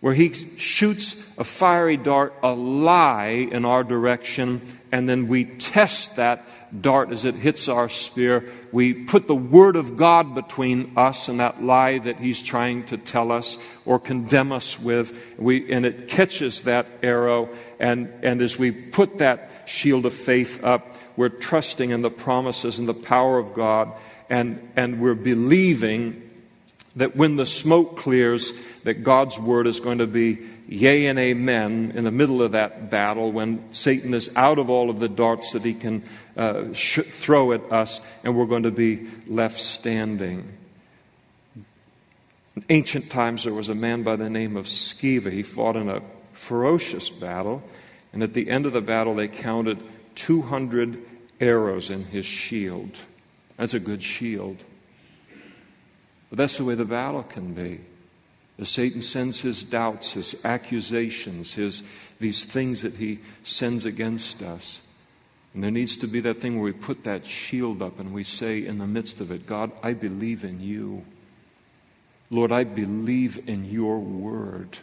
Where 0.00 0.14
he 0.14 0.32
shoots 0.56 1.14
a 1.38 1.44
fiery 1.44 1.96
dart, 1.96 2.34
a 2.42 2.52
lie 2.52 3.48
in 3.50 3.64
our 3.64 3.82
direction, 3.82 4.60
and 4.92 5.08
then 5.08 5.26
we 5.26 5.44
test 5.44 6.16
that 6.16 6.46
dart 6.80 7.10
as 7.10 7.24
it 7.24 7.34
hits 7.34 7.68
our 7.68 7.88
spear. 7.88 8.44
We 8.76 8.92
put 8.92 9.26
the 9.26 9.34
Word 9.34 9.76
of 9.76 9.96
God 9.96 10.34
between 10.34 10.98
us 10.98 11.30
and 11.30 11.40
that 11.40 11.62
lie 11.62 11.96
that 11.96 12.18
He's 12.20 12.42
trying 12.42 12.84
to 12.88 12.98
tell 12.98 13.32
us 13.32 13.56
or 13.86 13.98
condemn 13.98 14.52
us 14.52 14.78
with. 14.78 15.18
We, 15.38 15.72
and 15.72 15.86
it 15.86 16.08
catches 16.08 16.64
that 16.64 16.86
arrow. 17.02 17.48
And, 17.80 18.12
and 18.22 18.42
as 18.42 18.58
we 18.58 18.72
put 18.72 19.16
that 19.16 19.62
shield 19.64 20.04
of 20.04 20.12
faith 20.12 20.62
up, 20.62 20.94
we're 21.16 21.30
trusting 21.30 21.88
in 21.88 22.02
the 22.02 22.10
promises 22.10 22.78
and 22.78 22.86
the 22.86 22.92
power 22.92 23.38
of 23.38 23.54
God. 23.54 23.94
And, 24.28 24.68
and 24.76 25.00
we're 25.00 25.14
believing 25.14 26.22
that 26.96 27.16
when 27.16 27.36
the 27.36 27.46
smoke 27.46 27.96
clears, 27.96 28.52
that 28.82 29.02
God's 29.02 29.38
Word 29.38 29.66
is 29.66 29.80
going 29.80 29.98
to 29.98 30.06
be 30.06 30.36
yea 30.68 31.06
and 31.06 31.18
amen 31.18 31.92
in 31.94 32.04
the 32.04 32.10
middle 32.10 32.42
of 32.42 32.52
that 32.52 32.90
battle 32.90 33.30
when 33.30 33.72
Satan 33.72 34.14
is 34.14 34.34
out 34.36 34.58
of 34.58 34.70
all 34.70 34.90
of 34.90 34.98
the 34.98 35.08
darts 35.08 35.52
that 35.52 35.62
he 35.62 35.74
can 35.74 36.02
uh, 36.36 36.72
sh- 36.72 37.00
throw 37.02 37.52
at 37.52 37.72
us, 37.72 38.00
and 38.24 38.36
we're 38.36 38.46
going 38.46 38.64
to 38.64 38.70
be 38.70 39.06
left 39.26 39.60
standing. 39.60 40.52
In 42.56 42.64
ancient 42.68 43.10
times, 43.10 43.44
there 43.44 43.54
was 43.54 43.68
a 43.68 43.74
man 43.74 44.02
by 44.02 44.16
the 44.16 44.30
name 44.30 44.56
of 44.56 44.66
Scaeva. 44.66 45.30
He 45.30 45.42
fought 45.42 45.76
in 45.76 45.88
a 45.88 46.02
ferocious 46.32 47.10
battle, 47.10 47.62
and 48.12 48.22
at 48.22 48.34
the 48.34 48.48
end 48.50 48.66
of 48.66 48.72
the 48.72 48.80
battle, 48.80 49.14
they 49.14 49.28
counted 49.28 49.78
200 50.16 51.00
arrows 51.40 51.90
in 51.90 52.04
his 52.04 52.26
shield. 52.26 52.98
That's 53.56 53.74
a 53.74 53.80
good 53.80 54.02
shield. 54.02 54.64
But 56.30 56.38
that's 56.38 56.56
the 56.56 56.64
way 56.64 56.74
the 56.74 56.84
battle 56.84 57.22
can 57.22 57.54
be. 57.54 57.80
As 58.58 58.70
Satan 58.70 59.02
sends 59.02 59.40
his 59.42 59.62
doubts, 59.62 60.12
his 60.12 60.42
accusations, 60.44 61.54
his, 61.54 61.82
these 62.18 62.44
things 62.44 62.82
that 62.82 62.94
he 62.94 63.18
sends 63.42 63.84
against 63.84 64.42
us. 64.42 64.80
And 65.52 65.62
there 65.62 65.70
needs 65.70 65.96
to 65.98 66.06
be 66.06 66.20
that 66.20 66.34
thing 66.34 66.56
where 66.56 66.64
we 66.64 66.72
put 66.72 67.04
that 67.04 67.26
shield 67.26 67.82
up 67.82 67.98
and 67.98 68.12
we 68.12 68.24
say 68.24 68.64
in 68.64 68.78
the 68.78 68.86
midst 68.86 69.20
of 69.20 69.30
it, 69.30 69.46
God, 69.46 69.72
I 69.82 69.92
believe 69.92 70.44
in 70.44 70.60
you. 70.60 71.04
Lord, 72.30 72.52
I 72.52 72.64
believe 72.64 73.48
in 73.48 73.64
your 73.64 73.98
word. 73.98 74.78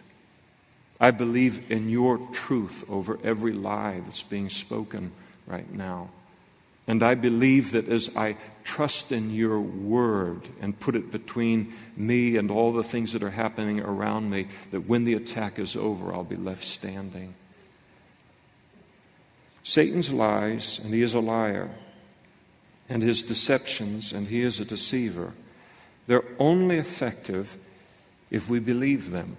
I 1.00 1.12
believe 1.12 1.70
in 1.72 1.90
your 1.90 2.18
truth 2.32 2.86
over 2.90 3.20
every 3.24 3.54
lie 3.54 4.02
that's 4.04 4.24
being 4.24 4.50
spoken 4.50 5.12
right 5.46 5.72
now. 5.74 6.10
And 6.88 7.02
I 7.02 7.16
believe 7.16 7.72
that 7.72 7.88
as 7.88 8.16
I 8.16 8.36
trust 8.64 9.12
in 9.12 9.32
your 9.32 9.60
word 9.60 10.48
and 10.62 10.80
put 10.80 10.96
it 10.96 11.12
between 11.12 11.74
me 11.96 12.38
and 12.38 12.52
all 12.52 12.74
the 12.74 12.84
things 12.84 13.14
that 13.14 13.24
are 13.24 13.30
happening 13.30 13.80
around 13.80 14.30
me, 14.30 14.48
that 14.72 14.88
when 14.88 15.06
the 15.06 15.14
attack 15.14 15.60
is 15.60 15.76
over, 15.76 16.14
I'll 16.14 16.24
be 16.24 16.36
left 16.36 16.64
standing. 16.64 17.36
Satan's 19.64 20.12
lies, 20.12 20.80
and 20.84 20.94
he 20.94 21.02
is 21.02 21.14
a 21.14 21.22
liar, 21.22 21.70
and 22.90 23.02
his 23.02 23.24
deceptions, 23.24 24.12
and 24.12 24.28
he 24.28 24.42
is 24.42 24.60
a 24.60 24.66
deceiver, 24.66 25.34
they're 26.08 26.26
only 26.38 26.78
effective 26.78 27.58
if 28.30 28.50
we 28.50 28.60
believe 28.60 29.12
them. 29.12 29.38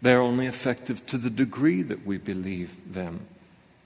They're 0.00 0.20
only 0.20 0.46
effective 0.46 1.04
to 1.06 1.18
the 1.18 1.30
degree 1.30 1.82
that 1.82 2.06
we 2.06 2.18
believe 2.18 2.92
them. 2.92 3.26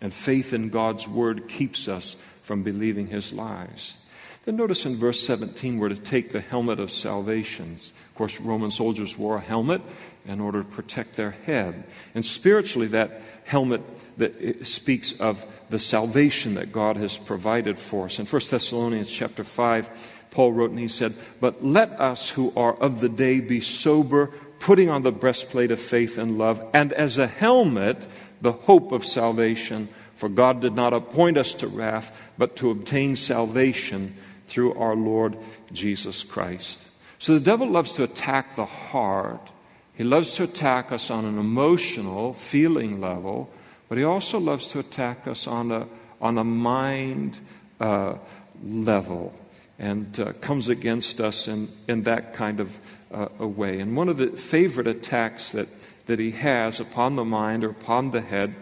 And 0.01 0.13
faith 0.13 0.53
in 0.53 0.69
God's 0.69 1.09
word 1.09 1.49
keeps 1.49 1.89
us 1.89 2.15
from 2.43 2.63
believing 2.63 3.09
his 3.09 3.33
lies. 3.33 3.97
Then 4.45 4.57
notice 4.57 4.87
in 4.87 4.97
verse 4.97 5.21
17, 5.27 5.79
we're 5.79 5.91
to 5.91 5.97
take 5.97 6.31
the 6.31 6.41
helmet 6.41 6.81
of 6.81 6.91
salvation. 6.91 7.75
Of 7.75 8.15
course, 8.15 8.41
Roman 8.41 8.71
soldiers 8.71 9.19
wore 9.19 9.37
a 9.37 9.41
helmet 9.41 9.83
in 10.27 10.41
order 10.41 10.63
to 10.63 10.69
protect 10.69 11.17
their 11.17 11.33
head. 11.33 11.85
And 12.15 12.25
spiritually, 12.25 12.87
that 12.89 13.21
helmet 13.45 13.83
that 14.19 14.41
eh, 14.41 14.65
speaks 14.65 15.21
of 15.21 15.45
the 15.71 15.79
salvation 15.79 16.55
that 16.55 16.73
God 16.73 16.97
has 16.97 17.17
provided 17.19 17.79
for 17.79 18.07
us. 18.07 18.19
In 18.19 18.27
1 18.27 18.43
Thessalonians 18.51 19.11
chapter 19.11 19.45
5, 19.45 20.29
Paul 20.31 20.53
wrote 20.53 20.71
and 20.71 20.79
he 20.79 20.89
said, 20.89 21.15
But 21.41 21.65
let 21.65 21.91
us 22.01 22.31
who 22.31 22.53
are 22.57 22.75
of 22.75 23.01
the 23.01 23.09
day 23.09 23.41
be 23.41 23.61
sober, 23.61 24.31
putting 24.61 24.89
on 24.89 25.03
the 25.03 25.13
breastplate 25.13 25.71
of 25.71 25.81
faith 25.81 26.19
and 26.19 26.39
love, 26.39 26.67
and 26.73 26.93
as 26.93 27.19
a 27.19 27.27
helmet, 27.27 28.07
the 28.41 28.53
hope 28.53 28.93
of 28.93 29.05
salvation. 29.05 29.89
For 30.17 30.29
God 30.29 30.61
did 30.61 30.75
not 30.75 30.93
appoint 30.93 31.39
us 31.39 31.55
to 31.55 31.67
wrath, 31.67 32.31
but 32.37 32.57
to 32.57 32.71
obtain 32.71 33.17
salvation 33.17 34.15
through 34.47 34.75
our 34.75 34.97
Lord 34.97 35.37
Jesus 35.73 36.23
Christ. 36.23 36.89
So 37.19 37.35
the 37.35 37.41
devil 37.41 37.69
loves 37.69 37.93
to 37.93 38.05
attack 38.05 38.55
the 38.55 38.65
heart. 38.65 39.51
He 39.95 40.05
loves 40.05 40.35
to 40.35 40.45
attack 40.45 40.93
us 40.93 41.11
on 41.11 41.25
an 41.25 41.39
emotional, 41.39 42.33
feeling 42.33 43.01
level, 43.01 43.51
but 43.89 43.99
he 43.99 44.05
also 44.05 44.39
loves 44.39 44.69
to 44.69 44.79
attack 44.79 45.27
us 45.27 45.47
on 45.47 45.73
a, 45.73 45.87
on 46.21 46.39
a 46.39 46.45
mind 46.45 47.39
uh, 47.81 48.15
level. 48.63 49.33
and 49.79 50.19
uh, 50.19 50.33
comes 50.41 50.69
against 50.69 51.21
us 51.21 51.47
in, 51.47 51.69
in 51.87 52.03
that 52.03 52.35
kind 52.35 52.61
of 52.61 52.79
uh, 53.13 53.29
a 53.39 53.47
way. 53.47 53.79
And 53.81 53.97
one 53.97 54.09
of 54.09 54.17
the 54.17 54.29
favorite 54.29 54.89
attacks 54.89 55.53
that, 55.53 55.69
that 56.09 56.19
he 56.19 56.31
has 56.31 56.81
upon 56.81 57.17
the 57.17 57.25
mind 57.25 57.63
or 57.63 57.71
upon 57.71 58.11
the 58.11 58.23
head 58.23 58.55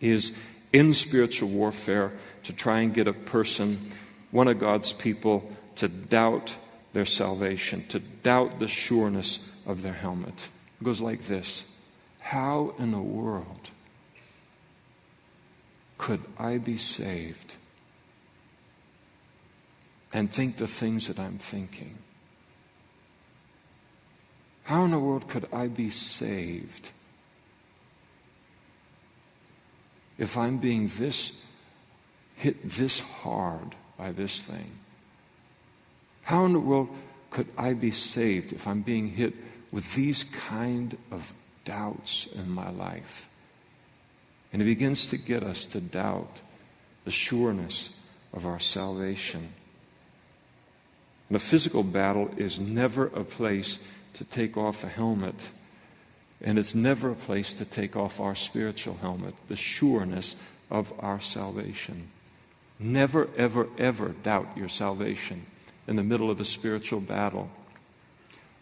is 0.00 0.36
in 0.72 0.94
spiritual 0.94 1.50
warfare 1.50 2.10
to 2.42 2.54
try 2.54 2.80
and 2.80 2.94
get 2.94 3.06
a 3.06 3.12
person, 3.12 3.78
one 4.30 4.48
of 4.48 4.58
God's 4.58 4.92
people, 4.94 5.48
to 5.76 5.88
doubt 5.88 6.56
their 6.94 7.04
salvation, 7.04 7.84
to 7.88 7.98
doubt 7.98 8.60
the 8.60 8.66
sureness 8.68 9.62
of 9.66 9.82
their 9.82 9.92
helmet. 9.92 10.48
It 10.80 10.84
goes 10.84 11.02
like 11.02 11.22
this 11.22 11.64
How 12.18 12.74
in 12.78 12.92
the 12.92 12.98
world 12.98 13.70
could 15.98 16.20
I 16.38 16.56
be 16.56 16.78
saved 16.78 17.56
and 20.14 20.30
think 20.30 20.56
the 20.56 20.66
things 20.66 21.08
that 21.08 21.18
I'm 21.18 21.36
thinking? 21.36 21.98
How 24.64 24.84
in 24.84 24.90
the 24.90 24.98
world 24.98 25.28
could 25.28 25.46
I 25.52 25.68
be 25.68 25.90
saved 25.90 26.90
if 30.18 30.36
I'm 30.36 30.58
being 30.58 30.88
this 30.88 31.44
hit 32.36 32.68
this 32.68 33.00
hard 33.00 33.74
by 33.98 34.12
this 34.12 34.40
thing? 34.40 34.78
How 36.22 36.46
in 36.46 36.54
the 36.54 36.60
world 36.60 36.88
could 37.30 37.48
I 37.58 37.74
be 37.74 37.90
saved 37.90 38.52
if 38.52 38.66
I'm 38.66 38.80
being 38.80 39.08
hit 39.08 39.34
with 39.70 39.94
these 39.94 40.24
kind 40.24 40.96
of 41.10 41.32
doubts 41.66 42.26
in 42.32 42.50
my 42.50 42.70
life? 42.70 43.28
And 44.52 44.62
it 44.62 44.66
begins 44.66 45.08
to 45.08 45.18
get 45.18 45.42
us 45.42 45.66
to 45.66 45.80
doubt 45.80 46.40
the 47.04 47.10
sureness 47.10 48.00
of 48.32 48.46
our 48.46 48.60
salvation. 48.60 49.48
And 51.28 51.36
a 51.36 51.40
physical 51.40 51.82
battle 51.82 52.30
is 52.38 52.58
never 52.58 53.06
a 53.08 53.24
place 53.24 53.86
to 54.14 54.24
take 54.24 54.56
off 54.56 54.84
a 54.84 54.88
helmet. 54.88 55.50
And 56.40 56.58
it's 56.58 56.74
never 56.74 57.10
a 57.10 57.14
place 57.14 57.54
to 57.54 57.64
take 57.64 57.96
off 57.96 58.20
our 58.20 58.34
spiritual 58.34 58.98
helmet, 59.00 59.34
the 59.48 59.56
sureness 59.56 60.36
of 60.70 60.92
our 60.98 61.20
salvation. 61.20 62.08
Never, 62.78 63.28
ever, 63.36 63.68
ever 63.78 64.08
doubt 64.08 64.48
your 64.56 64.68
salvation 64.68 65.46
in 65.86 65.96
the 65.96 66.02
middle 66.02 66.30
of 66.30 66.40
a 66.40 66.44
spiritual 66.44 67.00
battle. 67.00 67.50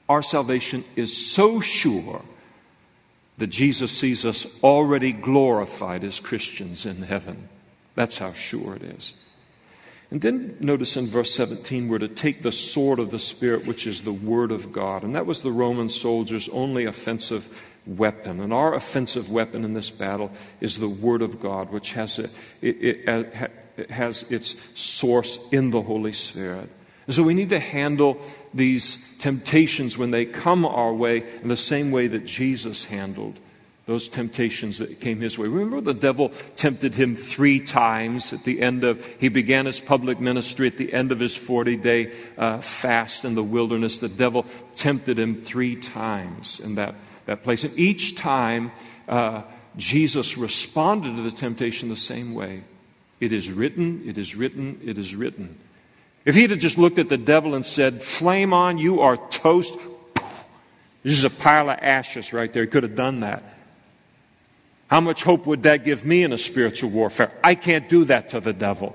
Our 0.08 0.22
salvation 0.22 0.84
is 0.96 1.16
so 1.32 1.60
sure 1.60 2.22
that 3.38 3.46
Jesus 3.48 3.90
sees 3.90 4.24
us 4.24 4.62
already 4.62 5.12
glorified 5.12 6.04
as 6.04 6.20
Christians 6.20 6.84
in 6.84 7.02
heaven. 7.02 7.48
That's 7.94 8.18
how 8.18 8.32
sure 8.32 8.76
it 8.76 8.82
is. 8.82 9.14
And 10.12 10.20
then 10.20 10.58
notice 10.60 10.98
in 10.98 11.06
verse 11.06 11.34
17, 11.34 11.88
we're 11.88 11.98
to 11.98 12.06
take 12.06 12.42
the 12.42 12.52
sword 12.52 12.98
of 12.98 13.10
the 13.10 13.18
Spirit, 13.18 13.66
which 13.66 13.86
is 13.86 14.02
the 14.02 14.12
Word 14.12 14.52
of 14.52 14.70
God. 14.70 15.04
And 15.04 15.14
that 15.16 15.24
was 15.24 15.40
the 15.40 15.50
Roman 15.50 15.88
soldiers' 15.88 16.50
only 16.50 16.84
offensive 16.84 17.64
weapon. 17.86 18.38
And 18.40 18.52
our 18.52 18.74
offensive 18.74 19.32
weapon 19.32 19.64
in 19.64 19.72
this 19.72 19.90
battle 19.90 20.30
is 20.60 20.76
the 20.76 20.88
Word 20.88 21.22
of 21.22 21.40
God, 21.40 21.70
which 21.70 21.92
has, 21.92 22.18
a, 22.18 22.24
it, 22.60 22.76
it, 22.84 23.08
uh, 23.08 23.48
it 23.78 23.90
has 23.90 24.30
its 24.30 24.78
source 24.78 25.38
in 25.50 25.70
the 25.70 25.80
Holy 25.80 26.12
Spirit. 26.12 26.68
And 27.06 27.16
so 27.16 27.22
we 27.22 27.32
need 27.32 27.48
to 27.48 27.58
handle 27.58 28.20
these 28.52 29.16
temptations 29.16 29.96
when 29.96 30.10
they 30.10 30.26
come 30.26 30.66
our 30.66 30.92
way 30.92 31.24
in 31.40 31.48
the 31.48 31.56
same 31.56 31.90
way 31.90 32.06
that 32.08 32.26
Jesus 32.26 32.84
handled 32.84 33.40
those 33.86 34.08
temptations 34.08 34.78
that 34.78 35.00
came 35.00 35.20
his 35.20 35.36
way. 35.36 35.48
Remember, 35.48 35.80
the 35.80 35.92
devil 35.92 36.30
tempted 36.54 36.94
him 36.94 37.16
three 37.16 37.58
times 37.58 38.32
at 38.32 38.44
the 38.44 38.62
end 38.62 38.84
of, 38.84 39.04
he 39.18 39.28
began 39.28 39.66
his 39.66 39.80
public 39.80 40.20
ministry 40.20 40.68
at 40.68 40.76
the 40.76 40.92
end 40.92 41.10
of 41.10 41.18
his 41.18 41.34
40 41.34 41.76
day 41.76 42.12
uh, 42.38 42.58
fast 42.58 43.24
in 43.24 43.34
the 43.34 43.42
wilderness. 43.42 43.98
The 43.98 44.08
devil 44.08 44.46
tempted 44.76 45.18
him 45.18 45.42
three 45.42 45.74
times 45.74 46.60
in 46.60 46.76
that, 46.76 46.94
that 47.26 47.42
place. 47.42 47.64
And 47.64 47.76
each 47.76 48.14
time, 48.14 48.70
uh, 49.08 49.42
Jesus 49.76 50.36
responded 50.38 51.16
to 51.16 51.22
the 51.22 51.32
temptation 51.32 51.88
the 51.88 51.96
same 51.96 52.34
way. 52.34 52.62
It 53.18 53.32
is 53.32 53.50
written, 53.50 54.02
it 54.06 54.16
is 54.16 54.36
written, 54.36 54.80
it 54.84 54.98
is 54.98 55.14
written. 55.14 55.58
If 56.24 56.36
he'd 56.36 56.50
have 56.50 56.60
just 56.60 56.78
looked 56.78 57.00
at 57.00 57.08
the 57.08 57.18
devil 57.18 57.54
and 57.54 57.66
said, 57.66 58.02
Flame 58.02 58.52
on, 58.52 58.78
you 58.78 59.00
are 59.00 59.16
toast, 59.16 59.74
this 61.02 61.12
is 61.12 61.24
a 61.24 61.30
pile 61.30 61.68
of 61.68 61.78
ashes 61.80 62.32
right 62.32 62.52
there. 62.52 62.62
He 62.62 62.70
could 62.70 62.84
have 62.84 62.94
done 62.94 63.20
that. 63.20 63.42
How 64.92 65.00
much 65.00 65.22
hope 65.22 65.46
would 65.46 65.62
that 65.62 65.84
give 65.84 66.04
me 66.04 66.22
in 66.22 66.34
a 66.34 66.36
spiritual 66.36 66.90
warfare? 66.90 67.32
I 67.42 67.54
can't 67.54 67.88
do 67.88 68.04
that 68.04 68.28
to 68.28 68.40
the 68.40 68.52
devil. 68.52 68.94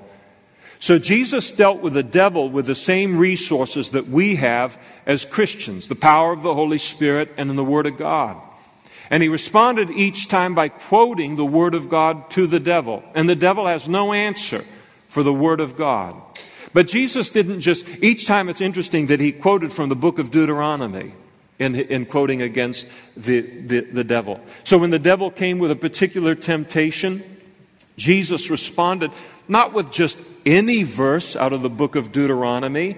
So 0.78 1.00
Jesus 1.00 1.50
dealt 1.50 1.82
with 1.82 1.94
the 1.94 2.04
devil 2.04 2.52
with 2.52 2.68
the 2.68 2.76
same 2.76 3.18
resources 3.18 3.90
that 3.90 4.08
we 4.08 4.36
have 4.36 4.80
as 5.08 5.26
Christians 5.26 5.88
the 5.88 5.96
power 5.96 6.34
of 6.34 6.44
the 6.44 6.54
Holy 6.54 6.78
Spirit 6.78 7.34
and 7.36 7.50
in 7.50 7.56
the 7.56 7.64
Word 7.64 7.88
of 7.88 7.98
God. 7.98 8.38
And 9.10 9.24
he 9.24 9.30
responded 9.30 9.90
each 9.90 10.28
time 10.28 10.54
by 10.54 10.70
quoting 10.70 11.36
the 11.36 11.44
Word 11.44 11.74
of 11.74 11.90
God 11.90 12.30
to 12.30 12.46
the 12.46 12.60
devil. 12.60 13.04
And 13.16 13.28
the 13.28 13.36
devil 13.36 13.66
has 13.66 13.90
no 13.90 14.14
answer 14.14 14.64
for 15.08 15.24
the 15.24 15.34
Word 15.34 15.60
of 15.60 15.76
God. 15.76 16.16
But 16.74 16.88
Jesus 16.88 17.30
didn't 17.30 17.62
just, 17.62 17.88
each 18.04 18.28
time 18.28 18.50
it's 18.50 18.62
interesting 18.62 19.08
that 19.08 19.20
he 19.20 19.32
quoted 19.32 19.74
from 19.74 19.90
the 19.90 19.96
book 19.96 20.20
of 20.20 20.30
Deuteronomy 20.30 21.14
in, 21.60 21.76
in 21.76 22.06
quoting 22.06 22.42
against 22.42 22.90
the, 23.16 23.42
the, 23.42 23.82
the 23.82 24.04
devil. 24.04 24.40
So 24.64 24.78
when 24.78 24.92
the 24.92 25.00
devil 25.00 25.32
came 25.32 25.60
with 25.60 25.72
a 25.72 25.76
particular 25.76 26.36
temptation, 26.36 27.24
Jesus 27.98 28.50
responded 28.50 29.12
not 29.48 29.74
with 29.74 29.92
just 29.92 30.22
any 30.46 30.84
verse 30.84 31.36
out 31.36 31.54
of 31.54 31.62
the 31.62 31.70
book 31.70 31.96
of 31.96 32.12
Deuteronomy, 32.12 32.98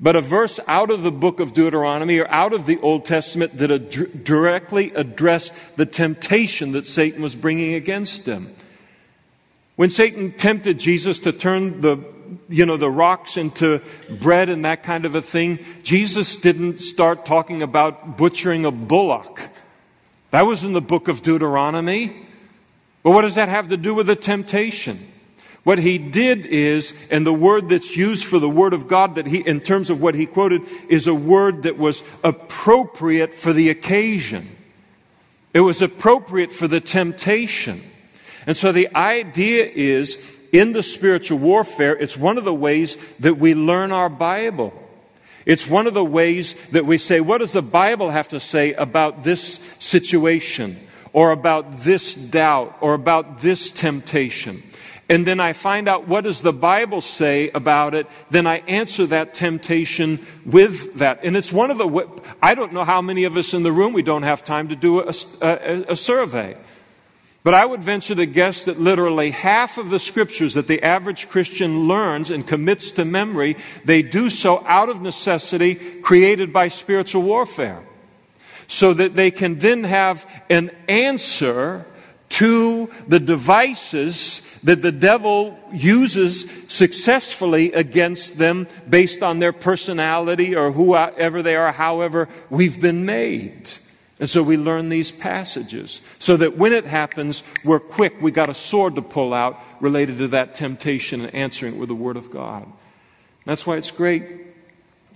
but 0.00 0.16
a 0.16 0.20
verse 0.20 0.58
out 0.66 0.90
of 0.90 1.02
the 1.02 1.12
book 1.12 1.40
of 1.40 1.54
Deuteronomy 1.54 2.18
or 2.18 2.28
out 2.28 2.52
of 2.52 2.66
the 2.66 2.78
Old 2.80 3.04
Testament 3.04 3.56
that 3.58 3.70
ad- 3.70 4.24
directly 4.24 4.92
addressed 4.94 5.52
the 5.76 5.86
temptation 5.86 6.72
that 6.72 6.86
Satan 6.86 7.22
was 7.22 7.34
bringing 7.34 7.74
against 7.74 8.26
him. 8.26 8.54
When 9.76 9.90
Satan 9.90 10.32
tempted 10.32 10.78
Jesus 10.78 11.18
to 11.20 11.32
turn 11.32 11.80
the 11.80 11.96
you 12.48 12.66
know, 12.66 12.76
the 12.76 12.90
rocks 12.90 13.36
into 13.36 13.80
bread 14.08 14.48
and 14.48 14.64
that 14.64 14.82
kind 14.82 15.04
of 15.04 15.14
a 15.14 15.22
thing, 15.22 15.58
Jesus 15.82 16.36
didn't 16.36 16.80
start 16.80 17.24
talking 17.24 17.62
about 17.62 18.16
butchering 18.16 18.64
a 18.64 18.70
bullock. 18.70 19.48
That 20.30 20.46
was 20.46 20.64
in 20.64 20.72
the 20.72 20.80
book 20.80 21.08
of 21.08 21.22
Deuteronomy. 21.22 22.26
But 23.02 23.10
what 23.10 23.22
does 23.22 23.34
that 23.34 23.48
have 23.48 23.68
to 23.68 23.76
do 23.76 23.94
with 23.94 24.06
the 24.06 24.16
temptation? 24.16 24.98
What 25.64 25.78
he 25.78 25.98
did 25.98 26.44
is, 26.46 26.96
and 27.10 27.24
the 27.24 27.32
word 27.32 27.68
that's 27.68 27.96
used 27.96 28.24
for 28.24 28.38
the 28.38 28.48
word 28.48 28.74
of 28.74 28.88
God 28.88 29.14
that 29.14 29.26
he, 29.26 29.40
in 29.40 29.60
terms 29.60 29.90
of 29.90 30.00
what 30.00 30.14
he 30.14 30.26
quoted, 30.26 30.62
is 30.88 31.06
a 31.06 31.14
word 31.14 31.64
that 31.64 31.78
was 31.78 32.02
appropriate 32.24 33.32
for 33.32 33.52
the 33.52 33.70
occasion. 33.70 34.48
It 35.54 35.60
was 35.60 35.80
appropriate 35.80 36.52
for 36.52 36.66
the 36.66 36.80
temptation. 36.80 37.80
And 38.46 38.56
so 38.56 38.72
the 38.72 38.94
idea 38.96 39.66
is 39.66 40.38
in 40.52 40.72
the 40.72 40.82
spiritual 40.82 41.38
warfare, 41.38 41.96
it's 41.96 42.16
one 42.16 42.38
of 42.38 42.44
the 42.44 42.54
ways 42.54 42.96
that 43.20 43.38
we 43.38 43.54
learn 43.54 43.90
our 43.90 44.10
Bible. 44.10 44.72
It's 45.44 45.66
one 45.66 45.86
of 45.86 45.94
the 45.94 46.04
ways 46.04 46.54
that 46.68 46.86
we 46.86 46.98
say, 46.98 47.20
what 47.20 47.38
does 47.38 47.52
the 47.52 47.62
Bible 47.62 48.10
have 48.10 48.28
to 48.28 48.38
say 48.38 48.74
about 48.74 49.24
this 49.24 49.54
situation, 49.80 50.78
or 51.12 51.32
about 51.32 51.80
this 51.80 52.14
doubt, 52.14 52.76
or 52.80 52.94
about 52.94 53.40
this 53.40 53.70
temptation? 53.70 54.62
And 55.08 55.26
then 55.26 55.40
I 55.40 55.52
find 55.52 55.88
out 55.88 56.06
what 56.06 56.24
does 56.24 56.42
the 56.42 56.52
Bible 56.52 57.00
say 57.00 57.50
about 57.50 57.94
it, 57.94 58.06
then 58.30 58.46
I 58.46 58.58
answer 58.58 59.04
that 59.06 59.34
temptation 59.34 60.24
with 60.46 60.94
that. 60.94 61.20
And 61.24 61.36
it's 61.36 61.52
one 61.52 61.70
of 61.70 61.78
the, 61.78 62.08
I 62.40 62.54
don't 62.54 62.72
know 62.72 62.84
how 62.84 63.02
many 63.02 63.24
of 63.24 63.36
us 63.36 63.52
in 63.52 63.62
the 63.62 63.72
room, 63.72 63.92
we 63.92 64.02
don't 64.02 64.22
have 64.22 64.44
time 64.44 64.68
to 64.68 64.76
do 64.76 65.00
a, 65.00 65.12
a, 65.42 65.84
a 65.88 65.96
survey. 65.96 66.56
But 67.44 67.54
I 67.54 67.66
would 67.66 67.82
venture 67.82 68.14
to 68.14 68.26
guess 68.26 68.66
that 68.66 68.80
literally 68.80 69.32
half 69.32 69.76
of 69.76 69.90
the 69.90 69.98
scriptures 69.98 70.54
that 70.54 70.68
the 70.68 70.82
average 70.82 71.28
Christian 71.28 71.88
learns 71.88 72.30
and 72.30 72.46
commits 72.46 72.92
to 72.92 73.04
memory, 73.04 73.56
they 73.84 74.02
do 74.02 74.30
so 74.30 74.64
out 74.66 74.88
of 74.88 75.02
necessity 75.02 75.74
created 75.74 76.52
by 76.52 76.68
spiritual 76.68 77.22
warfare. 77.22 77.82
So 78.68 78.94
that 78.94 79.16
they 79.16 79.30
can 79.30 79.58
then 79.58 79.84
have 79.84 80.24
an 80.48 80.70
answer 80.88 81.84
to 82.30 82.88
the 83.08 83.20
devices 83.20 84.48
that 84.62 84.80
the 84.80 84.92
devil 84.92 85.58
uses 85.72 86.48
successfully 86.68 87.72
against 87.72 88.38
them 88.38 88.68
based 88.88 89.22
on 89.22 89.40
their 89.40 89.52
personality 89.52 90.54
or 90.54 90.72
whoever 90.72 91.42
they 91.42 91.56
are, 91.56 91.72
however 91.72 92.28
we've 92.48 92.80
been 92.80 93.04
made. 93.04 93.68
And 94.22 94.30
so 94.30 94.40
we 94.40 94.56
learn 94.56 94.88
these 94.88 95.10
passages 95.10 96.00
so 96.20 96.36
that 96.36 96.56
when 96.56 96.72
it 96.72 96.84
happens, 96.84 97.42
we're 97.64 97.80
quick. 97.80 98.22
We 98.22 98.30
got 98.30 98.48
a 98.48 98.54
sword 98.54 98.94
to 98.94 99.02
pull 99.02 99.34
out 99.34 99.58
related 99.80 100.18
to 100.18 100.28
that 100.28 100.54
temptation 100.54 101.22
and 101.22 101.34
answering 101.34 101.74
it 101.74 101.78
with 101.80 101.88
the 101.88 101.96
Word 101.96 102.16
of 102.16 102.30
God. 102.30 102.70
That's 103.46 103.66
why 103.66 103.78
it's 103.78 103.90
great 103.90 104.22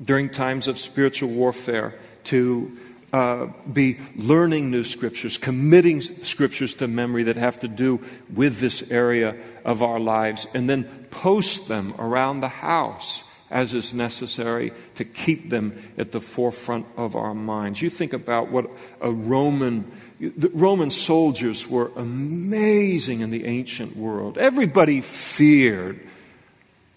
during 0.04 0.28
times 0.28 0.66
of 0.66 0.76
spiritual 0.76 1.28
warfare 1.28 1.94
to 2.24 2.76
uh, 3.12 3.46
be 3.72 3.98
learning 4.16 4.72
new 4.72 4.82
scriptures, 4.82 5.38
committing 5.38 6.00
scriptures 6.00 6.74
to 6.74 6.88
memory 6.88 7.22
that 7.22 7.36
have 7.36 7.60
to 7.60 7.68
do 7.68 8.00
with 8.34 8.58
this 8.58 8.90
area 8.90 9.36
of 9.64 9.84
our 9.84 10.00
lives, 10.00 10.48
and 10.52 10.68
then 10.68 10.82
post 11.12 11.68
them 11.68 11.94
around 12.00 12.40
the 12.40 12.48
house 12.48 13.22
as 13.50 13.74
is 13.74 13.94
necessary 13.94 14.72
to 14.96 15.04
keep 15.04 15.50
them 15.50 15.80
at 15.96 16.12
the 16.12 16.20
forefront 16.20 16.86
of 16.96 17.14
our 17.14 17.34
minds. 17.34 17.80
You 17.80 17.90
think 17.90 18.12
about 18.12 18.50
what 18.50 18.70
a 19.00 19.10
Roman 19.10 19.90
the 20.18 20.50
Roman 20.54 20.90
soldiers 20.90 21.68
were 21.68 21.90
amazing 21.94 23.20
in 23.20 23.30
the 23.30 23.44
ancient 23.44 23.96
world. 23.96 24.38
Everybody 24.38 25.02
feared 25.02 26.00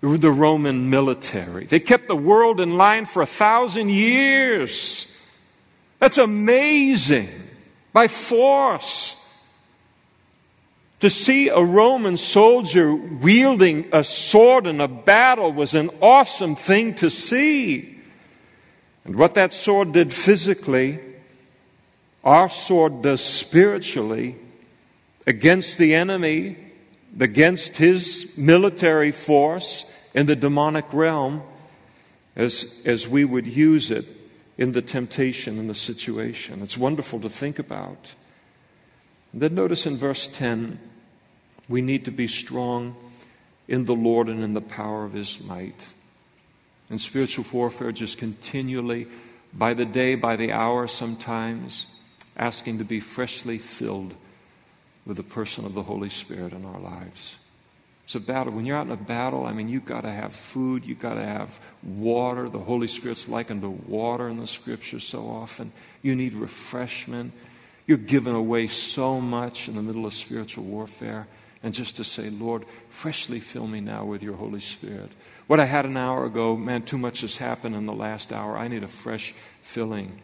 the 0.01 0.31
Roman 0.31 0.89
military. 0.89 1.65
They 1.65 1.81
kept 1.81 2.07
the 2.07 2.15
world 2.15 2.61
in 2.61 2.77
line 2.77 3.05
for 3.05 3.21
a 3.21 3.25
thousand 3.25 3.89
years. 3.89 5.13
That's 5.99 6.17
amazing. 6.17 7.27
By 7.91 8.07
force. 8.07 9.18
To 10.99 11.09
see 11.09 11.47
a 11.47 11.63
Roman 11.63 12.17
soldier 12.17 12.93
wielding 12.93 13.87
a 13.93 14.03
sword 14.03 14.67
in 14.67 14.81
a 14.81 14.87
battle 14.87 15.51
was 15.53 15.73
an 15.73 15.91
awesome 16.01 16.55
thing 16.55 16.95
to 16.95 17.09
see. 17.09 17.97
And 19.05 19.15
what 19.15 19.35
that 19.35 19.53
sword 19.53 19.93
did 19.93 20.11
physically, 20.13 20.99
our 22.23 22.49
sword 22.49 23.01
does 23.01 23.23
spiritually 23.23 24.35
against 25.25 25.77
the 25.77 25.95
enemy, 25.95 26.57
against 27.17 27.77
his 27.77 28.37
military 28.37 29.13
force 29.13 29.89
in 30.13 30.25
the 30.25 30.35
demonic 30.35 30.91
realm, 30.91 31.41
as, 32.35 32.83
as 32.85 33.07
we 33.07 33.23
would 33.23 33.47
use 33.47 33.89
it 33.89 34.05
in 34.57 34.73
the 34.73 34.81
temptation 34.81 35.59
and 35.59 35.69
the 35.69 35.75
situation. 35.75 36.61
It's 36.61 36.77
wonderful 36.77 37.21
to 37.21 37.29
think 37.29 37.57
about. 37.57 38.13
And 39.31 39.41
then 39.41 39.55
notice 39.55 39.85
in 39.85 39.95
verse 39.95 40.27
10 40.27 40.77
we 41.69 41.81
need 41.81 42.05
to 42.05 42.11
be 42.11 42.27
strong 42.27 42.95
in 43.67 43.85
the 43.85 43.95
Lord 43.95 44.27
and 44.27 44.43
in 44.43 44.53
the 44.53 44.61
power 44.61 45.05
of 45.05 45.13
His 45.13 45.41
might. 45.43 45.87
And 46.89 46.99
spiritual 46.99 47.45
warfare 47.51 47.91
just 47.91 48.17
continually, 48.17 49.07
by 49.53 49.75
the 49.75 49.85
day, 49.85 50.15
by 50.15 50.35
the 50.35 50.51
hour, 50.51 50.87
sometimes, 50.87 51.87
asking 52.35 52.79
to 52.79 52.83
be 52.83 52.99
freshly 52.99 53.59
filled 53.59 54.15
with 55.05 55.17
the 55.17 55.23
person 55.23 55.65
of 55.65 55.75
the 55.75 55.83
Holy 55.83 56.09
Spirit 56.09 56.51
in 56.51 56.65
our 56.65 56.79
lives. 56.79 57.35
It's 58.05 58.15
a 58.15 58.19
battle. 58.19 58.53
When 58.53 58.65
you're 58.65 58.75
out 58.75 58.87
in 58.87 58.91
a 58.91 58.97
battle, 58.97 59.45
I 59.45 59.53
mean, 59.53 59.69
you've 59.69 59.85
got 59.85 60.01
to 60.01 60.09
have 60.09 60.33
food, 60.33 60.83
you've 60.83 60.99
got 60.99 61.13
to 61.13 61.23
have 61.23 61.59
water. 61.83 62.49
The 62.49 62.57
Holy 62.57 62.87
Spirit's 62.87 63.29
likened 63.29 63.61
to 63.61 63.69
water 63.69 64.27
in 64.27 64.37
the 64.37 64.47
scriptures 64.47 65.03
so 65.03 65.27
often. 65.27 65.71
You 66.01 66.15
need 66.15 66.33
refreshment. 66.33 67.33
You're 67.85 67.99
giving 67.99 68.33
away 68.33 68.65
so 68.65 69.21
much 69.21 69.67
in 69.67 69.75
the 69.75 69.83
middle 69.83 70.07
of 70.07 70.15
spiritual 70.15 70.63
warfare 70.63 71.27
and 71.61 71.73
just 71.73 71.97
to 71.97 72.03
say, 72.03 72.29
Lord, 72.29 72.65
freshly 72.89 73.39
fill 73.39 73.67
me 73.67 73.81
now 73.81 74.05
with 74.05 74.23
your 74.23 74.35
Holy 74.35 74.61
Spirit. 74.61 75.11
What 75.47 75.59
I 75.59 75.65
had 75.65 75.85
an 75.85 75.97
hour 75.97 76.25
ago, 76.25 76.55
man, 76.55 76.83
too 76.83 76.97
much 76.97 77.21
has 77.21 77.37
happened 77.37 77.75
in 77.75 77.85
the 77.85 77.93
last 77.93 78.31
hour. 78.31 78.57
I 78.57 78.67
need 78.67 78.83
a 78.83 78.87
fresh 78.87 79.33
filling. 79.61 80.21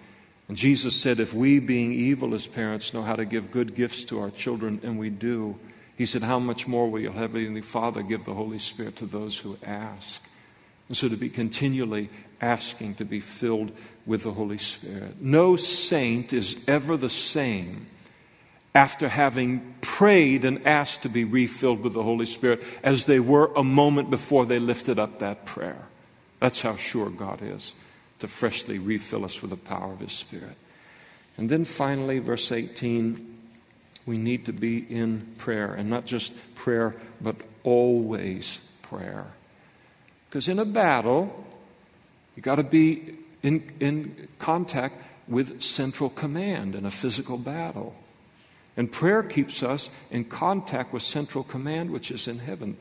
And 0.48 0.56
Jesus 0.56 0.96
said, 0.96 1.20
if 1.20 1.34
we, 1.34 1.60
being 1.60 1.92
evil 1.92 2.34
as 2.36 2.48
parents, 2.48 2.94
know 2.94 3.02
how 3.02 3.16
to 3.16 3.26
give 3.26 3.52
good 3.52 3.76
gifts 3.76 4.04
to 4.06 4.20
our 4.20 4.30
children, 4.30 4.80
and 4.84 5.00
we 5.00 5.10
do, 5.10 5.58
he 5.98 6.06
said, 6.06 6.22
how 6.22 6.40
much 6.40 6.68
more 6.68 6.90
will 6.90 7.00
your 7.00 7.14
Heavenly 7.14 7.62
Father 7.62 8.04
give 8.04 8.26
the 8.26 8.34
Holy 8.34 8.60
Spirit 8.60 8.96
to 8.98 9.06
those 9.06 9.40
who 9.40 9.58
ask? 9.66 10.24
And 10.88 10.96
so 10.96 11.10
to 11.10 11.18
be 11.18 11.30
continually 11.30 12.10
asking 12.42 12.96
to 12.96 13.06
be 13.06 13.20
filled 13.20 13.72
with 14.06 14.24
the 14.24 14.32
Holy 14.32 14.58
Spirit. 14.58 15.20
No 15.20 15.56
saint 15.56 16.32
is 16.32 16.64
ever 16.68 16.96
the 16.96 17.10
same 17.10 17.88
after 18.76 19.08
having 19.08 19.74
prayed 19.80 20.44
and 20.44 20.68
asked 20.68 21.04
to 21.04 21.10
be 21.10 21.24
refilled 21.24 21.82
with 21.82 21.94
the 21.94 22.04
Holy 22.04 22.26
Spirit 22.26 22.62
as 22.84 23.06
they 23.06 23.22
were 23.22 23.50
a 23.56 23.64
moment 23.64 24.10
before 24.10 24.46
they 24.46 24.60
lifted 24.60 25.00
up 25.00 25.20
that 25.20 25.46
prayer. 25.46 25.88
That's 26.42 26.60
how 26.60 26.76
sure 26.76 27.10
God 27.10 27.42
is 27.42 27.74
to 28.20 28.28
freshly 28.28 28.78
refill 28.78 29.24
us 29.24 29.42
with 29.42 29.52
the 29.52 29.58
power 29.58 29.94
of 29.94 30.02
His 30.02 30.12
Spirit. 30.12 30.58
And 31.38 31.50
then 31.50 31.64
finally, 31.64 32.20
verse 32.20 32.52
18, 32.52 33.38
we 34.06 34.18
need 34.18 34.46
to 34.46 34.54
be 34.54 34.78
in 34.78 35.36
prayer, 35.38 35.74
and 35.74 35.90
not 35.90 36.06
just 36.06 36.56
prayer, 36.56 36.96
but 37.22 37.38
always 37.64 38.60
prayer. 38.82 39.26
Because 40.30 40.50
in 40.50 40.60
a 40.60 40.66
battle, 40.66 41.46
you've 42.36 42.44
got 42.44 42.56
to 42.56 42.64
be 42.64 43.18
in, 43.42 43.64
in 43.80 44.28
contact 44.38 45.02
with 45.28 45.62
central 45.62 46.10
command 46.10 46.76
in 46.76 46.86
a 46.86 46.92
physical 46.92 47.38
battle. 47.38 47.96
And 48.78 48.92
prayer 48.92 49.24
keeps 49.24 49.64
us 49.64 49.90
in 50.12 50.26
contact 50.26 50.92
with 50.92 51.02
central 51.02 51.44
command, 51.44 51.92
which 51.92 52.12
is 52.12 52.28
in 52.28 52.40
heaven. 52.40 52.76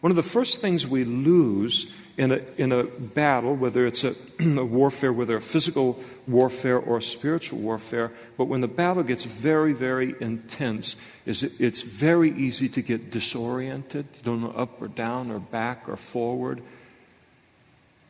One 0.00 0.10
of 0.10 0.16
the 0.16 0.22
first 0.22 0.60
things 0.60 0.86
we 0.86 1.04
lose 1.04 1.98
in 2.18 2.30
a, 2.30 2.40
in 2.58 2.72
a 2.72 2.84
battle, 2.84 3.56
whether 3.56 3.86
it's 3.86 4.04
a, 4.04 4.14
a 4.40 4.62
warfare, 4.62 5.12
whether 5.12 5.36
a 5.36 5.40
physical 5.40 5.98
warfare 6.26 6.78
or 6.78 7.00
spiritual 7.00 7.58
warfare, 7.58 8.12
but 8.36 8.44
when 8.44 8.60
the 8.60 8.68
battle 8.68 9.02
gets 9.02 9.24
very, 9.24 9.72
very 9.72 10.14
intense, 10.20 10.96
is 11.24 11.42
it, 11.42 11.52
it's 11.58 11.80
very 11.80 12.30
easy 12.30 12.68
to 12.68 12.82
get 12.82 13.10
disoriented. 13.10 14.06
You 14.16 14.22
don't 14.24 14.42
know 14.42 14.50
up 14.50 14.82
or 14.82 14.88
down 14.88 15.30
or 15.30 15.38
back 15.38 15.88
or 15.88 15.96
forward. 15.96 16.62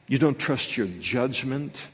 You 0.09 0.19
don't 0.19 0.39
trust 0.39 0.77
your 0.77 0.89
judgment. 1.01 1.87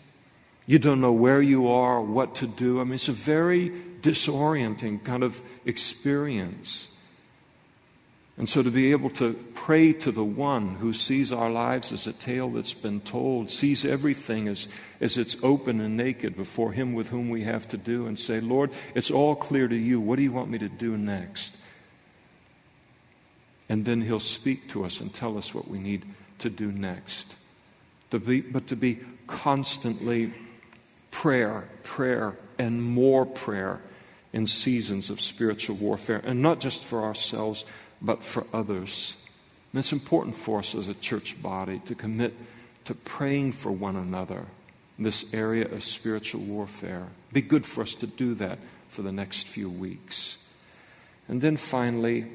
You 0.66 0.78
don't 0.78 1.00
know 1.00 1.12
where 1.12 1.42
you 1.42 1.68
are 1.68 2.00
what 2.00 2.36
to 2.36 2.46
do. 2.46 2.80
I 2.80 2.84
mean, 2.84 2.94
it's 2.94 3.08
a 3.08 3.12
very 3.12 3.70
disorienting 4.02 5.04
kind 5.04 5.22
of 5.22 5.40
experience. 5.64 6.98
And 8.40 8.48
so 8.48 8.62
to 8.62 8.70
be 8.70 8.92
able 8.92 9.10
to 9.10 9.34
pray 9.54 9.92
to 9.92 10.10
the 10.10 10.24
one 10.24 10.76
who 10.76 10.94
sees 10.94 11.30
our 11.30 11.50
lives 11.50 11.92
as 11.92 12.06
a 12.06 12.12
tale 12.14 12.48
that's 12.48 12.72
been 12.72 13.02
told, 13.02 13.50
sees 13.50 13.84
everything 13.84 14.48
as, 14.48 14.66
as 14.98 15.18
it's 15.18 15.36
open 15.42 15.78
and 15.78 15.94
naked 15.94 16.36
before 16.36 16.72
him 16.72 16.94
with 16.94 17.10
whom 17.10 17.28
we 17.28 17.42
have 17.42 17.68
to 17.68 17.76
do, 17.76 18.06
and 18.06 18.18
say, 18.18 18.40
Lord, 18.40 18.70
it's 18.94 19.10
all 19.10 19.36
clear 19.36 19.68
to 19.68 19.76
you. 19.76 20.00
What 20.00 20.16
do 20.16 20.22
you 20.22 20.32
want 20.32 20.48
me 20.48 20.56
to 20.56 20.70
do 20.70 20.96
next? 20.96 21.54
And 23.68 23.84
then 23.84 24.00
he'll 24.00 24.20
speak 24.20 24.70
to 24.70 24.86
us 24.86 25.02
and 25.02 25.12
tell 25.12 25.36
us 25.36 25.54
what 25.54 25.68
we 25.68 25.78
need 25.78 26.06
to 26.38 26.48
do 26.48 26.72
next. 26.72 27.34
To 28.10 28.18
be, 28.18 28.40
but 28.40 28.68
to 28.68 28.74
be 28.74 29.00
constantly 29.26 30.32
prayer, 31.10 31.68
prayer, 31.82 32.38
and 32.58 32.82
more 32.82 33.26
prayer 33.26 33.80
in 34.32 34.46
seasons 34.46 35.10
of 35.10 35.20
spiritual 35.20 35.76
warfare, 35.76 36.20
and 36.24 36.42
not 36.42 36.60
just 36.60 36.84
for 36.84 37.02
ourselves, 37.02 37.64
but 38.00 38.22
for 38.22 38.46
others. 38.52 39.16
And 39.72 39.78
it's 39.78 39.92
important 39.92 40.34
for 40.36 40.60
us 40.60 40.74
as 40.74 40.88
a 40.88 40.94
church 40.94 41.42
body 41.42 41.80
to 41.86 41.94
commit 41.94 42.34
to 42.84 42.94
praying 42.94 43.52
for 43.52 43.70
one 43.70 43.96
another 43.96 44.46
in 44.98 45.04
this 45.04 45.34
area 45.34 45.66
of 45.66 45.82
spiritual 45.82 46.40
warfare. 46.40 47.06
Be 47.32 47.42
good 47.42 47.66
for 47.66 47.82
us 47.82 47.94
to 47.96 48.06
do 48.06 48.34
that 48.34 48.58
for 48.88 49.02
the 49.02 49.12
next 49.12 49.46
few 49.46 49.70
weeks. 49.70 50.48
And 51.28 51.40
then 51.40 51.56
finally, 51.56 52.26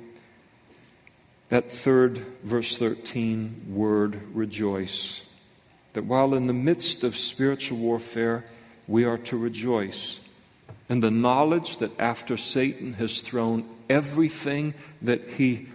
that 1.50 1.72
third, 1.72 2.18
verse 2.44 2.78
13 2.78 3.66
word, 3.70 4.20
rejoice. 4.34 5.30
That 5.94 6.06
while 6.06 6.34
in 6.34 6.48
the 6.48 6.54
midst 6.54 7.04
of 7.04 7.16
spiritual 7.16 7.78
warfare, 7.78 8.46
we 8.88 9.04
are 9.04 9.18
to 9.18 9.38
rejoice 9.38 10.25
and 10.90 11.02
the 11.02 11.12
knowledge 11.12 11.78
that 11.78 12.00
after 12.00 12.38
Satan 12.38 12.94
has 12.94 13.22
thrown 13.22 13.68
everything 13.90 14.74
that 15.02 15.22
he 15.30 15.68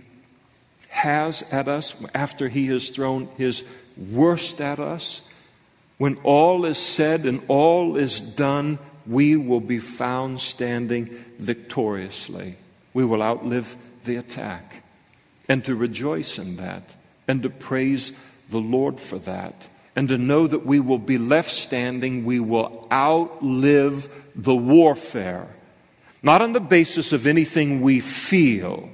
has 0.89 1.43
at 1.53 1.69
us, 1.69 1.97
after 2.15 2.49
he 2.49 2.67
has 2.69 2.91
thrown 2.91 3.29
his 3.37 3.65
worst 3.97 4.61
at 4.61 4.79
us, 4.79 5.29
when 5.99 6.17
all 6.23 6.65
is 6.65 6.79
said 6.79 7.27
and 7.27 7.43
all 7.49 7.97
is 7.97 8.21
done, 8.21 8.79
we 9.07 9.37
will 9.37 9.61
be 9.61 9.79
found 9.79 10.41
standing 10.41 11.07
victoriously. 11.39 12.57
We 12.95 13.05
will 13.05 13.23
outlive 13.23 13.77
the 14.05 14.17
attack. 14.17 14.83
And 15.49 15.65
to 15.65 15.75
rejoice 15.75 16.39
in 16.39 16.57
that, 16.57 16.83
and 17.27 17.43
to 17.43 17.51
praise 17.51 18.13
the 18.49 18.61
Lord 18.61 19.01
for 19.01 19.19
that, 19.19 19.69
and 19.97 20.09
to 20.09 20.17
know 20.17 20.47
that 20.47 20.65
we 20.65 20.81
will 20.81 20.99
be 20.99 21.19
left 21.19 21.51
standing, 21.51 22.25
we 22.25 22.41
will 22.41 22.87
outlive 22.93 24.09
the 24.43 24.55
warfare, 24.55 25.49
not 26.23 26.43
on 26.43 26.53
the 26.53 26.61
basis 26.61 27.13
of 27.13 27.27
anything 27.27 27.81
we 27.81 28.01
feel 28.01 28.89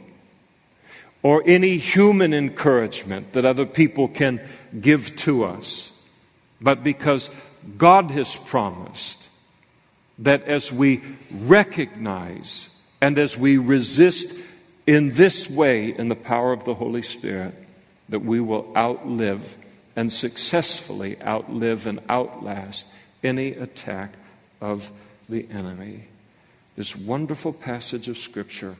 or 1.22 1.42
any 1.46 1.76
human 1.76 2.32
encouragement 2.32 3.32
that 3.32 3.44
other 3.44 3.66
people 3.66 4.08
can 4.08 4.40
give 4.80 5.16
to 5.16 5.44
us, 5.44 6.08
but 6.60 6.82
because 6.82 7.30
God 7.76 8.10
has 8.12 8.36
promised 8.36 9.28
that 10.18 10.44
as 10.44 10.72
we 10.72 11.02
recognize 11.30 12.80
and 13.00 13.18
as 13.18 13.36
we 13.36 13.58
resist 13.58 14.40
in 14.86 15.10
this 15.10 15.50
way 15.50 15.88
in 15.88 16.08
the 16.08 16.16
power 16.16 16.52
of 16.52 16.64
the 16.64 16.74
Holy 16.74 17.02
Spirit, 17.02 17.54
that 18.08 18.20
we 18.20 18.40
will 18.40 18.72
outlive 18.76 19.56
and 19.96 20.12
successfully 20.12 21.20
outlive 21.22 21.86
and 21.86 22.00
outlast 22.08 22.86
any 23.22 23.48
attack 23.48 24.12
of 24.60 24.90
the 25.28 25.46
enemy. 25.50 26.08
This 26.76 26.96
wonderful 26.96 27.52
passage 27.52 28.08
of 28.08 28.18
Scripture. 28.18 28.76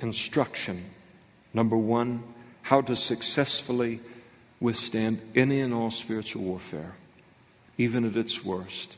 Instruction. 0.00 0.84
Number 1.52 1.76
one, 1.76 2.22
how 2.62 2.80
to 2.82 2.96
successfully 2.96 4.00
withstand 4.60 5.20
any 5.34 5.60
and 5.60 5.72
all 5.72 5.90
spiritual 5.90 6.42
warfare, 6.42 6.92
even 7.78 8.04
at 8.04 8.16
its 8.16 8.44
worst. 8.44 8.96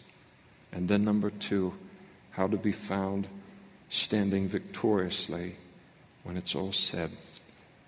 And 0.72 0.88
then, 0.88 1.04
number 1.04 1.30
two, 1.30 1.74
how 2.30 2.46
to 2.46 2.56
be 2.56 2.72
found 2.72 3.26
standing 3.88 4.48
victoriously 4.48 5.56
when 6.24 6.36
it's 6.36 6.54
all 6.54 6.72
said 6.72 7.10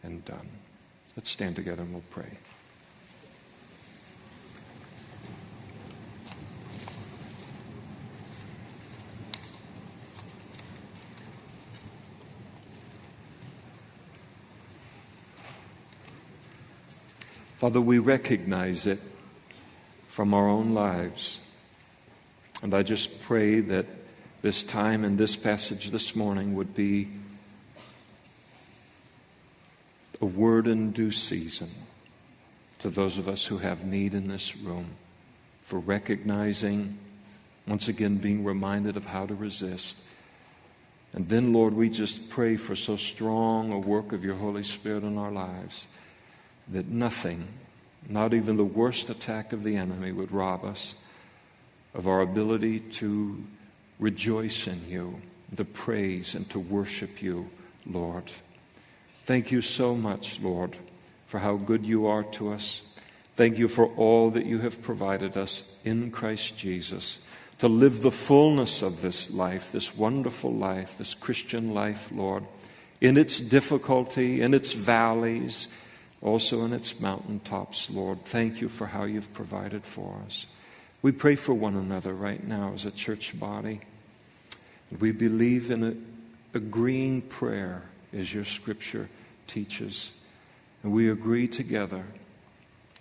and 0.03 0.25
done. 0.25 0.49
Let's 1.17 1.31
stand 1.31 1.57
together 1.57 1.83
and 1.83 1.93
we'll 1.93 2.03
pray. 2.11 2.39
Father, 17.61 17.79
we 17.79 17.99
recognize 17.99 18.87
it 18.87 18.99
from 20.09 20.33
our 20.33 20.49
own 20.49 20.73
lives. 20.73 21.41
And 22.63 22.73
I 22.73 22.83
just 22.83 23.23
pray 23.25 23.61
that 23.61 23.85
this 24.41 24.63
time 24.63 25.05
and 25.05 25.19
this 25.19 25.37
passage 25.37 25.91
this 25.91 26.17
morning 26.17 26.55
would 26.55 26.75
be 26.75 27.09
a 30.23 30.25
word 30.25 30.69
in 30.69 30.93
due 30.93 31.11
season 31.11 31.69
to 32.79 32.89
those 32.89 33.19
of 33.19 33.29
us 33.29 33.45
who 33.45 33.59
have 33.59 33.85
need 33.85 34.15
in 34.15 34.27
this 34.27 34.57
room 34.57 34.87
for 35.61 35.81
recognizing, 35.81 36.97
once 37.67 37.89
again, 37.89 38.17
being 38.17 38.43
reminded 38.43 38.97
of 38.97 39.05
how 39.05 39.27
to 39.27 39.35
resist. 39.35 40.01
And 41.13 41.29
then, 41.29 41.53
Lord, 41.53 41.75
we 41.75 41.91
just 41.91 42.31
pray 42.31 42.57
for 42.57 42.75
so 42.75 42.97
strong 42.97 43.71
a 43.71 43.79
work 43.79 44.13
of 44.13 44.25
your 44.25 44.37
Holy 44.37 44.63
Spirit 44.63 45.03
in 45.03 45.19
our 45.19 45.31
lives 45.31 45.89
that 46.69 46.89
nothing, 46.89 47.47
not 48.09 48.35
even 48.35 48.57
the 48.57 48.65
worst 48.65 49.11
attack 49.11 49.53
of 49.53 49.65
the 49.65 49.77
enemy, 49.77 50.13
would 50.13 50.33
rob 50.33 50.65
us 50.65 50.95
of 51.95 52.07
our 52.07 52.21
ability 52.21 52.81
to 52.81 53.43
rejoice 53.99 54.67
in 54.67 54.89
you, 54.89 55.21
to 55.57 55.65
praise 55.65 56.35
and 56.35 56.49
to 56.51 56.59
worship 56.59 57.23
you, 57.23 57.51
Lord. 57.87 58.31
Thank 59.25 59.51
you 59.51 59.61
so 59.61 59.95
much, 59.95 60.41
Lord, 60.41 60.77
for 61.27 61.39
how 61.39 61.57
good 61.57 61.85
you 61.85 62.07
are 62.07 62.23
to 62.25 62.53
us. 62.53 62.83
Thank 63.37 63.59
you 63.59 63.69
for 63.69 63.87
all 63.87 64.31
that 64.31 64.47
you 64.47 64.59
have 64.59 64.83
provided 64.83 65.37
us 65.37 65.81
in 65.85 66.11
Christ 66.11 66.59
Jesus 66.59 67.27
to 67.59 67.69
live 67.69 68.01
the 68.01 68.11
fullness 68.11 68.81
of 68.81 69.03
this 69.03 69.31
life, 69.31 69.71
this 69.71 69.95
wonderful 69.95 70.51
life, 70.51 70.97
this 70.97 71.15
Christian 71.15 71.75
life, 71.75 72.11
Lord, 72.11 72.45
in 73.03 73.19
its 73.19 73.39
difficulty, 73.39 74.41
in 74.41 74.55
its 74.55 74.73
valleys, 74.73 75.69
also 76.23 76.65
in 76.65 76.73
its 76.73 77.01
mountaintops, 77.01 77.91
Lord. 77.91 78.25
Thank 78.25 78.61
you 78.61 78.69
for 78.69 78.87
how 78.87 79.05
you've 79.05 79.33
provided 79.33 79.85
for 79.85 80.21
us. 80.27 80.47
We 81.03 81.13
pray 81.13 81.37
for 81.37 81.55
one 81.55 81.77
another 81.77 82.13
right 82.13 82.47
now 82.47 82.73
as 82.75 82.85
a 82.85 82.91
church 82.91 83.39
body. 83.39 83.81
We 84.99 85.13
believe 85.13 85.71
in 85.71 85.85
a 85.85 85.95
agreeing 86.55 87.23
prayer 87.23 87.83
as 88.13 88.33
your 88.33 88.45
scripture 88.45 89.09
teaches. 89.47 90.13
And 90.83 90.93
we 90.93 91.11
agree 91.11 91.49
together 91.49 92.05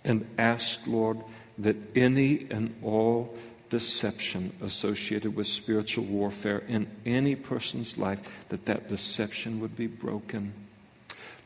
and 0.04 0.26
ask, 0.38 0.86
Lord, 0.86 1.18
that 1.58 1.76
any 1.94 2.46
and 2.50 2.74
all 2.82 3.36
deception 3.68 4.52
associated 4.62 5.36
with 5.36 5.46
spiritual 5.46 6.04
warfare 6.04 6.62
in 6.68 6.86
any 7.06 7.36
person's 7.36 7.98
life, 7.98 8.46
that 8.48 8.66
that 8.66 8.88
deception 8.88 9.60
would 9.60 9.76
be 9.76 9.86
broken 9.86 10.52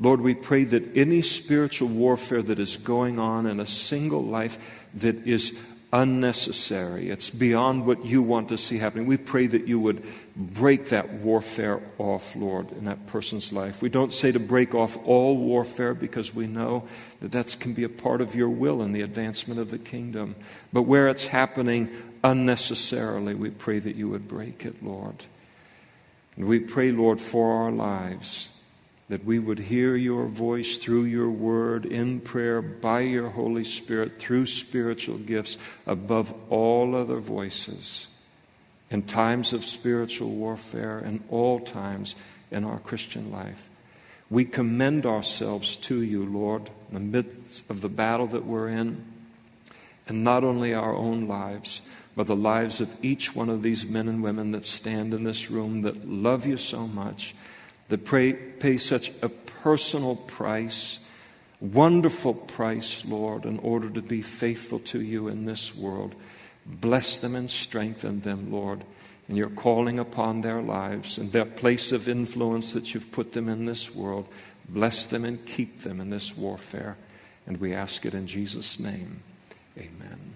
Lord, 0.00 0.20
we 0.20 0.34
pray 0.34 0.64
that 0.64 0.96
any 0.96 1.22
spiritual 1.22 1.88
warfare 1.88 2.42
that 2.42 2.58
is 2.58 2.76
going 2.76 3.18
on 3.18 3.46
in 3.46 3.60
a 3.60 3.66
single 3.66 4.22
life 4.22 4.82
that 4.94 5.26
is 5.26 5.58
unnecessary, 5.92 7.08
it's 7.08 7.30
beyond 7.30 7.86
what 7.86 8.04
you 8.04 8.20
want 8.20 8.48
to 8.48 8.56
see 8.56 8.78
happening. 8.78 9.06
We 9.06 9.16
pray 9.16 9.46
that 9.46 9.68
you 9.68 9.78
would 9.78 10.02
break 10.34 10.86
that 10.86 11.12
warfare 11.12 11.80
off, 11.98 12.34
Lord, 12.34 12.72
in 12.72 12.86
that 12.86 13.06
person's 13.06 13.52
life. 13.52 13.80
We 13.80 13.88
don't 13.88 14.12
say 14.12 14.32
to 14.32 14.40
break 14.40 14.74
off 14.74 14.98
all 15.06 15.36
warfare 15.36 15.94
because 15.94 16.34
we 16.34 16.48
know 16.48 16.84
that 17.20 17.30
that 17.30 17.56
can 17.60 17.74
be 17.74 17.84
a 17.84 17.88
part 17.88 18.20
of 18.20 18.34
your 18.34 18.48
will 18.48 18.82
in 18.82 18.92
the 18.92 19.02
advancement 19.02 19.60
of 19.60 19.70
the 19.70 19.78
kingdom. 19.78 20.34
But 20.72 20.82
where 20.82 21.08
it's 21.08 21.26
happening 21.26 21.88
unnecessarily, 22.24 23.36
we 23.36 23.50
pray 23.50 23.78
that 23.78 23.94
you 23.94 24.08
would 24.08 24.26
break 24.26 24.66
it, 24.66 24.82
Lord. 24.82 25.24
And 26.34 26.46
we 26.46 26.58
pray, 26.58 26.90
Lord, 26.90 27.20
for 27.20 27.52
our 27.52 27.70
lives 27.70 28.48
that 29.08 29.24
we 29.24 29.38
would 29.38 29.58
hear 29.58 29.96
your 29.96 30.26
voice 30.26 30.78
through 30.78 31.04
your 31.04 31.30
word, 31.30 31.84
in 31.84 32.20
prayer, 32.20 32.62
by 32.62 33.00
your 33.00 33.28
Holy 33.28 33.64
Spirit, 33.64 34.18
through 34.18 34.46
spiritual 34.46 35.18
gifts, 35.18 35.58
above 35.86 36.34
all 36.48 36.94
other 36.94 37.18
voices, 37.18 38.08
in 38.90 39.02
times 39.02 39.52
of 39.52 39.64
spiritual 39.64 40.30
warfare 40.30 40.98
and 40.98 41.22
all 41.28 41.60
times 41.60 42.14
in 42.50 42.64
our 42.64 42.78
Christian 42.78 43.30
life. 43.30 43.68
We 44.30 44.46
commend 44.46 45.04
ourselves 45.04 45.76
to 45.76 46.02
you, 46.02 46.24
Lord, 46.24 46.70
in 46.90 46.94
the 46.94 47.00
midst 47.00 47.68
of 47.70 47.82
the 47.82 47.90
battle 47.90 48.26
that 48.28 48.46
we're 48.46 48.68
in, 48.68 49.04
and 50.08 50.24
not 50.24 50.44
only 50.44 50.72
our 50.72 50.94
own 50.94 51.28
lives, 51.28 51.82
but 52.16 52.26
the 52.26 52.36
lives 52.36 52.80
of 52.80 52.94
each 53.02 53.34
one 53.34 53.50
of 53.50 53.62
these 53.62 53.88
men 53.88 54.08
and 54.08 54.22
women 54.22 54.52
that 54.52 54.64
stand 54.64 55.12
in 55.12 55.24
this 55.24 55.50
room 55.50 55.82
that 55.82 56.08
love 56.08 56.46
you 56.46 56.56
so 56.56 56.86
much 56.86 57.34
that 57.88 58.04
pray, 58.04 58.32
pay 58.32 58.78
such 58.78 59.10
a 59.22 59.28
personal 59.28 60.16
price, 60.16 61.04
wonderful 61.60 62.34
price, 62.34 63.04
Lord, 63.04 63.44
in 63.46 63.58
order 63.58 63.88
to 63.90 64.02
be 64.02 64.22
faithful 64.22 64.78
to 64.80 65.00
you 65.00 65.28
in 65.28 65.44
this 65.44 65.74
world. 65.76 66.14
Bless 66.66 67.18
them 67.18 67.34
and 67.34 67.50
strengthen 67.50 68.20
them, 68.20 68.50
Lord, 68.50 68.84
in 69.28 69.36
your 69.36 69.50
calling 69.50 69.98
upon 69.98 70.40
their 70.40 70.62
lives 70.62 71.18
and 71.18 71.32
their 71.32 71.44
place 71.44 71.92
of 71.92 72.08
influence 72.08 72.72
that 72.72 72.94
you've 72.94 73.12
put 73.12 73.32
them 73.32 73.48
in 73.48 73.64
this 73.64 73.94
world. 73.94 74.26
Bless 74.68 75.06
them 75.06 75.24
and 75.24 75.44
keep 75.44 75.82
them 75.82 76.00
in 76.00 76.10
this 76.10 76.36
warfare. 76.36 76.96
And 77.46 77.58
we 77.58 77.74
ask 77.74 78.06
it 78.06 78.14
in 78.14 78.26
Jesus' 78.26 78.80
name. 78.80 79.22
Amen. 79.78 80.33